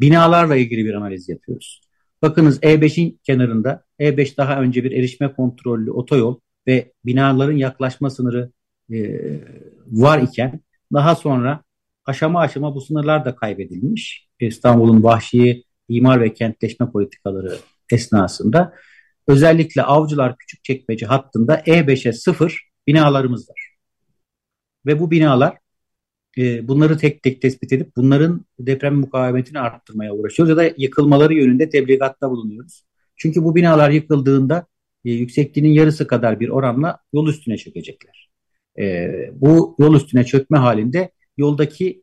binalarla 0.00 0.56
ilgili 0.56 0.84
bir 0.84 0.94
analiz 0.94 1.28
yapıyoruz. 1.28 1.80
Bakınız 2.22 2.58
E5'in 2.62 3.20
kenarında 3.22 3.84
E5 4.00 4.36
daha 4.36 4.60
önce 4.60 4.84
bir 4.84 4.92
erişme 4.92 5.32
kontrollü 5.32 5.90
otoyol 5.90 6.40
ve 6.66 6.92
binaların 7.06 7.56
yaklaşma 7.56 8.10
sınırı 8.10 8.50
e, 8.92 9.20
var 9.86 10.22
iken 10.22 10.60
daha 10.92 11.14
sonra 11.14 11.62
aşama 12.04 12.40
aşama 12.40 12.74
bu 12.74 12.80
sınırlar 12.80 13.24
da 13.24 13.36
kaybedilmiş. 13.36 14.28
İstanbul'un 14.40 15.02
vahşi 15.02 15.64
imar 15.88 16.20
ve 16.20 16.34
kentleşme 16.34 16.90
politikaları 16.90 17.56
esnasında 17.92 18.74
özellikle 19.28 19.82
Avcılar 19.82 20.36
Küçükçekmece 20.36 21.06
hattında 21.06 21.60
E5'e 21.66 22.12
sıfır 22.12 22.68
binalarımız 22.86 23.50
var. 23.50 23.68
Ve 24.86 25.00
bu 25.00 25.10
binalar 25.10 25.58
e, 26.38 26.68
bunları 26.68 26.98
tek 26.98 27.22
tek 27.22 27.42
tespit 27.42 27.72
edip 27.72 27.96
bunların 27.96 28.46
deprem 28.58 28.94
mukavemetini 28.94 29.60
arttırmaya 29.60 30.14
uğraşıyoruz 30.14 30.50
ya 30.50 30.56
da 30.56 30.74
yıkılmaları 30.76 31.34
yönünde 31.34 31.68
tebligatta 31.68 32.30
bulunuyoruz. 32.30 32.84
Çünkü 33.16 33.44
bu 33.44 33.54
binalar 33.54 33.90
yıkıldığında 33.90 34.66
e, 35.04 35.10
yüksekliğinin 35.10 35.72
yarısı 35.72 36.06
kadar 36.06 36.40
bir 36.40 36.48
oranla 36.48 36.98
yol 37.12 37.28
üstüne 37.28 37.56
çökecekler. 37.56 38.30
E, 38.78 39.10
bu 39.32 39.76
yol 39.78 39.96
üstüne 39.96 40.24
çökme 40.24 40.58
halinde 40.58 41.10
yoldaki 41.36 42.02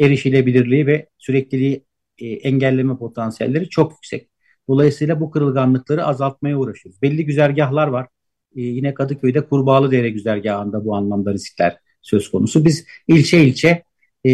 erişilebilirliği 0.00 0.86
ve 0.86 1.08
sürekliliği 1.18 1.84
engelleme 2.20 2.96
potansiyelleri 2.98 3.68
çok 3.68 3.92
yüksek. 3.92 4.28
Dolayısıyla 4.68 5.20
bu 5.20 5.30
kırılganlıkları 5.30 6.06
azaltmaya 6.06 6.58
uğraşıyoruz. 6.58 7.02
Belli 7.02 7.24
güzergahlar 7.24 7.88
var. 7.88 8.06
E, 8.56 8.60
yine 8.60 8.94
Kadıköy'de 8.94 9.40
Kurbağalıdere 9.40 10.10
güzergahında 10.10 10.84
bu 10.84 10.96
anlamda 10.96 11.32
riskler 11.32 11.76
söz 12.02 12.30
konusu. 12.30 12.64
Biz 12.64 12.86
ilçe 13.08 13.44
ilçe 13.44 13.82
e, 14.24 14.32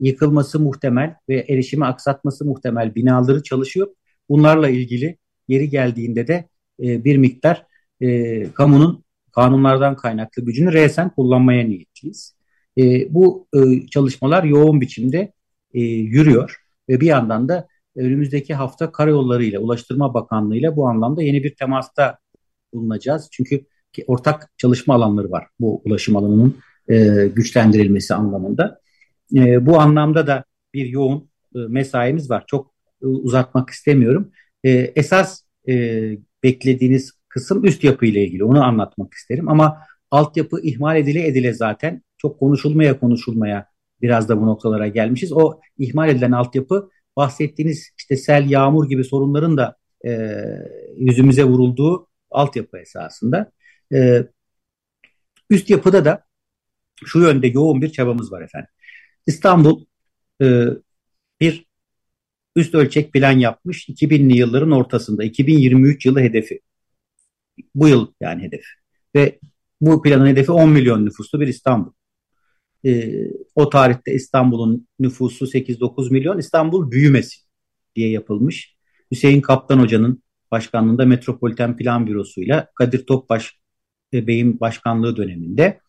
yıkılması 0.00 0.60
muhtemel 0.60 1.14
ve 1.28 1.44
erişimi 1.48 1.84
aksatması 1.84 2.44
muhtemel 2.44 2.94
binaları 2.94 3.42
çalışıyor. 3.42 3.88
Bunlarla 4.28 4.68
ilgili 4.68 5.18
yeri 5.48 5.68
geldiğinde 5.68 6.26
de 6.26 6.48
e, 6.82 7.04
bir 7.04 7.16
miktar 7.16 7.66
e, 8.00 8.52
kamunun 8.52 9.04
kanunlardan 9.32 9.96
kaynaklı 9.96 10.44
gücünü 10.44 10.72
resen 10.72 11.10
kullanmaya 11.10 11.64
niyetliyiz. 11.64 12.36
E, 12.78 13.14
bu 13.14 13.48
e, 13.54 13.86
çalışmalar 13.86 14.44
yoğun 14.44 14.80
biçimde 14.80 15.32
e, 15.74 15.80
yürüyor 15.80 16.56
ve 16.88 17.00
bir 17.00 17.06
yandan 17.06 17.48
da 17.48 17.68
önümüzdeki 17.96 18.54
hafta 18.54 18.92
Karayolları 18.92 19.44
ile 19.44 19.58
Ulaştırma 19.58 20.14
Bakanlığı 20.14 20.56
ile 20.56 20.76
bu 20.76 20.88
anlamda 20.88 21.22
yeni 21.22 21.44
bir 21.44 21.54
temasta 21.54 22.18
bulunacağız. 22.72 23.28
Çünkü 23.32 23.64
ortak 24.06 24.50
çalışma 24.56 24.94
alanları 24.94 25.30
var 25.30 25.46
bu 25.60 25.82
ulaşım 25.84 26.16
alanının 26.16 26.56
e, 26.88 27.26
güçlendirilmesi 27.34 28.14
anlamında. 28.14 28.80
E, 29.36 29.66
bu 29.66 29.80
anlamda 29.80 30.26
da 30.26 30.44
bir 30.74 30.86
yoğun 30.86 31.30
e, 31.54 31.58
mesaimiz 31.58 32.30
var. 32.30 32.44
Çok 32.46 32.74
e, 33.02 33.06
uzatmak 33.06 33.70
istemiyorum. 33.70 34.32
E, 34.64 34.70
esas 34.70 35.42
e, 35.68 35.74
beklediğiniz 36.42 37.12
kısım 37.28 37.64
üst 37.64 37.84
yapı 37.84 38.06
ile 38.06 38.24
ilgili. 38.26 38.44
Onu 38.44 38.64
anlatmak 38.64 39.14
isterim 39.14 39.48
ama 39.48 39.78
altyapı 40.10 40.60
ihmal 40.62 40.96
edile 40.96 41.26
edile 41.26 41.52
zaten 41.54 42.02
çok 42.18 42.40
konuşulmaya 42.40 43.00
konuşulmaya 43.00 43.66
biraz 44.02 44.28
da 44.28 44.40
bu 44.40 44.46
noktalara 44.46 44.88
gelmişiz. 44.88 45.32
O 45.32 45.60
ihmal 45.78 46.08
edilen 46.08 46.32
altyapı 46.32 46.90
bahsettiğiniz 47.16 47.90
işte 47.98 48.16
sel, 48.16 48.50
yağmur 48.50 48.88
gibi 48.88 49.04
sorunların 49.04 49.56
da 49.56 49.76
e, 50.06 50.32
yüzümüze 50.96 51.44
vurulduğu 51.44 52.08
altyapı 52.30 52.78
esasında. 52.78 53.52
E, 53.92 54.22
üst 55.50 55.70
yapıda 55.70 56.04
da 56.04 56.24
şu 57.04 57.20
yönde 57.20 57.46
yoğun 57.46 57.82
bir 57.82 57.92
çabamız 57.92 58.32
var 58.32 58.42
efendim. 58.42 58.70
İstanbul 59.26 59.84
e, 60.42 60.66
bir 61.40 61.66
üst 62.56 62.74
ölçek 62.74 63.12
plan 63.12 63.38
yapmış 63.38 63.88
2000'li 63.88 64.36
yılların 64.36 64.70
ortasında 64.70 65.24
2023 65.24 66.06
yılı 66.06 66.20
hedefi. 66.20 66.60
Bu 67.74 67.88
yıl 67.88 68.12
yani 68.20 68.42
hedef. 68.42 68.64
Ve 69.14 69.38
bu 69.80 70.02
planın 70.02 70.26
hedefi 70.26 70.52
10 70.52 70.70
milyon 70.70 71.06
nüfuslu 71.06 71.40
bir 71.40 71.46
İstanbul. 71.46 71.92
E, 72.84 73.12
o 73.54 73.70
tarihte 73.70 74.14
İstanbul'un 74.14 74.88
nüfusu 74.98 75.46
8-9 75.46 76.12
milyon. 76.12 76.38
İstanbul 76.38 76.90
büyümesin 76.90 77.42
diye 77.96 78.10
yapılmış. 78.10 78.76
Hüseyin 79.10 79.40
Kaptan 79.40 79.78
Hoca'nın 79.78 80.22
başkanlığında 80.50 81.06
Metropoliten 81.06 81.76
Plan 81.76 82.06
Bürosu'yla 82.06 82.68
Kadir 82.74 83.06
Topbaş 83.06 83.58
Bey'in 84.12 84.60
başkanlığı 84.60 85.16
döneminde. 85.16 85.80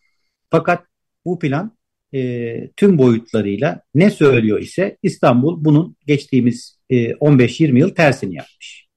Fakat 0.50 0.86
bu 1.26 1.40
plan 1.40 1.78
e, 2.14 2.72
tüm 2.78 2.98
boyutlarıyla 2.98 3.82
ne 3.96 4.12
söylüyor 4.12 4.60
ise 4.60 4.98
İstanbul 5.04 5.66
bunun 5.66 5.96
geçtiğimiz 6.08 6.80
e, 6.90 7.12
15-20 7.12 7.80
yıl 7.80 7.90
tersini 7.90 8.36
yapmış. 8.36 8.88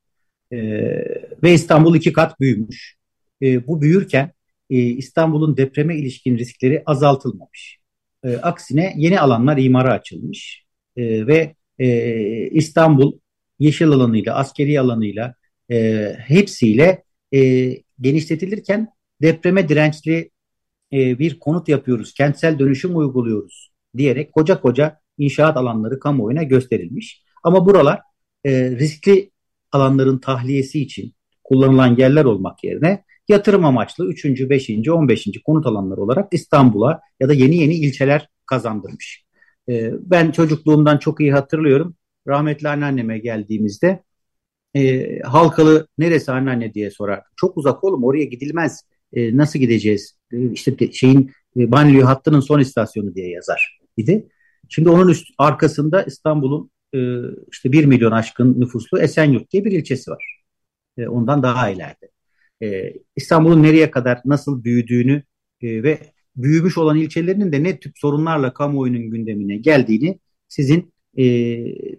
E, 0.52 0.58
ve 1.42 1.52
İstanbul 1.54 1.96
iki 1.96 2.12
kat 2.12 2.40
büyümüş. 2.40 2.96
E, 3.42 3.66
bu 3.66 3.82
büyürken 3.82 4.32
e, 4.70 4.76
İstanbul'un 4.76 5.56
depreme 5.56 5.96
ilişkin 5.96 6.38
riskleri 6.38 6.82
azaltılmamış. 6.86 7.79
E, 8.24 8.36
aksine 8.36 8.94
yeni 8.96 9.20
alanlar 9.20 9.56
imara 9.56 9.92
açılmış 9.92 10.64
e, 10.96 11.26
ve 11.26 11.54
e, 11.78 11.88
İstanbul 12.50 13.18
yeşil 13.58 13.88
alanıyla, 13.88 14.34
askeri 14.34 14.80
alanıyla 14.80 15.34
e, 15.70 16.08
hepsiyle 16.18 17.04
e, 17.34 17.70
genişletilirken 18.00 18.88
depreme 19.22 19.68
dirençli 19.68 20.30
e, 20.92 21.18
bir 21.18 21.38
konut 21.38 21.68
yapıyoruz, 21.68 22.14
kentsel 22.14 22.58
dönüşüm 22.58 22.96
uyguluyoruz 22.96 23.70
diyerek 23.96 24.32
koca 24.32 24.60
koca 24.60 25.00
inşaat 25.18 25.56
alanları 25.56 26.00
kamuoyuna 26.00 26.42
gösterilmiş. 26.42 27.22
Ama 27.42 27.66
buralar 27.66 28.00
e, 28.44 28.70
riskli 28.70 29.30
alanların 29.72 30.18
tahliyesi 30.18 30.82
için 30.82 31.14
kullanılan 31.44 31.96
yerler 31.96 32.24
olmak 32.24 32.64
yerine 32.64 33.04
yatırım 33.30 33.64
amaçlı 33.64 34.08
3. 34.08 34.24
5. 34.24 34.70
15. 34.88 35.28
konut 35.44 35.66
alanları 35.66 36.00
olarak 36.00 36.28
İstanbul'a 36.32 37.00
ya 37.20 37.28
da 37.28 37.32
yeni 37.32 37.56
yeni 37.56 37.74
ilçeler 37.74 38.28
kazandırmış. 38.46 39.24
E, 39.68 39.92
ben 40.00 40.30
çocukluğumdan 40.30 40.98
çok 40.98 41.20
iyi 41.20 41.32
hatırlıyorum. 41.32 41.94
Rahmetli 42.28 42.68
anneanneme 42.68 43.18
geldiğimizde 43.18 44.02
e, 44.74 45.18
Halkalı 45.20 45.88
neresi 45.98 46.32
anneanne 46.32 46.74
diye 46.74 46.90
sorar. 46.90 47.22
Çok 47.36 47.56
uzak 47.56 47.84
oğlum 47.84 48.04
oraya 48.04 48.24
gidilmez. 48.24 48.84
E, 49.12 49.36
nasıl 49.36 49.58
gideceğiz? 49.58 50.18
E, 50.32 50.50
işte 50.52 50.92
şeyin 50.92 51.32
e, 51.56 51.72
banliyö 51.72 52.02
hattının 52.02 52.40
son 52.40 52.60
istasyonu 52.60 53.14
diye 53.14 53.30
yazar 53.30 53.80
idi. 53.96 54.28
Şimdi 54.68 54.88
onun 54.88 55.08
üst, 55.08 55.26
arkasında 55.38 56.02
İstanbul'un 56.02 56.70
e, 56.94 56.98
işte 57.52 57.72
1 57.72 57.84
milyon 57.84 58.12
aşkın 58.12 58.60
nüfuslu 58.60 59.00
Esenyurt 59.00 59.50
diye 59.50 59.64
bir 59.64 59.72
ilçesi 59.72 60.10
var. 60.10 60.42
Ondan 61.08 61.42
daha 61.42 61.70
ileride. 61.70 62.10
E, 62.62 62.94
İstanbul'un 63.16 63.62
nereye 63.62 63.90
kadar 63.90 64.20
nasıl 64.24 64.64
büyüdüğünü 64.64 65.22
e, 65.62 65.82
ve 65.82 65.98
büyümüş 66.36 66.78
olan 66.78 66.96
ilçelerinin 66.96 67.52
de 67.52 67.62
ne 67.62 67.80
tip 67.80 67.98
sorunlarla 67.98 68.54
kamuoyunun 68.54 69.10
gündemine 69.10 69.56
geldiğini 69.56 70.18
sizin 70.48 70.92
e, 71.16 71.24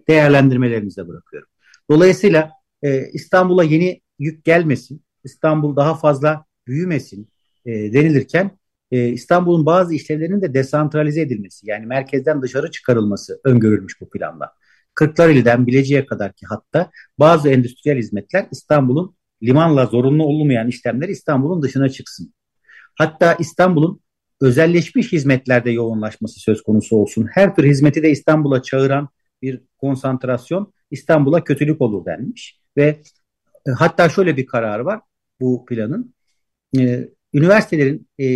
değerlendirmelerinize 0.08 1.08
bırakıyorum. 1.08 1.48
Dolayısıyla 1.90 2.50
e, 2.82 3.08
İstanbul'a 3.12 3.64
yeni 3.64 4.00
yük 4.18 4.44
gelmesin, 4.44 5.02
İstanbul 5.24 5.76
daha 5.76 5.94
fazla 5.94 6.44
büyümesin 6.66 7.28
e, 7.66 7.72
denilirken 7.72 8.58
e, 8.90 9.08
İstanbul'un 9.08 9.66
bazı 9.66 9.94
işlevlerinin 9.94 10.42
de 10.42 10.54
desantralize 10.54 11.20
edilmesi 11.20 11.70
yani 11.70 11.86
merkezden 11.86 12.42
dışarı 12.42 12.70
çıkarılması 12.70 13.40
öngörülmüş 13.44 14.00
bu 14.00 14.10
planla. 14.10 14.52
Kırklareli'den 14.94 15.66
Bilecik'e 15.66 16.06
kadarki 16.06 16.46
hatta 16.46 16.90
bazı 17.18 17.48
endüstriyel 17.48 17.98
hizmetler 17.98 18.46
İstanbul'un 18.50 19.16
limanla 19.42 19.86
zorunlu 19.86 20.24
olmayan 20.24 20.68
işlemler 20.68 21.08
İstanbul'un 21.08 21.62
dışına 21.62 21.88
çıksın. 21.88 22.34
Hatta 22.94 23.34
İstanbul'un 23.34 24.00
özelleşmiş 24.40 25.12
hizmetlerde 25.12 25.70
yoğunlaşması 25.70 26.40
söz 26.40 26.62
konusu 26.62 26.96
olsun. 26.96 27.28
Her 27.32 27.54
tür 27.56 27.64
hizmeti 27.64 28.02
de 28.02 28.10
İstanbul'a 28.10 28.62
çağıran 28.62 29.08
bir 29.42 29.60
konsantrasyon 29.78 30.72
İstanbul'a 30.90 31.44
kötülük 31.44 31.80
olur 31.80 32.06
denmiş. 32.06 32.60
Ve 32.76 33.02
e, 33.66 33.70
hatta 33.70 34.08
şöyle 34.08 34.36
bir 34.36 34.46
karar 34.46 34.78
var 34.78 35.00
bu 35.40 35.66
planın. 35.66 36.14
E, 36.78 37.08
üniversitelerin 37.34 38.08
e, 38.20 38.26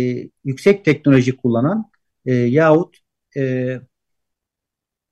yüksek 0.43 0.85
teknoloji 0.85 1.37
kullanan 1.37 1.91
e, 2.25 2.33
yahut 2.33 2.97
e, 3.37 3.41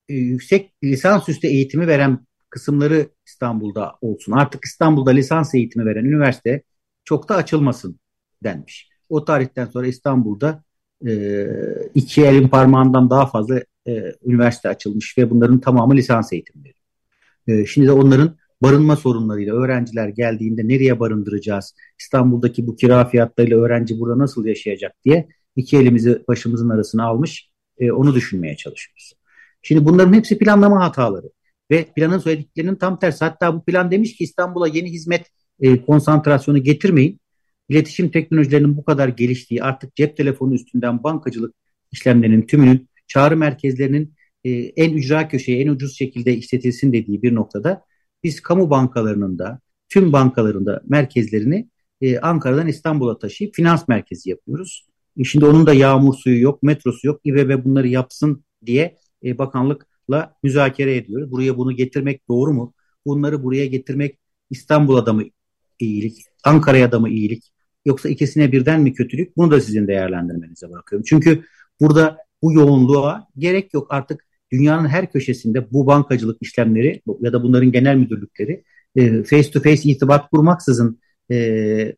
e, 0.10 0.14
yüksek 0.14 0.74
lisansüstü 0.84 1.48
eğitimi 1.48 1.88
veren 1.88 2.26
kısımları 2.50 3.10
İstanbul'da 3.26 3.94
olsun. 4.02 4.32
Artık 4.32 4.66
İstanbul'da 4.66 5.12
lisans 5.12 5.56
eğitimi 5.56 5.86
veren 5.86 6.06
üniversite 6.06 6.64
çok 7.04 7.30
da 7.30 7.36
açılmasın 7.36 8.00
denmiş. 8.44 8.90
O 9.10 9.26
tarihten 9.26 9.66
sonra 9.66 9.88
İstanbul'da 9.88 10.64
e, 11.08 11.48
iki 11.96 12.26
elin 12.26 12.48
parmağından 12.48 13.10
daha 13.10 13.26
fazla 13.26 13.60
e, 13.88 14.14
üniversite 14.26 14.70
açılmış 14.70 15.18
ve 15.18 15.30
bunların 15.30 15.60
tamamı 15.60 15.96
lisans 15.96 16.34
eğitimleri. 16.34 16.74
E, 17.48 17.66
şimdi 17.66 17.88
de 17.88 17.92
onların 17.92 18.38
barınma 18.62 18.96
sorunlarıyla 18.96 19.56
öğrenciler 19.56 20.08
geldiğinde 20.08 20.68
nereye 20.68 21.00
barındıracağız? 21.00 21.76
İstanbul'daki 22.00 22.68
bu 22.68 22.76
kira 22.76 23.06
fiyatlarıyla 23.06 23.58
öğrenci 23.58 24.00
burada 24.00 24.20
nasıl 24.20 24.46
yaşayacak 24.46 24.96
diye 25.06 25.28
iki 25.56 25.78
elimizi 25.78 26.24
başımızın 26.28 26.70
arasına 26.70 27.06
almış 27.06 27.50
e, 27.78 27.92
onu 27.92 28.16
düşünmeye 28.16 28.58
çalışıyoruz. 28.58 29.14
Şimdi 29.62 29.86
bunların 29.86 30.14
hepsi 30.14 30.38
planlama 30.38 30.84
hataları 30.84 31.30
ve 31.72 31.86
planın 31.96 32.20
söylediklerinin 32.20 32.76
tam 32.76 33.00
tersi. 33.00 33.26
Hatta 33.26 33.56
bu 33.56 33.66
plan 33.66 33.92
demiş 33.92 34.16
ki 34.16 34.24
İstanbul'a 34.24 34.68
yeni 34.68 34.92
hizmet 34.92 35.26
e, 35.60 35.82
konsantrasyonu 35.82 36.64
getirmeyin. 36.64 37.20
İletişim 37.70 38.10
teknolojilerinin 38.10 38.78
bu 38.78 38.86
kadar 38.86 39.08
geliştiği 39.08 39.64
artık 39.64 39.96
cep 39.96 40.18
telefonu 40.18 40.54
üstünden 40.54 41.04
bankacılık 41.04 41.56
işlemlerinin 41.92 42.42
tümünün 42.42 42.90
çağrı 43.08 43.38
merkezlerinin 43.38 44.14
e, 44.44 44.50
en 44.52 44.94
ücra 44.94 45.28
köşeye 45.28 45.62
en 45.62 45.68
ucuz 45.68 45.98
şekilde 45.98 46.38
işletilsin 46.38 46.94
dediği 46.94 47.22
bir 47.22 47.36
noktada 47.36 47.82
biz 48.24 48.42
kamu 48.42 48.70
bankalarının 48.70 49.40
da 49.40 49.60
tüm 49.90 50.14
bankalarında 50.14 50.82
merkezlerini 50.86 51.70
e, 52.02 52.20
Ankara'dan 52.20 52.68
İstanbul'a 52.68 53.18
taşıyıp 53.18 53.56
finans 53.56 53.88
merkezi 53.88 54.30
yapıyoruz. 54.30 54.86
E, 55.18 55.24
şimdi 55.24 55.46
onun 55.46 55.68
da 55.68 55.74
yağmur 55.74 56.14
suyu 56.14 56.42
yok, 56.42 56.64
metrosu 56.64 57.08
yok. 57.08 57.22
İBB 57.24 57.66
bunları 57.66 57.88
yapsın 57.88 58.44
diye 58.66 58.96
e, 59.24 59.38
bakanlıkla 60.10 60.36
müzakere 60.44 60.96
ediyoruz. 60.96 61.32
Buraya 61.32 61.58
bunu 61.58 61.72
getirmek 61.72 62.30
doğru 62.30 62.54
mu? 62.54 62.74
Bunları 63.06 63.44
buraya 63.44 63.66
getirmek 63.66 64.20
İstanbul'a 64.50 65.06
da 65.06 65.14
mı 65.14 65.24
iyilik, 65.80 66.24
Ankara'ya 66.44 66.92
da 66.92 67.00
mı 67.00 67.10
iyilik? 67.10 67.52
Yoksa 67.86 68.10
ikisine 68.10 68.52
birden 68.52 68.82
mi 68.82 68.94
kötülük? 68.94 69.38
Bunu 69.38 69.52
da 69.52 69.62
sizin 69.62 69.88
değerlendirmenize 69.88 70.70
bırakıyorum. 70.70 71.06
Çünkü 71.10 71.44
burada 71.82 72.18
bu 72.42 72.54
yoğunluğa 72.54 73.28
gerek 73.38 73.74
yok. 73.74 73.88
Artık 73.90 74.26
dünyanın 74.52 74.88
her 74.88 75.12
köşesinde 75.12 75.72
bu 75.72 75.88
bankacılık 75.88 76.38
işlemleri 76.42 77.02
ya 77.22 77.34
da 77.34 77.44
bunların 77.44 77.72
genel 77.72 77.96
müdürlükleri 77.96 78.64
e, 78.96 79.24
face 79.24 79.52
to 79.52 79.60
face 79.60 79.90
itibat 79.90 80.30
kurmaksızın 80.30 81.00
e, 81.32 81.96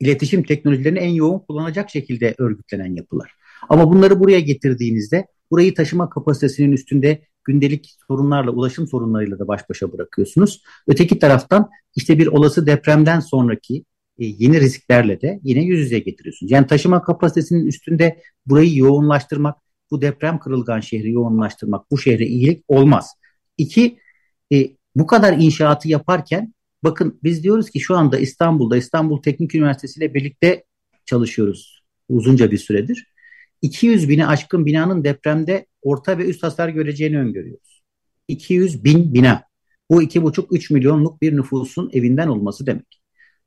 iletişim 0.00 0.42
teknolojilerini 0.42 0.98
en 0.98 1.08
yoğun 1.08 1.38
kullanacak 1.38 1.90
şekilde 1.90 2.34
örgütlenen 2.38 2.94
yapılar. 2.94 3.32
Ama 3.68 3.92
bunları 3.92 4.20
buraya 4.20 4.40
getirdiğinizde 4.40 5.26
burayı 5.50 5.74
taşıma 5.74 6.10
kapasitesinin 6.10 6.72
üstünde 6.72 7.22
gündelik 7.44 7.96
sorunlarla, 8.08 8.50
ulaşım 8.50 8.88
sorunlarıyla 8.88 9.38
da 9.38 9.48
baş 9.48 9.70
başa 9.70 9.92
bırakıyorsunuz. 9.92 10.62
Öteki 10.86 11.18
taraftan 11.18 11.70
işte 11.96 12.18
bir 12.18 12.26
olası 12.26 12.66
depremden 12.66 13.20
sonraki 13.20 13.84
e, 14.18 14.24
yeni 14.24 14.60
risklerle 14.60 15.20
de 15.20 15.40
yine 15.42 15.62
yüz 15.62 15.80
yüze 15.80 15.98
getiriyorsunuz. 15.98 16.52
Yani 16.52 16.66
taşıma 16.66 17.02
kapasitesinin 17.02 17.66
üstünde 17.66 18.22
burayı 18.46 18.76
yoğunlaştırmak 18.76 19.56
bu 19.90 20.02
deprem 20.02 20.38
kırılgan 20.38 20.80
şehri 20.80 21.12
yoğunlaştırmak 21.12 21.90
bu 21.90 21.98
şehre 21.98 22.26
iyilik 22.26 22.64
olmaz. 22.68 23.14
İki, 23.58 23.98
e, 24.52 24.70
bu 24.96 25.06
kadar 25.06 25.32
inşaatı 25.38 25.88
yaparken 25.88 26.54
bakın 26.84 27.20
biz 27.22 27.42
diyoruz 27.42 27.70
ki 27.70 27.80
şu 27.80 27.96
anda 27.96 28.18
İstanbul'da 28.18 28.76
İstanbul 28.76 29.22
Teknik 29.22 29.54
Üniversitesi 29.54 30.00
ile 30.00 30.14
birlikte 30.14 30.64
çalışıyoruz 31.04 31.80
uzunca 32.08 32.50
bir 32.50 32.58
süredir. 32.58 33.06
200 33.62 34.08
bini 34.08 34.26
aşkın 34.26 34.66
binanın 34.66 35.04
depremde 35.04 35.66
orta 35.82 36.18
ve 36.18 36.24
üst 36.24 36.42
hasar 36.42 36.68
göreceğini 36.68 37.18
öngörüyoruz. 37.18 37.82
200 38.28 38.84
bin 38.84 39.14
bina. 39.14 39.44
Bu 39.90 40.02
2,5-3 40.02 40.72
milyonluk 40.72 41.22
bir 41.22 41.36
nüfusun 41.36 41.90
evinden 41.92 42.28
olması 42.28 42.66
demek. 42.66 43.00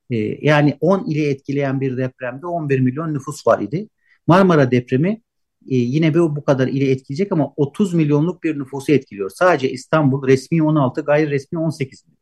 Ee, 0.10 0.16
yani 0.42 0.78
10 0.80 1.06
ili 1.06 1.26
etkileyen 1.26 1.82
bir 1.82 1.98
depremde 1.98 2.46
11 2.46 2.80
milyon 2.80 3.14
nüfus 3.14 3.48
var 3.48 3.62
idi. 3.62 3.90
Marmara 4.28 4.72
depremi 4.72 5.22
e, 5.70 5.76
yine 5.76 6.14
bu, 6.14 6.36
bu 6.36 6.44
kadar 6.44 6.68
ili 6.68 6.90
etkileyecek 6.92 7.32
ama 7.32 7.54
30 7.56 7.94
milyonluk 7.94 8.44
bir 8.44 8.60
nüfusu 8.60 8.92
etkiliyor. 8.92 9.30
Sadece 9.30 9.72
İstanbul 9.72 10.28
resmi 10.28 10.64
16, 10.64 11.02
gayri 11.02 11.32
resmi 11.32 11.60
18 11.60 12.06
milyon. 12.06 12.18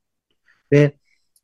Ve 0.71 0.91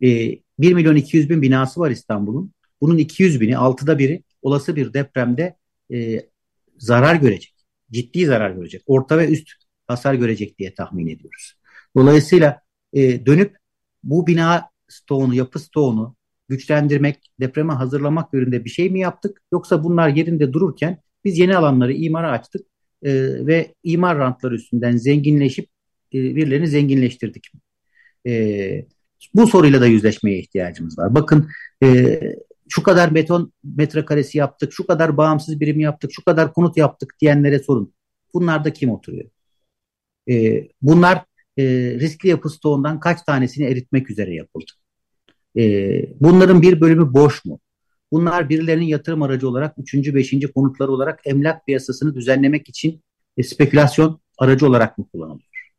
e, 0.08 0.39
1 0.60 0.74
milyon 0.74 0.95
200 0.95 1.30
bin 1.30 1.41
binası 1.41 1.80
var 1.80 1.91
İstanbul'un. 1.91 2.52
Bunun 2.82 2.98
200 2.98 3.41
bini, 3.41 3.58
altıda 3.58 4.00
biri 4.00 4.24
olası 4.41 4.76
bir 4.76 4.93
depremde 4.93 5.56
e, 5.93 6.22
zarar 6.78 7.16
görecek. 7.16 7.54
Ciddi 7.92 8.26
zarar 8.26 8.52
görecek. 8.52 8.82
Orta 8.86 9.18
ve 9.18 9.28
üst 9.28 9.50
hasar 9.88 10.14
görecek 10.14 10.60
diye 10.60 10.74
tahmin 10.74 11.08
ediyoruz. 11.08 11.54
Dolayısıyla 11.96 12.62
e, 12.94 13.26
dönüp 13.26 13.58
bu 14.04 14.28
bina 14.28 14.70
stoğunu, 14.88 15.36
yapı 15.36 15.60
stoğunu 15.60 16.16
güçlendirmek, 16.50 17.32
depreme 17.40 17.74
hazırlamak 17.74 18.34
yönünde 18.34 18.66
bir 18.66 18.70
şey 18.70 18.90
mi 18.90 19.00
yaptık? 19.00 19.42
Yoksa 19.54 19.84
bunlar 19.84 20.10
yerinde 20.10 20.54
dururken 20.54 21.02
biz 21.26 21.40
yeni 21.40 21.58
alanları 21.58 21.94
imara 21.94 22.32
açtık 22.32 22.62
e, 23.04 23.12
ve 23.48 23.74
imar 23.84 24.18
rantları 24.18 24.56
üstünden 24.56 24.98
zenginleşip 24.98 25.70
e, 26.14 26.18
birilerini 26.18 26.68
zenginleştirdik 26.68 27.54
mi? 27.54 27.60
E, 28.32 28.86
bu 29.34 29.48
soruyla 29.48 29.82
da 29.82 29.88
yüzleşmeye 29.88 30.40
ihtiyacımız 30.40 30.98
var. 30.98 31.16
Bakın 31.16 31.50
e, 31.84 32.20
şu 32.70 32.84
kadar 32.84 33.15
beton 33.15 33.53
metrekaresi 33.63 34.38
yaptık, 34.38 34.74
şu 34.74 34.88
kadar 34.88 35.18
bağımsız 35.18 35.59
birim 35.59 35.80
yaptık, 35.80 36.11
şu 36.13 36.24
kadar 36.24 36.53
konut 36.53 36.78
yaptık 36.78 37.13
diyenlere 37.22 37.59
sorun. 37.59 37.93
Bunlarda 38.34 38.74
kim 38.74 38.89
oturuyor? 38.89 39.30
E, 40.30 40.68
bunlar 40.82 41.18
e, 41.57 41.63
riskli 41.99 42.30
yapı 42.30 42.49
stoğundan 42.49 42.99
kaç 42.99 43.22
tanesini 43.22 43.65
eritmek 43.65 44.09
üzere 44.09 44.36
yapıldı? 44.36 44.72
E, 45.57 45.61
bunların 46.22 46.61
bir 46.61 46.82
bölümü 46.82 47.13
boş 47.13 47.45
mu? 47.45 47.59
Bunlar 48.11 48.49
birilerinin 48.49 48.86
yatırım 48.86 49.22
aracı 49.22 49.49
olarak 49.49 49.74
üçüncü, 49.78 50.15
beşinci 50.15 50.47
konutları 50.51 50.91
olarak 50.91 51.20
emlak 51.26 51.65
piyasasını 51.65 52.15
düzenlemek 52.15 52.70
için 52.70 53.03
e, 53.38 53.43
spekülasyon 53.43 54.22
aracı 54.38 54.68
olarak 54.68 54.97
mı 54.97 55.07
kullanılıyor? 55.11 55.72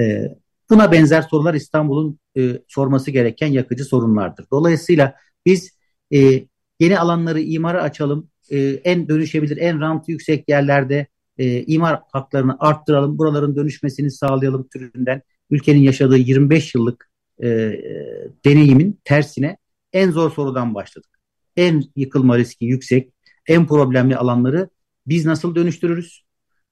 E, 0.00 0.28
buna 0.70 0.92
benzer 0.92 1.22
sorular 1.22 1.54
İstanbul'un 1.54 2.18
e, 2.36 2.62
sorması 2.68 3.10
gereken 3.10 3.46
yakıcı 3.46 3.84
sorunlardır. 3.84 4.46
Dolayısıyla 4.52 5.14
biz 5.46 5.81
e, 6.14 6.44
yeni 6.80 6.98
alanları 6.98 7.40
imara 7.40 7.82
açalım, 7.82 8.30
e, 8.50 8.58
en 8.60 9.08
dönüşebilir, 9.08 9.56
en 9.56 9.80
rantı 9.80 10.10
yüksek 10.10 10.48
yerlerde 10.48 11.06
e, 11.38 11.62
imar 11.62 12.00
haklarını 12.12 12.56
arttıralım, 12.58 13.18
buraların 13.18 13.56
dönüşmesini 13.56 14.10
sağlayalım 14.10 14.68
türünden 14.72 15.22
ülkenin 15.50 15.80
yaşadığı 15.80 16.16
25 16.16 16.74
yıllık 16.74 17.10
e, 17.42 17.48
deneyimin 18.44 19.00
tersine 19.04 19.56
en 19.92 20.10
zor 20.10 20.30
sorudan 20.30 20.74
başladık. 20.74 21.10
En 21.56 21.84
yıkılma 21.96 22.38
riski 22.38 22.64
yüksek, 22.64 23.12
en 23.48 23.66
problemli 23.66 24.16
alanları 24.16 24.68
biz 25.06 25.26
nasıl 25.26 25.54
dönüştürürüz? 25.54 26.24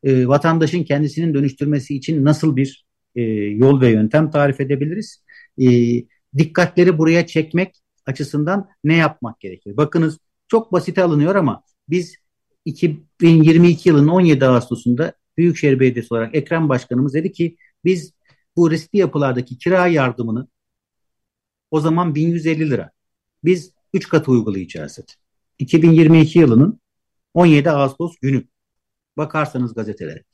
E, 0.02 0.28
vatandaşın 0.28 0.84
kendisinin 0.84 1.34
dönüştürmesi 1.34 1.96
için 1.96 2.24
nasıl 2.24 2.56
bir 2.56 2.86
e, 3.16 3.22
yol 3.32 3.80
ve 3.80 3.88
yöntem 3.88 4.30
tarif 4.30 4.60
edebiliriz? 4.60 5.24
E, 5.58 5.66
dikkatleri 6.38 6.98
buraya 6.98 7.26
çekmek 7.26 7.76
açısından 8.06 8.68
ne 8.84 8.96
yapmak 8.96 9.40
gerekir? 9.40 9.76
Bakınız 9.76 10.18
çok 10.48 10.72
basite 10.72 11.02
alınıyor 11.02 11.34
ama 11.34 11.62
biz 11.88 12.16
2022 12.64 13.88
yılının 13.88 14.08
17 14.08 14.46
Ağustos'unda 14.46 15.12
Büyükşehir 15.36 15.80
Belediyesi 15.80 16.14
olarak 16.14 16.34
Ekrem 16.34 16.68
Başkanımız 16.68 17.14
dedi 17.14 17.32
ki 17.32 17.56
biz 17.84 18.12
bu 18.56 18.70
riskli 18.70 18.98
yapılardaki 18.98 19.58
kira 19.58 19.86
yardımını 19.86 20.48
o 21.70 21.80
zaman 21.80 22.14
1150 22.14 22.70
lira. 22.70 22.90
Biz 23.44 23.72
3 23.94 24.08
katı 24.08 24.30
uygulayacağız 24.30 24.98
dedi. 24.98 25.12
2022 25.58 26.38
yılının 26.38 26.80
17 27.34 27.70
Ağustos 27.70 28.16
günü. 28.22 28.44
Bakarsanız 29.16 29.74
gazetelere. 29.74 30.24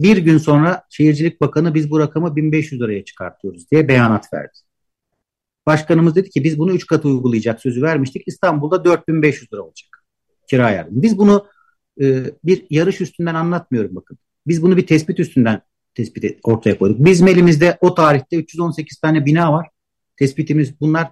Bir 0.00 0.16
gün 0.16 0.38
sonra 0.38 0.84
Şehircilik 0.90 1.40
Bakanı 1.40 1.74
biz 1.74 1.90
bu 1.90 2.00
rakamı 2.00 2.36
1500 2.36 2.80
liraya 2.80 3.04
çıkartıyoruz 3.04 3.70
diye 3.70 3.88
beyanat 3.88 4.32
verdi. 4.32 4.58
Başkanımız 5.66 6.16
dedi 6.16 6.30
ki 6.30 6.44
biz 6.44 6.58
bunu 6.58 6.72
3 6.72 6.86
katı 6.86 7.08
uygulayacak 7.08 7.60
sözü 7.60 7.82
vermiştik. 7.82 8.22
İstanbul'da 8.26 8.84
4500 8.84 9.52
lira 9.52 9.62
olacak 9.62 10.02
kira 10.52 10.70
yardımı. 10.70 11.02
Biz 11.02 11.18
bunu 11.18 11.46
e, 12.00 12.24
bir 12.44 12.66
yarış 12.70 13.00
üstünden 13.00 13.34
anlatmıyorum 13.34 13.96
bakın. 13.96 14.18
Biz 14.46 14.62
bunu 14.62 14.76
bir 14.76 14.86
tespit 14.86 15.20
üstünden 15.20 15.62
tespit 15.94 16.38
ortaya 16.42 16.78
koyduk. 16.78 17.04
Bizim 17.04 17.28
elimizde 17.28 17.78
o 17.80 17.94
tarihte 17.94 18.36
318 18.36 18.98
tane 18.98 19.26
bina 19.26 19.52
var. 19.52 19.68
Tespitimiz 20.16 20.80
bunlar 20.80 21.08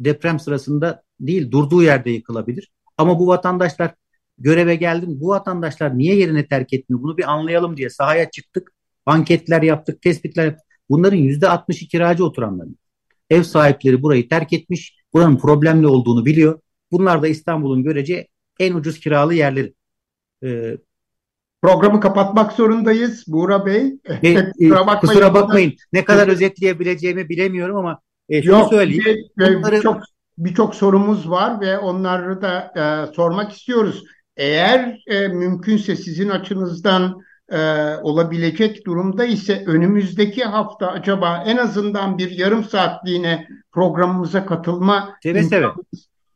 deprem 0.00 0.40
sırasında 0.40 1.02
değil 1.20 1.50
durduğu 1.50 1.82
yerde 1.82 2.10
yıkılabilir. 2.10 2.72
Ama 2.98 3.18
bu 3.18 3.26
vatandaşlar 3.26 3.94
göreve 4.38 4.76
geldim. 4.76 5.20
Bu 5.20 5.28
vatandaşlar 5.28 5.98
niye 5.98 6.16
yerini 6.16 6.48
terk 6.48 6.72
etmiyor? 6.72 7.02
Bunu 7.02 7.16
bir 7.16 7.32
anlayalım 7.32 7.76
diye 7.76 7.90
sahaya 7.90 8.30
çıktık. 8.30 8.72
Anketler 9.06 9.62
yaptık, 9.62 10.02
tespitler 10.02 10.44
yaptık. 10.44 10.66
Bunların 10.90 11.18
%60'ı 11.18 11.88
kiracı 11.88 12.24
oturanların. 12.24 12.78
Ev 13.30 13.42
sahipleri 13.42 14.02
burayı 14.02 14.28
terk 14.28 14.52
etmiş. 14.52 14.96
Buranın 15.12 15.36
problemli 15.36 15.86
olduğunu 15.86 16.26
biliyor. 16.26 16.60
Bunlar 16.92 17.22
da 17.22 17.28
İstanbul'un 17.28 17.82
görece 17.82 18.26
en 18.60 18.74
ucuz 18.74 19.00
kiralı 19.00 19.34
yerleri. 19.34 19.74
Ee, 20.44 20.76
Programı 21.62 22.00
kapatmak 22.00 22.52
zorundayız 22.52 23.24
Buğra 23.28 23.66
Bey. 23.66 23.94
E, 24.22 24.28
e, 24.28 24.50
kusura 24.50 24.86
bakmayın. 24.86 25.00
Kusura 25.00 25.34
bakmayın. 25.34 25.74
Ne 25.92 26.04
kadar 26.04 26.28
özetleyebileceğimi 26.28 27.28
bilemiyorum 27.28 27.76
ama 27.76 28.00
e, 28.28 28.42
şunu 28.42 28.52
Yok, 28.52 28.70
söyleyeyim. 28.70 29.04
Bir, 29.38 29.56
bunları... 29.56 29.80
Çok 29.80 30.02
birçok 30.38 30.74
sorumuz 30.74 31.30
var 31.30 31.60
ve 31.60 31.78
onları 31.78 32.42
da 32.42 32.72
e, 32.76 33.12
sormak 33.14 33.52
istiyoruz. 33.52 34.04
Eğer 34.36 35.02
e, 35.06 35.28
mümkünse 35.28 35.96
sizin 35.96 36.28
açınızdan 36.28 37.22
e, 37.48 37.58
olabilecek 38.02 38.86
durumda 38.86 39.24
ise 39.24 39.64
önümüzdeki 39.66 40.44
hafta 40.44 40.88
acaba 40.88 41.44
en 41.46 41.56
azından 41.56 42.18
bir 42.18 42.30
yarım 42.30 42.64
saatliğine 42.64 43.48
programımıza 43.72 44.46
katılma 44.46 45.16
seve 45.22 45.42
seve. 45.42 45.66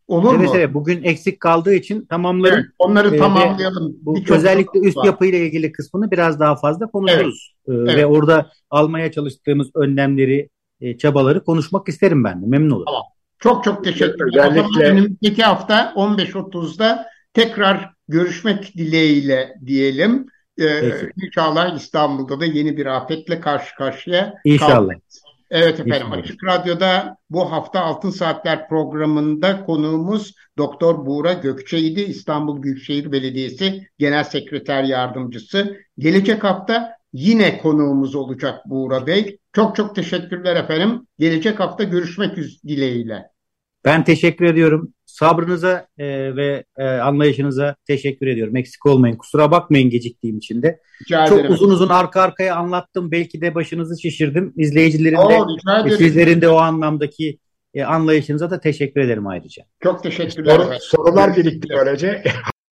Olur 0.09 0.31
seve 0.31 0.45
mu? 0.45 0.53
Seve. 0.53 0.75
Bugün 0.75 1.03
eksik 1.03 1.41
kaldığı 1.41 1.75
için 1.75 2.07
tamamlarım. 2.07 2.59
Evet, 2.59 2.71
onları 2.79 3.15
ee, 3.15 3.19
tamamlayalım. 3.19 3.97
Bu 4.03 4.19
özellikle 4.31 4.81
üst 4.81 5.05
yapıyla 5.05 5.39
ilgili 5.39 5.73
kısmını 5.73 6.11
biraz 6.11 6.41
daha 6.41 6.57
fazla 6.57 6.87
konuşuruz. 6.87 7.55
Evet, 7.69 7.79
ee, 7.79 7.83
evet. 7.83 7.97
Ve 7.97 8.07
orada 8.07 8.51
almaya 8.71 9.13
çalıştığımız 9.13 9.69
önlemleri, 9.75 10.49
e, 10.81 10.99
çabaları 10.99 11.45
konuşmak 11.45 11.89
isterim 11.89 12.25
ben 12.25 12.43
de. 12.43 12.47
Memnun 12.47 12.71
olurum. 12.71 12.85
Tamam. 12.87 13.03
Çok 13.39 13.65
çok 13.65 13.85
teşekkür 13.85 14.33
ederim. 14.33 14.51
Özellikle... 14.51 14.85
Önümüzdeki 14.85 15.43
hafta 15.43 15.93
15.30'da 15.97 17.07
tekrar 17.35 17.91
görüşmek 18.09 18.75
dileğiyle 18.77 19.55
diyelim. 19.67 20.27
Ee, 20.61 21.11
inşallah 21.23 21.77
İstanbul'da 21.77 22.41
da 22.41 22.45
yeni 22.45 22.77
bir 22.77 22.87
afetle 22.87 23.41
karşı 23.41 23.75
karşıya 23.75 24.35
İnşallah. 24.45 24.71
Kalmayız. 24.71 25.23
Evet 25.51 25.81
efendim 25.81 25.95
İnşallah. 25.95 26.19
Açık 26.19 26.45
Radyo'da 26.45 27.17
bu 27.31 27.53
hafta 27.53 27.81
Altın 27.81 28.11
Saatler 28.11 28.69
programında 28.69 29.65
konuğumuz 29.65 30.35
Doktor 30.59 31.07
Buğra 31.07 31.33
Gökçe'ydi. 31.33 32.01
İstanbul 32.01 32.63
Büyükşehir 32.63 33.13
Belediyesi 33.13 33.89
Genel 33.99 34.25
Sekreter 34.25 34.85
Yardımcısı. 34.85 35.77
Gelecek 35.99 36.45
hafta 36.45 36.93
yine 37.13 37.59
konuğumuz 37.59 38.15
olacak 38.15 38.61
Buğra 38.67 39.07
Bey. 39.07 39.39
Çok 39.53 39.77
çok 39.77 39.95
teşekkürler 39.95 40.57
efendim. 40.57 41.07
Gelecek 41.19 41.61
hafta 41.61 41.85
görüşmek 41.85 42.37
dileğiyle. 42.67 43.23
Ben 43.85 44.05
teşekkür 44.05 44.45
ediyorum. 44.45 44.93
Sabrınıza 45.19 45.87
e, 45.99 46.37
ve 46.37 46.64
e, 46.79 46.85
anlayışınıza 46.85 47.77
teşekkür 47.87 48.27
ediyorum. 48.27 48.57
Eksik 48.57 48.87
olmayın. 48.87 49.16
Kusura 49.16 49.51
bakmayın 49.51 49.91
geciktiğim 49.91 50.39
için 50.39 50.62
de. 50.62 50.81
Rica 51.03 51.27
Çok 51.27 51.39
ederim. 51.39 51.53
uzun 51.53 51.71
uzun 51.71 51.89
arka 51.89 52.23
arkaya 52.23 52.57
anlattım. 52.57 53.11
Belki 53.11 53.41
de 53.41 53.55
başınızı 53.55 54.03
şişirdim. 54.03 54.53
İzleyicilerin 54.57 55.16
de, 55.16 55.97
sizlerin 55.97 56.41
de 56.41 56.49
o 56.49 56.57
anlamdaki 56.57 57.39
e, 57.75 57.85
anlayışınıza 57.85 58.51
da 58.51 58.61
teşekkür 58.61 59.01
ederim 59.01 59.27
ayrıca. 59.27 59.62
Çok 59.83 60.03
teşekkürler. 60.03 60.57
Soru, 60.57 60.75
sorular 60.81 61.37
birikti 61.37 61.69
böylece. 61.77 62.23